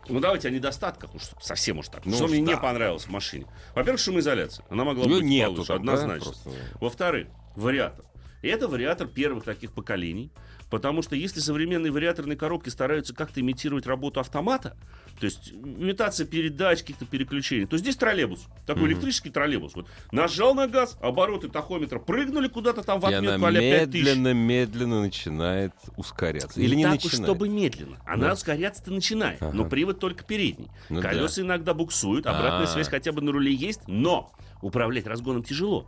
ну, 0.10 0.20
давайте 0.20 0.48
о 0.48 0.52
недостатках. 0.52 1.14
Уж 1.16 1.22
совсем 1.42 1.80
уж 1.80 1.88
так. 1.88 2.06
Ну 2.06 2.14
что 2.14 2.26
уж 2.26 2.32
мне 2.32 2.42
не 2.42 2.54
да. 2.54 2.58
понравилось 2.58 3.04
в 3.04 3.10
машине? 3.10 3.46
Во-первых, 3.76 4.02
шумоизоляция. 4.02 4.66
Она 4.70 4.84
могла 4.84 5.06
Её 5.06 5.16
быть 5.18 5.26
нету 5.26 5.54
получше, 5.54 5.68
там, 5.74 5.86
да, 5.86 5.94
однозначно. 5.94 6.32
просто? 6.32 6.50
Во-вторых, 6.80 7.28
вариатор. 7.56 8.06
И 8.42 8.48
это 8.48 8.68
вариатор 8.68 9.08
первых 9.08 9.46
таких 9.46 9.72
поколений. 9.72 10.32
Потому 10.74 11.04
что 11.04 11.16
если 11.16 11.40
современные 11.40 11.92
вариаторные 11.92 12.36
коробки 12.36 12.70
стараются 12.70 13.14
как-то 13.14 13.40
имитировать 13.42 13.86
работу 13.86 14.20
автомата, 14.20 14.76
то 15.20 15.26
есть 15.26 15.52
имитация 15.54 16.26
передач, 16.26 16.80
каких-то 16.80 17.06
переключений, 17.06 17.68
то 17.68 17.78
здесь 17.78 17.96
троллейбус, 17.96 18.48
такой 18.66 18.88
электрический 18.88 19.30
троллейбус. 19.30 19.76
Вот 19.76 19.88
нажал 20.12 20.56
на 20.56 20.68
газ, 20.68 20.98
обороты 21.00 21.48
тахометра 21.50 22.00
прыгнули 22.00 22.48
куда-то 22.48 22.82
там 22.82 23.00
в 23.00 23.06
отметку 23.06 23.46
а 23.46 23.52
5000. 23.52 23.94
медленно-медленно 23.94 25.02
начинает 25.02 25.74
ускоряться. 25.96 26.60
Или 26.60 26.74
не 26.74 26.86
так 26.86 26.94
начинает. 26.94 27.20
уж, 27.20 27.24
чтобы 27.24 27.50
медленно. 27.50 28.00
Она 28.08 28.30
Да. 28.30 28.34
ускоряться-то 28.34 28.92
начинает, 28.92 29.44
Ага. 29.44 29.56
но 29.56 29.66
привод 29.66 30.00
только 30.00 30.24
передний. 30.24 30.72
Ну 30.90 31.04
Колеса 31.04 31.42
иногда 31.44 31.76
буксуют, 31.76 32.26
обратная 32.26 32.64
А. 32.64 32.68
связь 32.68 32.88
хотя 32.88 33.12
бы 33.12 33.22
на 33.22 33.32
руле 33.32 33.54
есть, 33.54 33.82
но 33.86 34.32
управлять 34.64 35.06
разгоном 35.06 35.44
тяжело. 35.44 35.88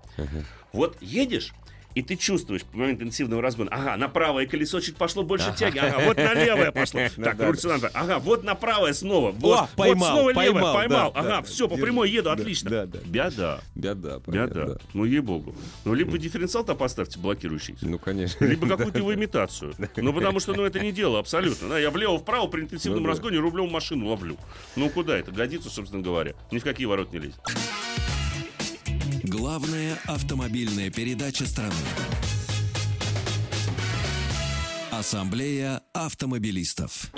Вот 0.74 1.02
едешь, 1.02 1.54
и 1.96 2.02
ты 2.02 2.16
чувствуешь 2.16 2.62
в 2.64 2.76
момент 2.76 3.02
интенсивного 3.02 3.42
разгона, 3.42 3.70
ага, 3.72 3.96
на 3.98 4.08
правое 4.10 4.46
колесо 4.46 4.80
чуть 4.82 4.98
пошло 4.98 5.24
больше 5.24 5.54
тяги, 5.58 5.78
ага, 5.80 6.04
вот 6.06 6.18
на 6.18 6.34
левое 6.34 6.72
пошло. 6.74 7.02
Ну 7.18 7.24
Так, 7.24 7.40
руль 7.40 7.58
сюда, 7.58 7.90
ага, 7.94 8.20
вот 8.20 8.44
на 8.44 8.54
правое 8.56 8.94
снова, 8.94 9.32
вот, 9.32 9.70
поймал, 9.76 10.10
снова 10.12 10.44
левое, 10.44 10.74
поймал, 10.74 11.12
ага, 11.16 11.42
все, 11.42 11.68
по 11.68 11.78
прямой 11.78 12.12
еду, 12.12 12.30
отлично. 12.32 12.70
да, 12.70 12.86
да. 12.86 13.00
Беда, 13.06 13.60
Беда, 13.76 14.22
беда. 14.28 14.66
да. 14.66 14.78
Ну, 14.94 15.06
ей-богу. 15.06 15.56
Ну, 15.86 15.94
либо 15.94 16.18
дифференциал-то 16.18 16.76
поставьте 16.76 17.20
блокирующийся. 17.20 17.88
Ну, 17.88 17.98
конечно. 17.98 18.44
Либо 18.46 18.68
какую-то 18.76 19.00
его 19.00 19.14
имитацию. 19.14 19.74
Ну, 19.96 20.14
потому 20.14 20.40
что, 20.40 20.54
ну, 20.54 20.64
это 20.64 20.80
не 20.80 20.92
дело 20.92 21.20
абсолютно. 21.20 21.70
Да, 21.70 21.80
я 21.80 21.90
влево-вправо 21.90 22.48
при 22.48 22.62
интенсивном 22.62 23.04
Ну 23.04 23.10
разгоне 23.10 23.38
рублем 23.40 23.70
машину 23.72 24.08
ловлю. 24.08 24.38
Ну, 24.76 24.90
куда 24.90 25.18
это 25.18 25.32
годится, 25.32 25.70
собственно 25.70 26.04
говоря? 26.04 26.34
Ни 26.52 26.60
в 26.60 26.64
какие 26.64 26.86
ворот 26.86 27.12
не 27.12 27.20
лезет. 27.20 27.40
Главная 29.46 30.00
автомобильная 30.08 30.90
передача 30.90 31.46
страны. 31.46 31.76
Ассамблея 34.90 35.84
автомобилистов. 35.94 37.12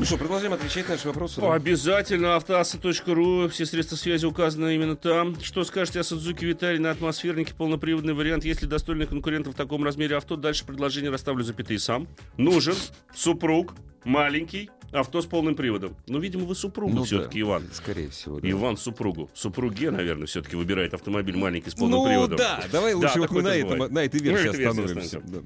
Ну 0.00 0.04
что, 0.04 0.16
продолжаем 0.16 0.54
отвечать 0.54 0.88
на 0.88 0.94
наши 0.94 1.06
вопросы. 1.06 1.40
О, 1.40 1.52
Обязательно 1.52 2.34
автоасса.ру, 2.34 3.48
все 3.48 3.64
средства 3.64 3.94
связи 3.94 4.26
указаны 4.26 4.74
именно 4.74 4.96
там. 4.96 5.40
Что 5.40 5.62
скажете 5.62 6.00
о 6.00 6.02
Судзуки 6.02 6.44
Витаре 6.44 6.80
на 6.80 6.90
атмосфернике, 6.90 7.54
полноприводный 7.54 8.14
вариант? 8.14 8.44
Есть 8.44 8.62
ли 8.62 8.66
достойных 8.66 9.10
конкурентов 9.10 9.54
в 9.54 9.56
таком 9.56 9.84
размере 9.84 10.16
авто? 10.16 10.34
Дальше 10.34 10.66
предложение 10.66 11.12
расставлю 11.12 11.44
запятые 11.44 11.78
сам. 11.78 12.08
Нужен 12.38 12.74
супруг, 13.14 13.76
маленький, 14.02 14.68
авто 14.92 15.22
с 15.22 15.26
полным 15.26 15.54
приводом. 15.54 15.96
Ну, 16.06 16.18
видимо, 16.18 16.44
вы 16.44 16.54
супругу 16.54 16.94
Ну 16.94 17.04
все-таки, 17.04 17.40
да, 17.40 17.46
Иван. 17.48 17.64
Скорее 17.72 18.08
всего, 18.10 18.40
да. 18.40 18.50
Иван 18.50 18.76
супругу. 18.76 19.30
Супруге, 19.34 19.90
наверное, 19.90 20.26
все-таки 20.26 20.56
выбирает 20.56 20.94
автомобиль 20.94 21.36
маленький 21.36 21.70
с 21.70 21.74
полным 21.74 22.00
Ну 22.00 22.06
приводом. 22.06 22.36
да, 22.38 22.62
давай 22.70 22.92
Да, 22.92 22.98
лучше 22.98 23.18
вот 23.18 23.28
такое 23.28 23.42
мы 23.42 23.48
на, 23.48 23.54
этом, 23.54 23.78
на 23.94 24.04
этой 24.04 24.20
Ну, 24.20 24.26
версии 24.26 24.44
версии 24.44 24.64
остановимся. 24.64 25.20
Да. 25.24 25.38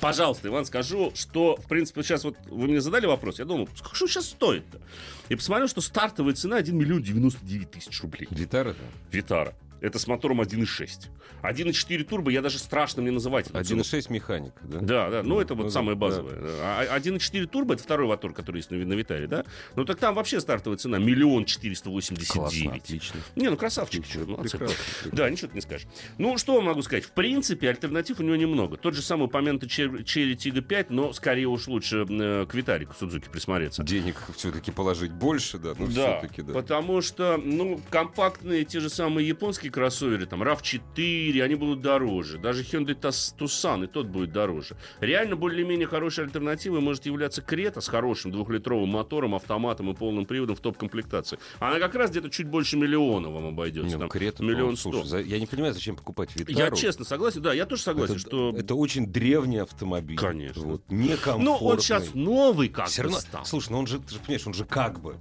Пожалуйста, 0.00 0.48
Иван, 0.48 0.64
скажу, 0.64 1.12
что, 1.14 1.56
в 1.56 1.68
принципе, 1.68 2.02
сейчас 2.02 2.24
вот 2.24 2.36
вы 2.48 2.66
мне 2.68 2.80
задали 2.80 3.06
вопрос, 3.06 3.38
я 3.38 3.44
думал, 3.44 3.68
сколько 3.74 3.94
что 3.94 4.06
сейчас 4.06 4.26
стоит-то? 4.30 4.80
И 5.28 5.36
посмотрел, 5.36 5.68
что 5.68 5.80
стартовая 5.80 6.34
цена 6.34 6.56
1 6.56 6.76
миллион 6.76 7.02
99 7.02 7.70
тысяч 7.70 8.00
рублей. 8.02 8.26
Витара, 8.30 8.74
Витара. 9.10 9.54
Это 9.82 9.98
с 9.98 10.06
мотором 10.06 10.40
1.6. 10.40 11.08
1.4 11.42 12.04
турбо 12.04 12.30
я 12.30 12.40
даже 12.40 12.58
страшно 12.58 13.02
мне 13.02 13.10
называть. 13.10 13.48
эту 13.50 13.64
цену. 13.64 13.82
1.6 13.82 14.12
механика, 14.12 14.60
да? 14.62 14.78
Да, 14.78 15.10
да, 15.10 15.22
ну 15.22 15.40
это 15.40 15.54
Ну, 15.54 15.64
вот 15.64 15.72
самое 15.72 15.96
да. 15.96 16.00
базовое. 16.00 16.38
А 16.62 16.98
1.4 16.98 17.46
турбо 17.46 17.74
это 17.74 17.82
второй 17.82 18.06
мотор, 18.06 18.32
который 18.32 18.58
есть 18.58 18.70
на, 18.70 18.76
на 18.78 18.94
Витаре, 18.94 19.26
да? 19.26 19.44
Ну 19.74 19.84
так 19.84 19.98
там 19.98 20.14
вообще 20.14 20.40
стартовая 20.40 20.78
цена 20.78 20.98
миллион 20.98 21.44
четыреста 21.44 21.90
восемьдесят 21.90 22.36
отлично. 22.36 23.20
Не, 23.34 23.50
ну 23.50 23.56
красавчик, 23.56 24.06
чё, 24.06 24.24
молодцы. 24.24 24.56
Прекрасно, 24.58 24.76
прекрасно. 24.84 25.10
Да, 25.16 25.30
ничего 25.30 25.48
ты 25.48 25.54
не 25.56 25.60
скажешь. 25.60 25.88
Ну, 26.18 26.38
что 26.38 26.60
могу 26.60 26.82
сказать? 26.82 27.04
В 27.04 27.10
принципе, 27.10 27.68
альтернатив 27.68 28.20
у 28.20 28.22
него 28.22 28.36
немного. 28.36 28.76
Тот 28.76 28.94
же 28.94 29.02
самый 29.02 29.24
упомянутый 29.24 29.68
Чер- 29.68 30.04
Cherry 30.04 30.36
Tiggo 30.36 30.60
5, 30.60 30.90
но 30.90 31.12
скорее 31.12 31.46
уж 31.46 31.66
лучше 31.66 32.06
э, 32.08 32.46
к 32.48 32.54
Витаре, 32.54 32.86
к 32.86 32.94
Судзуки 32.94 33.28
присмотреться. 33.28 33.82
Денег 33.82 34.16
все-таки 34.36 34.70
положить 34.70 35.10
больше, 35.10 35.58
да? 35.58 35.74
Ну, 35.76 35.86
да, 35.88 36.20
все-таки, 36.20 36.42
да. 36.42 36.52
потому 36.52 37.00
что, 37.00 37.36
ну, 37.42 37.80
компактные 37.90 38.64
те 38.64 38.78
же 38.78 38.88
самые 38.88 39.26
японские 39.26 39.71
кроссоверы, 39.72 40.26
там, 40.26 40.42
RAV4, 40.42 41.42
они 41.42 41.54
будут 41.54 41.80
дороже. 41.80 42.38
Даже 42.38 42.62
Hyundai 42.62 42.94
Tucson, 42.98 43.84
и 43.84 43.86
тот 43.86 44.06
будет 44.06 44.32
дороже. 44.32 44.76
Реально, 45.00 45.36
более-менее 45.36 45.86
хорошей 45.88 46.24
альтернативой 46.24 46.80
может 46.80 47.06
являться 47.06 47.42
Крета 47.42 47.80
с 47.80 47.88
хорошим 47.88 48.30
двухлитровым 48.30 48.90
мотором, 48.90 49.34
автоматом 49.34 49.90
и 49.90 49.94
полным 49.94 50.26
приводом 50.26 50.54
в 50.56 50.60
топ-комплектации. 50.60 51.38
Она 51.58 51.78
как 51.78 51.94
раз 51.94 52.10
где-то 52.10 52.30
чуть 52.30 52.46
больше 52.46 52.76
миллиона 52.76 53.30
вам 53.30 53.46
обойдется. 53.46 53.88
Не, 53.88 53.94
ну, 53.94 54.00
там, 54.00 54.08
Крета, 54.10 54.44
миллион 54.44 54.76
сто. 54.76 55.02
я 55.18 55.40
не 55.40 55.46
понимаю, 55.46 55.74
зачем 55.74 55.96
покупать 55.96 56.34
Витару. 56.36 56.58
Я 56.58 56.70
честно 56.70 57.04
согласен, 57.04 57.42
да, 57.42 57.52
я 57.52 57.66
тоже 57.66 57.82
согласен, 57.82 58.14
это, 58.14 58.20
что... 58.20 58.54
это 58.56 58.74
очень 58.74 59.06
древний 59.06 59.58
автомобиль. 59.58 60.16
Конечно. 60.16 60.62
Вот, 60.62 60.82
некомфортный. 60.90 61.44
Ну, 61.44 61.56
он 61.56 61.80
сейчас 61.80 62.14
новый 62.14 62.68
как 62.68 62.88
Все 62.88 63.02
бы 63.02 63.08
равно, 63.08 63.20
стал. 63.20 63.44
слушай, 63.44 63.70
ну 63.70 63.78
он 63.78 63.86
же, 63.86 63.98
ты 63.98 64.14
же 64.14 64.20
понимаешь, 64.20 64.46
он 64.46 64.54
же 64.54 64.64
как 64.64 65.00
бы. 65.00 65.16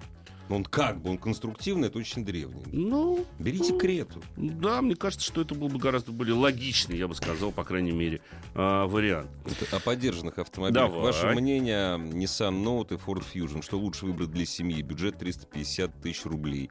Ну, 0.51 0.57
он 0.57 0.65
как 0.65 1.01
бы, 1.01 1.11
он 1.11 1.17
конструктивный, 1.17 1.87
это 1.87 1.97
очень 1.97 2.25
древний. 2.25 2.65
Ну, 2.73 3.25
Берите 3.39 3.71
ну, 3.71 3.79
Крету. 3.79 4.21
Да, 4.35 4.81
мне 4.81 4.95
кажется, 4.97 5.25
что 5.25 5.39
это 5.39 5.55
был 5.55 5.69
бы 5.69 5.79
гораздо 5.79 6.11
более 6.11 6.35
логичный, 6.35 6.97
я 6.97 7.07
бы 7.07 7.15
сказал, 7.15 7.53
по 7.53 7.63
крайней 7.63 7.93
мере, 7.93 8.19
а, 8.53 8.85
вариант. 8.85 9.29
Это 9.45 9.77
о 9.77 9.79
поддержанных 9.79 10.39
автомобилях. 10.39 10.89
Давай. 10.89 11.03
Ваше 11.03 11.27
мнение 11.27 11.95
Nissan 11.95 12.61
Note 12.61 12.95
и 12.95 12.97
Ford 12.97 13.23
Fusion. 13.33 13.63
Что 13.63 13.79
лучше 13.79 14.05
выбрать 14.05 14.31
для 14.31 14.45
семьи? 14.45 14.81
Бюджет 14.81 15.17
350 15.19 16.01
тысяч 16.01 16.25
рублей. 16.25 16.69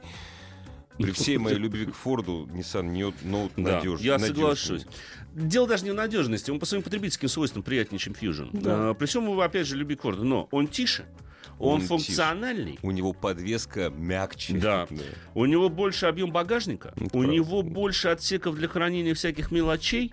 При 0.98 1.12
всей 1.12 1.38
моей 1.38 1.56
любви 1.56 1.86
к 1.86 1.94
Форду, 1.94 2.50
Nissan 2.52 2.92
Note 2.92 3.50
Да, 3.56 3.76
надежный. 3.76 4.06
я 4.06 4.18
соглашусь. 4.18 4.84
Дело 5.32 5.66
даже 5.66 5.84
не 5.84 5.92
в 5.92 5.94
надежности, 5.94 6.50
он 6.50 6.58
по 6.58 6.66
своим 6.66 6.82
потребительским 6.82 7.30
свойствам 7.30 7.62
приятнее, 7.62 7.98
чем 7.98 8.12
Fusion. 8.12 8.50
Да. 8.52 8.90
А, 8.90 8.94
при 8.94 9.06
всем 9.06 9.40
опять 9.40 9.66
же, 9.66 9.76
любви 9.76 9.96
к 9.96 10.02
Форду, 10.02 10.24
но 10.24 10.48
он 10.50 10.68
тише, 10.68 11.06
он, 11.59 11.81
Он 11.81 11.87
функциональный, 11.87 12.79
У 12.83 12.90
него 12.90 13.12
подвеска 13.12 13.90
мягче. 13.90 14.55
Да. 14.55 14.87
у 15.35 15.44
него 15.44 15.68
больше 15.68 16.07
объем 16.07 16.31
багажника, 16.33 16.92
Это 16.96 17.05
у 17.05 17.09
правда. 17.09 17.29
него 17.29 17.62
больше 17.62 18.09
отсеков 18.09 18.57
для 18.57 18.68
хранения 18.68 19.14
всяких 19.14 19.50
мелочей, 19.50 20.12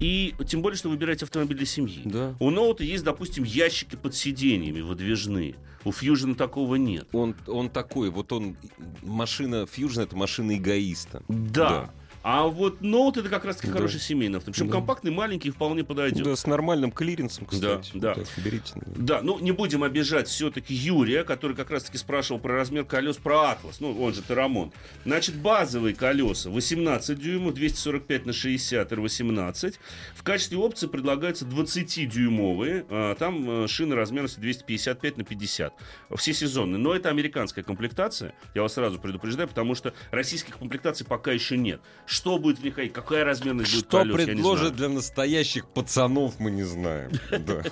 и 0.00 0.34
тем 0.46 0.62
более, 0.62 0.76
что 0.76 0.88
вы 0.88 0.94
выбираете 0.94 1.24
автомобиль 1.24 1.56
для 1.56 1.66
семьи. 1.66 2.02
Да. 2.04 2.34
У 2.40 2.50
Ноута 2.50 2.84
есть, 2.84 3.04
допустим, 3.04 3.44
ящики 3.44 3.96
под 3.96 4.14
сиденьями 4.14 4.80
выдвижные. 4.80 5.54
У 5.84 5.90
Fusion 5.90 6.34
такого 6.34 6.74
нет. 6.74 7.06
Он, 7.12 7.34
он 7.46 7.70
такой, 7.70 8.10
вот 8.10 8.32
он, 8.32 8.56
машина 9.02 9.66
Fusion 9.72 10.02
это 10.02 10.16
машина 10.16 10.56
эгоиста. 10.56 11.22
Да. 11.28 11.90
А 12.28 12.48
вот 12.48 12.80
ноут 12.80 13.16
это 13.18 13.28
как 13.28 13.44
раз-таки 13.44 13.68
Да. 13.68 13.74
хороший 13.74 14.00
семейный 14.00 14.38
автомобиль. 14.38 14.54
Причем 14.58 14.66
Да. 14.66 14.72
компактный, 14.72 15.12
маленький, 15.12 15.50
вполне 15.50 15.84
подойдет. 15.84 16.24
Да, 16.24 16.34
с 16.34 16.44
нормальным 16.44 16.90
клиренсом, 16.90 17.46
кстати. 17.46 17.92
да. 17.94 18.14
Так, 18.14 18.26
берите. 18.38 18.72
Да, 18.84 19.20
ну 19.22 19.38
не 19.38 19.52
будем 19.52 19.84
обижать 19.84 20.26
все-таки 20.26 20.74
Юрия, 20.74 21.22
который 21.22 21.54
как 21.54 21.70
раз-таки 21.70 21.98
спрашивал 21.98 22.40
про 22.40 22.56
размер 22.56 22.84
колес, 22.84 23.16
про 23.16 23.50
Атлас, 23.52 23.78
ну 23.78 24.02
он 24.02 24.12
же 24.12 24.22
Терамон. 24.22 24.72
Значит, 25.04 25.36
базовые 25.36 25.94
колеса 25.94 26.50
18 26.50 27.16
дюймов, 27.16 27.54
245 27.54 28.26
на 28.26 28.32
60 28.32 28.90
R18. 28.90 29.76
В 30.16 30.24
качестве 30.24 30.58
опции 30.58 30.88
предлагаются 30.88 31.44
20-дюймовые, 31.44 32.86
а, 32.90 33.14
там 33.14 33.64
э, 33.64 33.68
шины 33.68 33.94
размерностью 33.94 34.40
255 34.42 35.18
на 35.18 35.22
50. 35.22 35.74
Все 36.16 36.32
сезонные, 36.32 36.78
но 36.78 36.92
это 36.92 37.08
американская 37.08 37.62
комплектация, 37.62 38.34
я 38.56 38.62
вас 38.62 38.72
сразу 38.72 38.98
предупреждаю, 38.98 39.46
потому 39.46 39.76
что 39.76 39.94
российских 40.10 40.58
комплектаций 40.58 41.06
пока 41.06 41.30
еще 41.30 41.56
нет. 41.56 41.80
Что 42.16 42.38
будет 42.38 42.58
в 42.60 42.64
них, 42.64 42.74
ходить, 42.74 42.94
какая 42.94 43.24
размерность 43.24 43.70
будет 43.74 43.84
Что 43.84 43.98
колес, 43.98 44.24
знаю. 44.24 44.70
для 44.72 44.88
настоящих 44.88 45.68
пацанов, 45.68 46.38
мы 46.38 46.50
не 46.50 46.62
знаем. 46.62 47.10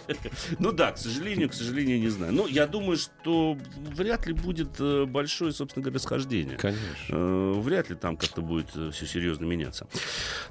Ну 0.58 0.72
да, 0.72 0.92
к 0.92 0.98
сожалению, 0.98 1.48
к 1.48 1.54
сожалению, 1.54 1.98
не 1.98 2.08
знаю. 2.08 2.32
Но 2.32 2.46
я 2.46 2.66
думаю, 2.66 2.98
что 2.98 3.56
вряд 3.96 4.26
ли 4.26 4.34
будет 4.34 4.78
э, 4.78 5.04
большое, 5.06 5.52
собственно 5.52 5.82
говоря, 5.82 5.96
расхождение. 5.96 6.56
Конечно. 6.56 6.82
Э, 7.08 7.52
Вряд 7.56 7.88
ли 7.88 7.96
там 7.96 8.16
как-то 8.16 8.42
будет 8.42 8.68
все 8.70 9.06
серьезно 9.06 9.44
меняться. 9.46 9.86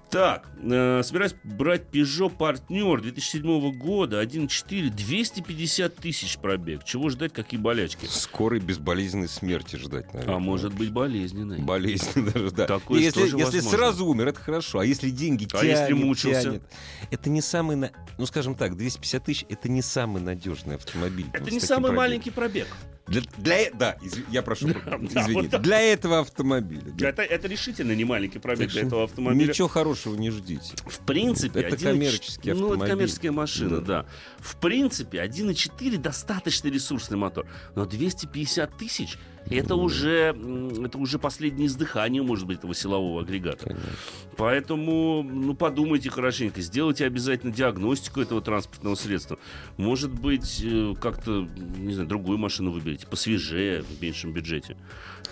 Так, 0.10 0.48
э, 0.62 1.02
собираюсь 1.04 1.36
брать 1.44 1.84
Peugeot 1.91 2.36
Partner 2.36 3.00
2007 3.02 3.72
года, 3.78 4.22
1.4, 4.24 4.89
250 4.89 5.96
тысяч 5.96 6.38
пробег. 6.38 6.84
Чего 6.84 7.10
ждать, 7.10 7.34
какие 7.34 7.60
болячки? 7.60 8.08
Скорой 8.10 8.60
безболезненной 8.60 9.28
смерти 9.30 9.76
ждать, 9.76 10.14
наверное. 10.14 10.36
А 10.36 10.39
может 10.39 10.74
быть 10.74 10.91
болезненной. 10.91 11.60
Болезненно 11.60 12.32
даже, 12.32 12.52
да. 12.52 12.66
Такое 12.66 13.00
если, 13.02 13.22
тоже 13.22 13.38
если 13.38 13.58
возможно. 13.58 13.72
Сразу 13.78 14.05
умер, 14.05 14.28
это 14.30 14.39
хорошо. 14.39 14.80
А 14.80 14.86
если 14.86 15.09
деньги 15.09 15.45
А 15.53 15.59
тянет, 15.59 15.78
если 15.80 15.93
мучился? 15.93 16.41
тянет, 16.43 16.63
это 17.11 17.30
не 17.30 17.41
самый, 17.41 17.76
на- 17.76 17.91
ну 18.17 18.26
скажем 18.26 18.55
так, 18.55 18.76
250 18.78 19.24
тысяч, 19.24 19.45
это 19.49 19.69
не 19.69 19.82
самый 19.82 20.21
надежный 20.21 20.76
автомобиль. 20.76 21.28
Это 21.34 21.49
не 21.51 21.59
самый 21.59 21.84
пробегом. 21.84 21.95
маленький 21.97 22.32
пробег. 22.32 22.67
Для, 23.06 23.22
для- 23.38 23.72
да, 23.72 23.97
изв- 24.01 24.24
я 24.32 24.41
прошу, 24.41 24.68
Да, 24.68 24.74
извините. 25.01 25.49
вот. 25.58 25.62
Для 25.62 25.80
этого 25.82 26.20
автомобиля. 26.22 26.82
да. 26.97 27.10
Это, 27.10 27.22
это 27.22 27.47
решительно 27.49 27.93
не 27.93 28.06
маленький 28.06 28.39
пробег 28.39 28.70
для 28.70 28.84
этого 28.84 29.04
автомобиля. 29.04 29.49
Ничего 29.49 29.68
хорошего 29.68 30.16
не 30.16 30.32
ждите. 30.32 30.74
В 30.86 30.99
принципе, 31.06 31.60
Это 31.60 31.76
1,4 31.76 31.84
коммерческий 31.91 32.51
Ну, 32.51 32.56
это 32.56 32.66
автомобиль. 32.68 32.88
коммерческая 32.93 33.32
машина, 33.34 33.82
Да. 33.82 34.04
да. 34.04 34.06
В 34.39 34.56
принципе, 34.56 35.20
1.4 35.22 35.97
достаточно 35.97 36.70
ресурсный 36.70 37.18
мотор. 37.18 37.45
Но 37.76 37.86
250 37.86 38.78
тысяч 38.78 39.18
это 39.49 39.76
уже, 39.76 40.30
м, 40.34 40.86
это 40.86 40.97
уже 40.97 41.20
последнее 41.20 41.68
издыхание, 41.68 42.24
может 42.24 42.47
быть, 42.47 42.60
этого 42.60 42.74
силового 42.74 43.22
агрегата. 43.24 43.66
Конечно. 43.66 43.89
Поэтому, 44.38 45.24
ну, 45.24 45.54
подумайте 45.54 46.10
хорошенько, 46.10 46.62
сделайте 46.62 47.06
обязательно 47.06 47.51
диагностику 47.54 48.22
этого 48.22 48.41
транспортного 48.41 48.95
средства. 48.95 49.38
Может 49.78 50.12
быть, 50.12 50.62
э, 50.64 50.93
как-то, 50.99 51.47
не 51.78 51.93
знаю, 51.93 52.08
другую 52.10 52.38
машину 52.38 52.72
выберите, 52.72 52.93
посвежее, 53.02 53.82
в 53.82 54.02
меньшем 54.02 54.34
бюджете. 54.34 54.78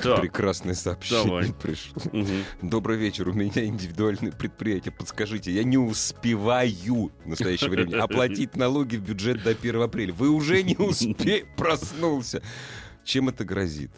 Так, 0.02 0.22
Прекрасное 0.22 0.74
сообщение 0.74 1.26
Давай. 1.26 1.54
пришло. 1.54 2.02
мгм. 2.12 2.44
Добрый 2.62 2.98
вечер, 2.98 3.28
у 3.30 3.34
меня 3.34 3.66
индивидуальное 3.66 4.32
предприятие. 4.32 4.92
Подскажите, 4.92 5.52
я 5.52 5.64
не 5.64 5.78
успеваю 5.78 7.12
в 7.24 7.28
настоящее 7.28 7.70
время 7.70 8.02
оплатить 8.04 8.56
налоги 8.56 8.96
в 8.96 9.02
бюджет 9.02 9.44
до 9.44 9.52
1 9.52 9.82
апреля. 9.82 10.14
Вы 10.14 10.30
уже 10.30 10.64
не 10.64 10.76
успе... 10.76 11.46
проснулся. 11.56 12.42
Чем 13.04 13.30
это 13.30 13.44
грозит? 13.46 13.92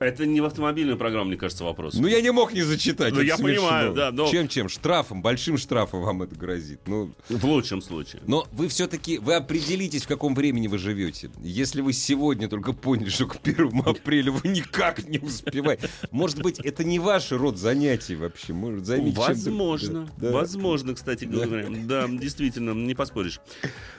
Это 0.00 0.24
не 0.24 0.40
в 0.40 0.46
автомобильную 0.46 0.96
программу, 0.96 1.26
мне 1.26 1.36
кажется, 1.36 1.62
вопрос. 1.62 1.92
Ну, 1.92 2.06
я 2.06 2.22
не 2.22 2.32
мог 2.32 2.54
не 2.54 2.62
зачитать. 2.62 3.12
Ну, 3.12 3.20
я 3.20 3.36
смешно. 3.36 3.60
понимаю, 3.66 3.92
да, 3.92 4.10
но- 4.10 4.30
Чем-чем? 4.30 4.70
Штрафом, 4.70 5.20
большим 5.20 5.58
штрафом 5.58 6.00
вам 6.00 6.22
это 6.22 6.34
грозит. 6.34 6.80
Ну, 6.86 7.10
В 7.28 7.44
лучшем 7.44 7.82
случае. 7.82 8.22
но 8.26 8.46
вы 8.50 8.68
все-таки, 8.68 9.18
вы 9.18 9.34
определитесь, 9.34 10.04
в 10.04 10.08
каком 10.08 10.34
времени 10.34 10.68
вы 10.68 10.78
живете. 10.78 11.30
Если 11.42 11.82
вы 11.82 11.92
сегодня 11.92 12.48
только 12.48 12.72
поняли, 12.72 13.10
что 13.10 13.26
к 13.26 13.36
1 13.46 13.82
апреля 13.86 14.32
вы 14.32 14.48
никак 14.48 15.06
не 15.06 15.18
успеваете. 15.18 15.90
Может 16.10 16.40
быть, 16.40 16.58
это 16.60 16.82
не 16.82 16.98
ваш 16.98 17.30
род 17.32 17.58
занятий 17.58 18.16
вообще. 18.16 18.54
Может, 18.54 18.86
займитесь 18.86 19.16
чем-то- 19.18 19.34
Возможно. 19.34 20.08
Да, 20.16 20.28
да. 20.28 20.32
Возможно, 20.32 20.94
кстати 20.94 21.26
Да. 21.26 21.44
говоря. 21.44 21.66
Да, 21.84 22.08
действительно, 22.08 22.70
не 22.72 22.94
поспоришь. 22.94 23.38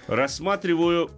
Рассматриваю 0.07 1.11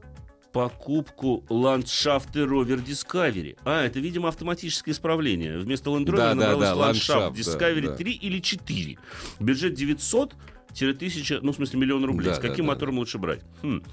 покупку 0.53 1.43
ландшафты 1.49 2.41
Rover 2.41 2.83
Discovery. 2.85 3.57
А, 3.65 3.83
это, 3.83 3.99
видимо, 3.99 4.29
автоматическое 4.29 4.93
исправление. 4.93 5.57
Вместо 5.57 5.89
Land 5.89 6.05
Rover 6.05 6.15
Да, 6.15 6.29
да, 6.29 6.35
набралось 6.35 6.69
да, 6.69 6.75
ландшафт 6.75 7.37
ландшафт, 7.37 7.59
да, 7.59 7.65
Discovery 7.67 7.87
да. 7.87 7.95
3 7.95 8.11
или 8.13 8.39
4. 8.39 8.97
Бюджет 9.39 9.73
900 9.73 10.35
1000, 10.69 11.39
ну, 11.41 11.51
в 11.51 11.55
смысле, 11.55 11.79
миллион 11.79 12.05
рублей. 12.05 12.29
Да, 12.29 12.35
С 12.35 12.39
да, 12.39 12.47
каким 12.47 12.65
да, 12.65 12.73
мотором 12.73 12.97
лучше 12.97 13.17
брать? 13.17 13.41
Хм. 13.61 13.83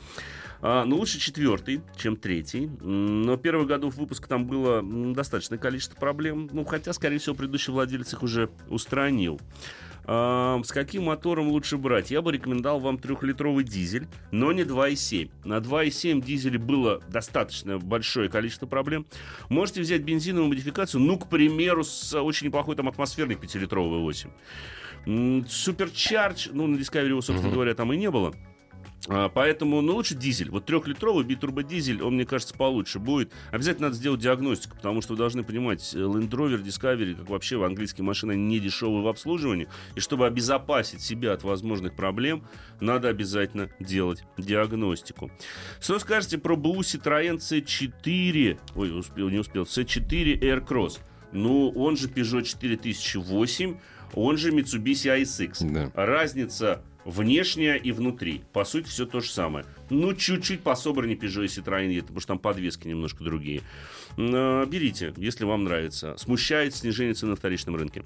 А, 0.63 0.85
ну, 0.85 0.97
лучше 0.97 1.19
четвертый, 1.19 1.81
чем 1.97 2.17
третий. 2.17 2.67
Но 2.81 3.37
первых 3.37 3.67
годов 3.67 3.97
выпуска 3.97 4.29
там 4.29 4.47
было 4.47 4.83
достаточное 5.15 5.59
количество 5.59 5.97
проблем. 5.97 6.51
Ну, 6.53 6.65
хотя, 6.65 6.93
скорее 6.93 7.19
всего, 7.19 7.35
предыдущий 7.35 7.73
владелец 7.73 8.13
их 8.13 8.23
уже 8.23 8.51
устранил. 8.69 9.41
А, 10.05 10.61
с 10.65 10.73
каким 10.73 11.05
мотором 11.05 11.49
лучше 11.49 11.77
брать? 11.77 12.11
Я 12.11 12.23
бы 12.23 12.33
рекомендовал 12.33 12.81
вам 12.81 12.99
трехлитровый 12.99 13.65
дизель, 13.65 14.09
но 14.31 14.53
не 14.53 14.63
2,7. 14.63 15.31
На 15.45 15.59
2,7 15.59 16.23
дизеле 16.23 16.59
было 16.59 17.01
достаточно 17.09 17.79
большое 17.79 18.29
количество 18.29 18.67
проблем. 18.67 19.07
Можете 19.49 19.81
взять 19.81 20.03
бензиновую 20.03 20.49
модификацию, 20.49 21.01
ну, 21.01 21.19
к 21.19 21.29
примеру, 21.29 21.85
с 21.85 22.15
очень 22.21 22.49
неплохой 22.49 22.77
там 22.77 22.89
атмосферной 22.89 23.37
5-литровый 23.37 24.01
8. 24.01 24.31
Суперчардж, 25.49 26.49
ну, 26.53 26.67
на 26.67 26.77
Discovery 26.77 27.09
его, 27.09 27.23
собственно 27.23 27.53
говоря, 27.53 27.75
там 27.75 27.93
и 27.93 27.97
не 27.97 28.11
было. 28.11 28.35
А, 29.09 29.29
Поэтому, 29.29 29.81
ну, 29.81 29.95
лучше 29.95 30.15
дизель. 30.15 30.51
Вот 30.51 30.67
трехлитровый 30.67 31.25
битурбодизель, 31.25 32.03
он, 32.03 32.15
мне 32.15 32.27
кажется, 32.27 32.55
получше 32.55 32.99
будет. 32.99 33.33
Обязательно 33.51 33.89
надо 33.89 33.97
сделать 33.97 34.21
диагностику, 34.21 34.77
потому 34.77 35.01
что 35.01 35.15
вы 35.15 35.19
должны 35.19 35.43
понимать, 35.43 35.95
э, 35.95 35.99
Land 35.99 36.31
Rover, 36.31 36.63
Discovery, 36.63 37.15
как 37.15 37.29
вообще 37.31 37.57
в 37.57 37.65
английские 37.65 38.05
машины, 38.05 38.33
они 38.33 38.45
не 38.45 38.61
дешевые 38.61 39.03
в 39.03 39.09
обслуживании. 39.09 39.69
И 39.95 40.01
чтобы 40.01 40.27
обезопасить 40.27 41.01
себя 41.01 41.33
от 41.33 41.43
возможных 41.43 41.95
проблем, 41.95 42.45
надо 42.81 43.09
обязательно 43.09 43.71
делать 43.81 44.23
диагностику. 44.37 45.31
Что 45.81 45.99
скажете 45.99 46.39
про 46.39 46.57
БУ 46.57 46.81
Citroёn 46.81 47.39
C4? 47.39 48.59
Ой, 48.75 48.99
успел, 48.99 49.29
не 49.31 49.39
успел. 49.39 49.63
C4 49.63 50.41
Aircross. 50.41 50.99
Ну, 51.33 51.71
он 51.71 51.97
же 51.97 52.09
Peugeot 52.09 52.43
4008, 52.43 53.77
он 54.15 54.37
же 54.37 54.51
Mitsubishi 54.51 55.23
ASX. 55.23 55.59
Да. 55.61 55.91
Разница 55.95 56.83
внешняя 57.05 57.77
и 57.77 57.93
внутри. 57.93 58.43
По 58.53 58.65
сути, 58.65 58.89
все 58.89 59.07
то 59.07 59.21
же 59.21 59.31
самое. 59.31 59.65
Ну, 59.89 60.15
чуть-чуть 60.15 60.61
пособраннее 60.61 61.17
Peugeot 61.17 61.45
и 61.45 61.49
Citroёn 61.49 61.89
едет, 61.89 62.05
потому 62.05 62.21
что 62.21 62.29
там 62.29 62.39
подвески 62.39 62.89
немножко 62.89 63.25
другие. 63.25 63.63
А, 64.17 64.67
Берите, 64.67 65.13
если 65.17 65.45
вам 65.45 65.65
нравится. 65.65 66.15
Смущает 66.17 66.75
снижение 66.75 67.15
цен 67.15 67.31
на 67.31 67.37
вторичном 67.37 67.77
рынке. 67.77 68.05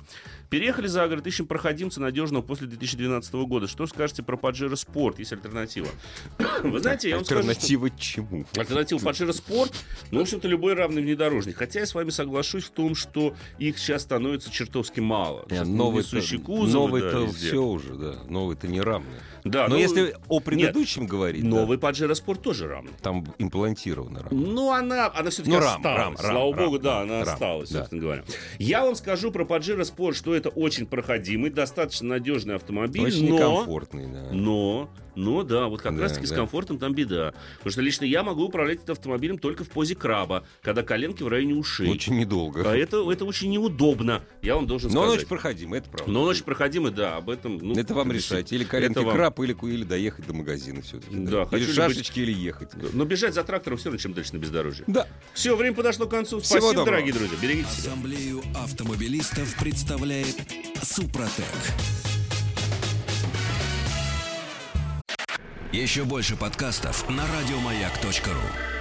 Переехали 0.51 0.87
за 0.87 1.07
город, 1.09 1.27
ищем 1.27 1.47
проходимца 1.47 2.01
надежного 2.01 2.43
после 2.43 2.67
2012 2.67 3.35
года. 3.35 3.67
Что 3.67 3.87
скажете 3.87 4.23
про 4.23 4.37
Pajero 4.37 4.75
Sport? 4.75 5.17
Есть 5.19 5.33
альтернатива. 5.33 5.89
Вы 6.63 6.81
знаете, 6.81 7.09
я 7.09 7.17
вам 7.17 7.25
скажу, 7.25 7.41
Альтернатива 7.41 7.91
чему? 7.91 8.45
Альтернатива 8.57 8.99
Pajero 8.99 9.31
Sport, 9.31 9.75
ну, 10.11 10.21
в 10.21 10.23
общем-то, 10.23 10.49
любой 10.49 10.75
равный 10.75 11.03
внедорожник. 11.03 11.57
Хотя 11.57 11.81
я 11.81 11.87
с 11.87 11.95
вами 11.95 12.11
соглашусь 12.11 12.65
в 12.65 12.71
том, 12.71 12.95
что 12.95 13.35
их 13.59 13.79
сейчас 13.79 14.03
становится 14.03 14.51
чертовски 14.51 15.01
мало. 15.01 15.47
Новый-то, 15.51 16.21
кузовы, 16.45 17.01
да, 17.01 17.27
все 17.27 17.63
уже, 17.63 17.95
да. 17.95 18.23
Новый-то 18.29 18.69
не 18.69 18.81
равный. 18.81 19.11
Да, 19.45 19.69
Но 19.69 19.75
ну, 19.75 19.81
если 19.81 20.17
о 20.29 20.41
предыдущем 20.41 21.07
говорить, 21.07 21.43
да, 21.43 21.49
Новый 21.49 21.77
Pajero 21.77 22.13
Sport 22.13 22.41
тоже 22.41 22.67
равный. 22.67 22.93
там 23.03 23.27
имплантировано 23.39 24.23
равно. 24.23 24.39
Ну, 24.39 24.73
она, 24.73 25.11
она 25.15 25.31
все-таки 25.31 25.51
Ну, 25.51 25.61
рам, 25.61 25.77
осталась. 25.77 26.04
Рам, 26.05 26.17
рам, 26.17 26.33
Слава 26.33 26.57
рам, 26.57 26.65
богу, 26.65 26.79
да, 26.79 26.95
рам, 26.95 27.03
она 27.03 27.25
рам, 27.25 27.35
осталась, 27.35 27.71
да. 27.71 27.79
собственно 27.79 28.03
говоря. 28.03 28.25
Я 28.59 28.85
вам 28.85 28.95
скажу 28.95 29.31
про 29.31 29.45
Pajero 29.45 29.81
Sport, 29.81 30.15
что 30.15 30.35
это 30.35 30.49
очень 30.51 30.87
проходимый, 30.87 31.51
достаточно 31.51 32.09
надежный 32.09 32.55
автомобиль, 32.57 33.07
Очень 33.07 33.29
но... 33.31 33.37
некомфортный, 33.37 34.07
да. 34.07 34.29
Но, 34.33 34.91
но 35.15 35.43
да, 35.43 35.67
вот 35.67 35.83
как 35.83 35.97
Да, 35.97 36.03
раз-таки 36.03 36.27
с 36.27 36.31
да. 36.31 36.37
комфортом 36.37 36.79
там 36.79 36.95
беда. 36.95 37.35
Потому 37.59 37.73
что 37.73 37.81
лично 37.81 38.05
я 38.05 38.23
могу 38.23 38.45
управлять 38.45 38.83
этим 38.83 38.93
автомобилем 38.93 39.39
только 39.39 39.65
в 39.65 39.69
позе 39.69 39.95
краба, 39.95 40.47
когда 40.63 40.83
коленки 40.83 41.23
в 41.23 41.29
районе 41.29 41.55
ушей. 41.55 41.91
Очень 41.91 42.17
недолго. 42.19 42.63
А 42.71 42.77
это, 42.77 43.11
это 43.11 43.25
очень 43.25 43.51
неудобно, 43.51 44.23
я 44.43 44.55
вам 44.57 44.67
должен 44.67 44.91
Но 44.93 45.01
он 45.01 45.07
сказать. 45.07 45.21
очень 45.21 45.29
проходимый, 45.29 45.79
это 45.79 45.91
правда. 45.91 46.11
Но 46.13 46.23
он 46.23 46.29
очень 46.29 46.45
проходимый, 46.45 46.93
да, 46.93 47.17
об 47.17 47.31
этом... 47.31 47.59
ну, 47.59 47.75
это 47.75 47.95
вам 47.95 48.13
решать. 48.13 48.53
Или 48.53 48.65
коленки 48.65 48.99
вам. 48.99 49.15
краб, 49.15 49.41
или, 49.41 49.57
или 49.73 49.85
доехать 49.85 50.27
до 50.27 50.35
магазина 50.35 50.83
все-таки. 50.83 51.17
Да, 51.17 51.45
хочу 51.45 51.57
Или 51.57 51.67
ли 51.67 51.73
шашечки, 51.73 52.21
или 52.21 52.33
ехать. 52.33 52.71
Но 52.93 53.05
бежать 53.05 53.35
за 53.35 53.45
трактором 53.45 53.79
все 53.79 53.87
равно, 53.87 53.99
чем 53.99 54.13
дальше 54.13 54.35
на 54.35 54.39
бездорожье. 54.39 54.85
Да. 54.87 55.07
Все, 55.33 55.57
время 55.57 55.75
подошло 55.85 56.07
к 56.07 56.11
концу. 56.11 56.41
Всего 56.41 56.61
Спасибо, 56.61 56.81
доброго. 56.81 56.87
дорогие 56.87 57.13
друзья. 57.13 57.39
Берегите 57.43 57.71
себя. 57.71 57.93
Ассамблею 57.93 58.43
автомобилистов 58.55 59.55
представляет 59.57 60.37
Супротек. 60.83 61.45
Еще 65.73 66.05
больше 66.05 66.37
подкастов 66.37 67.07
на 67.11 67.25
радиомаяк.ру. 67.27 68.74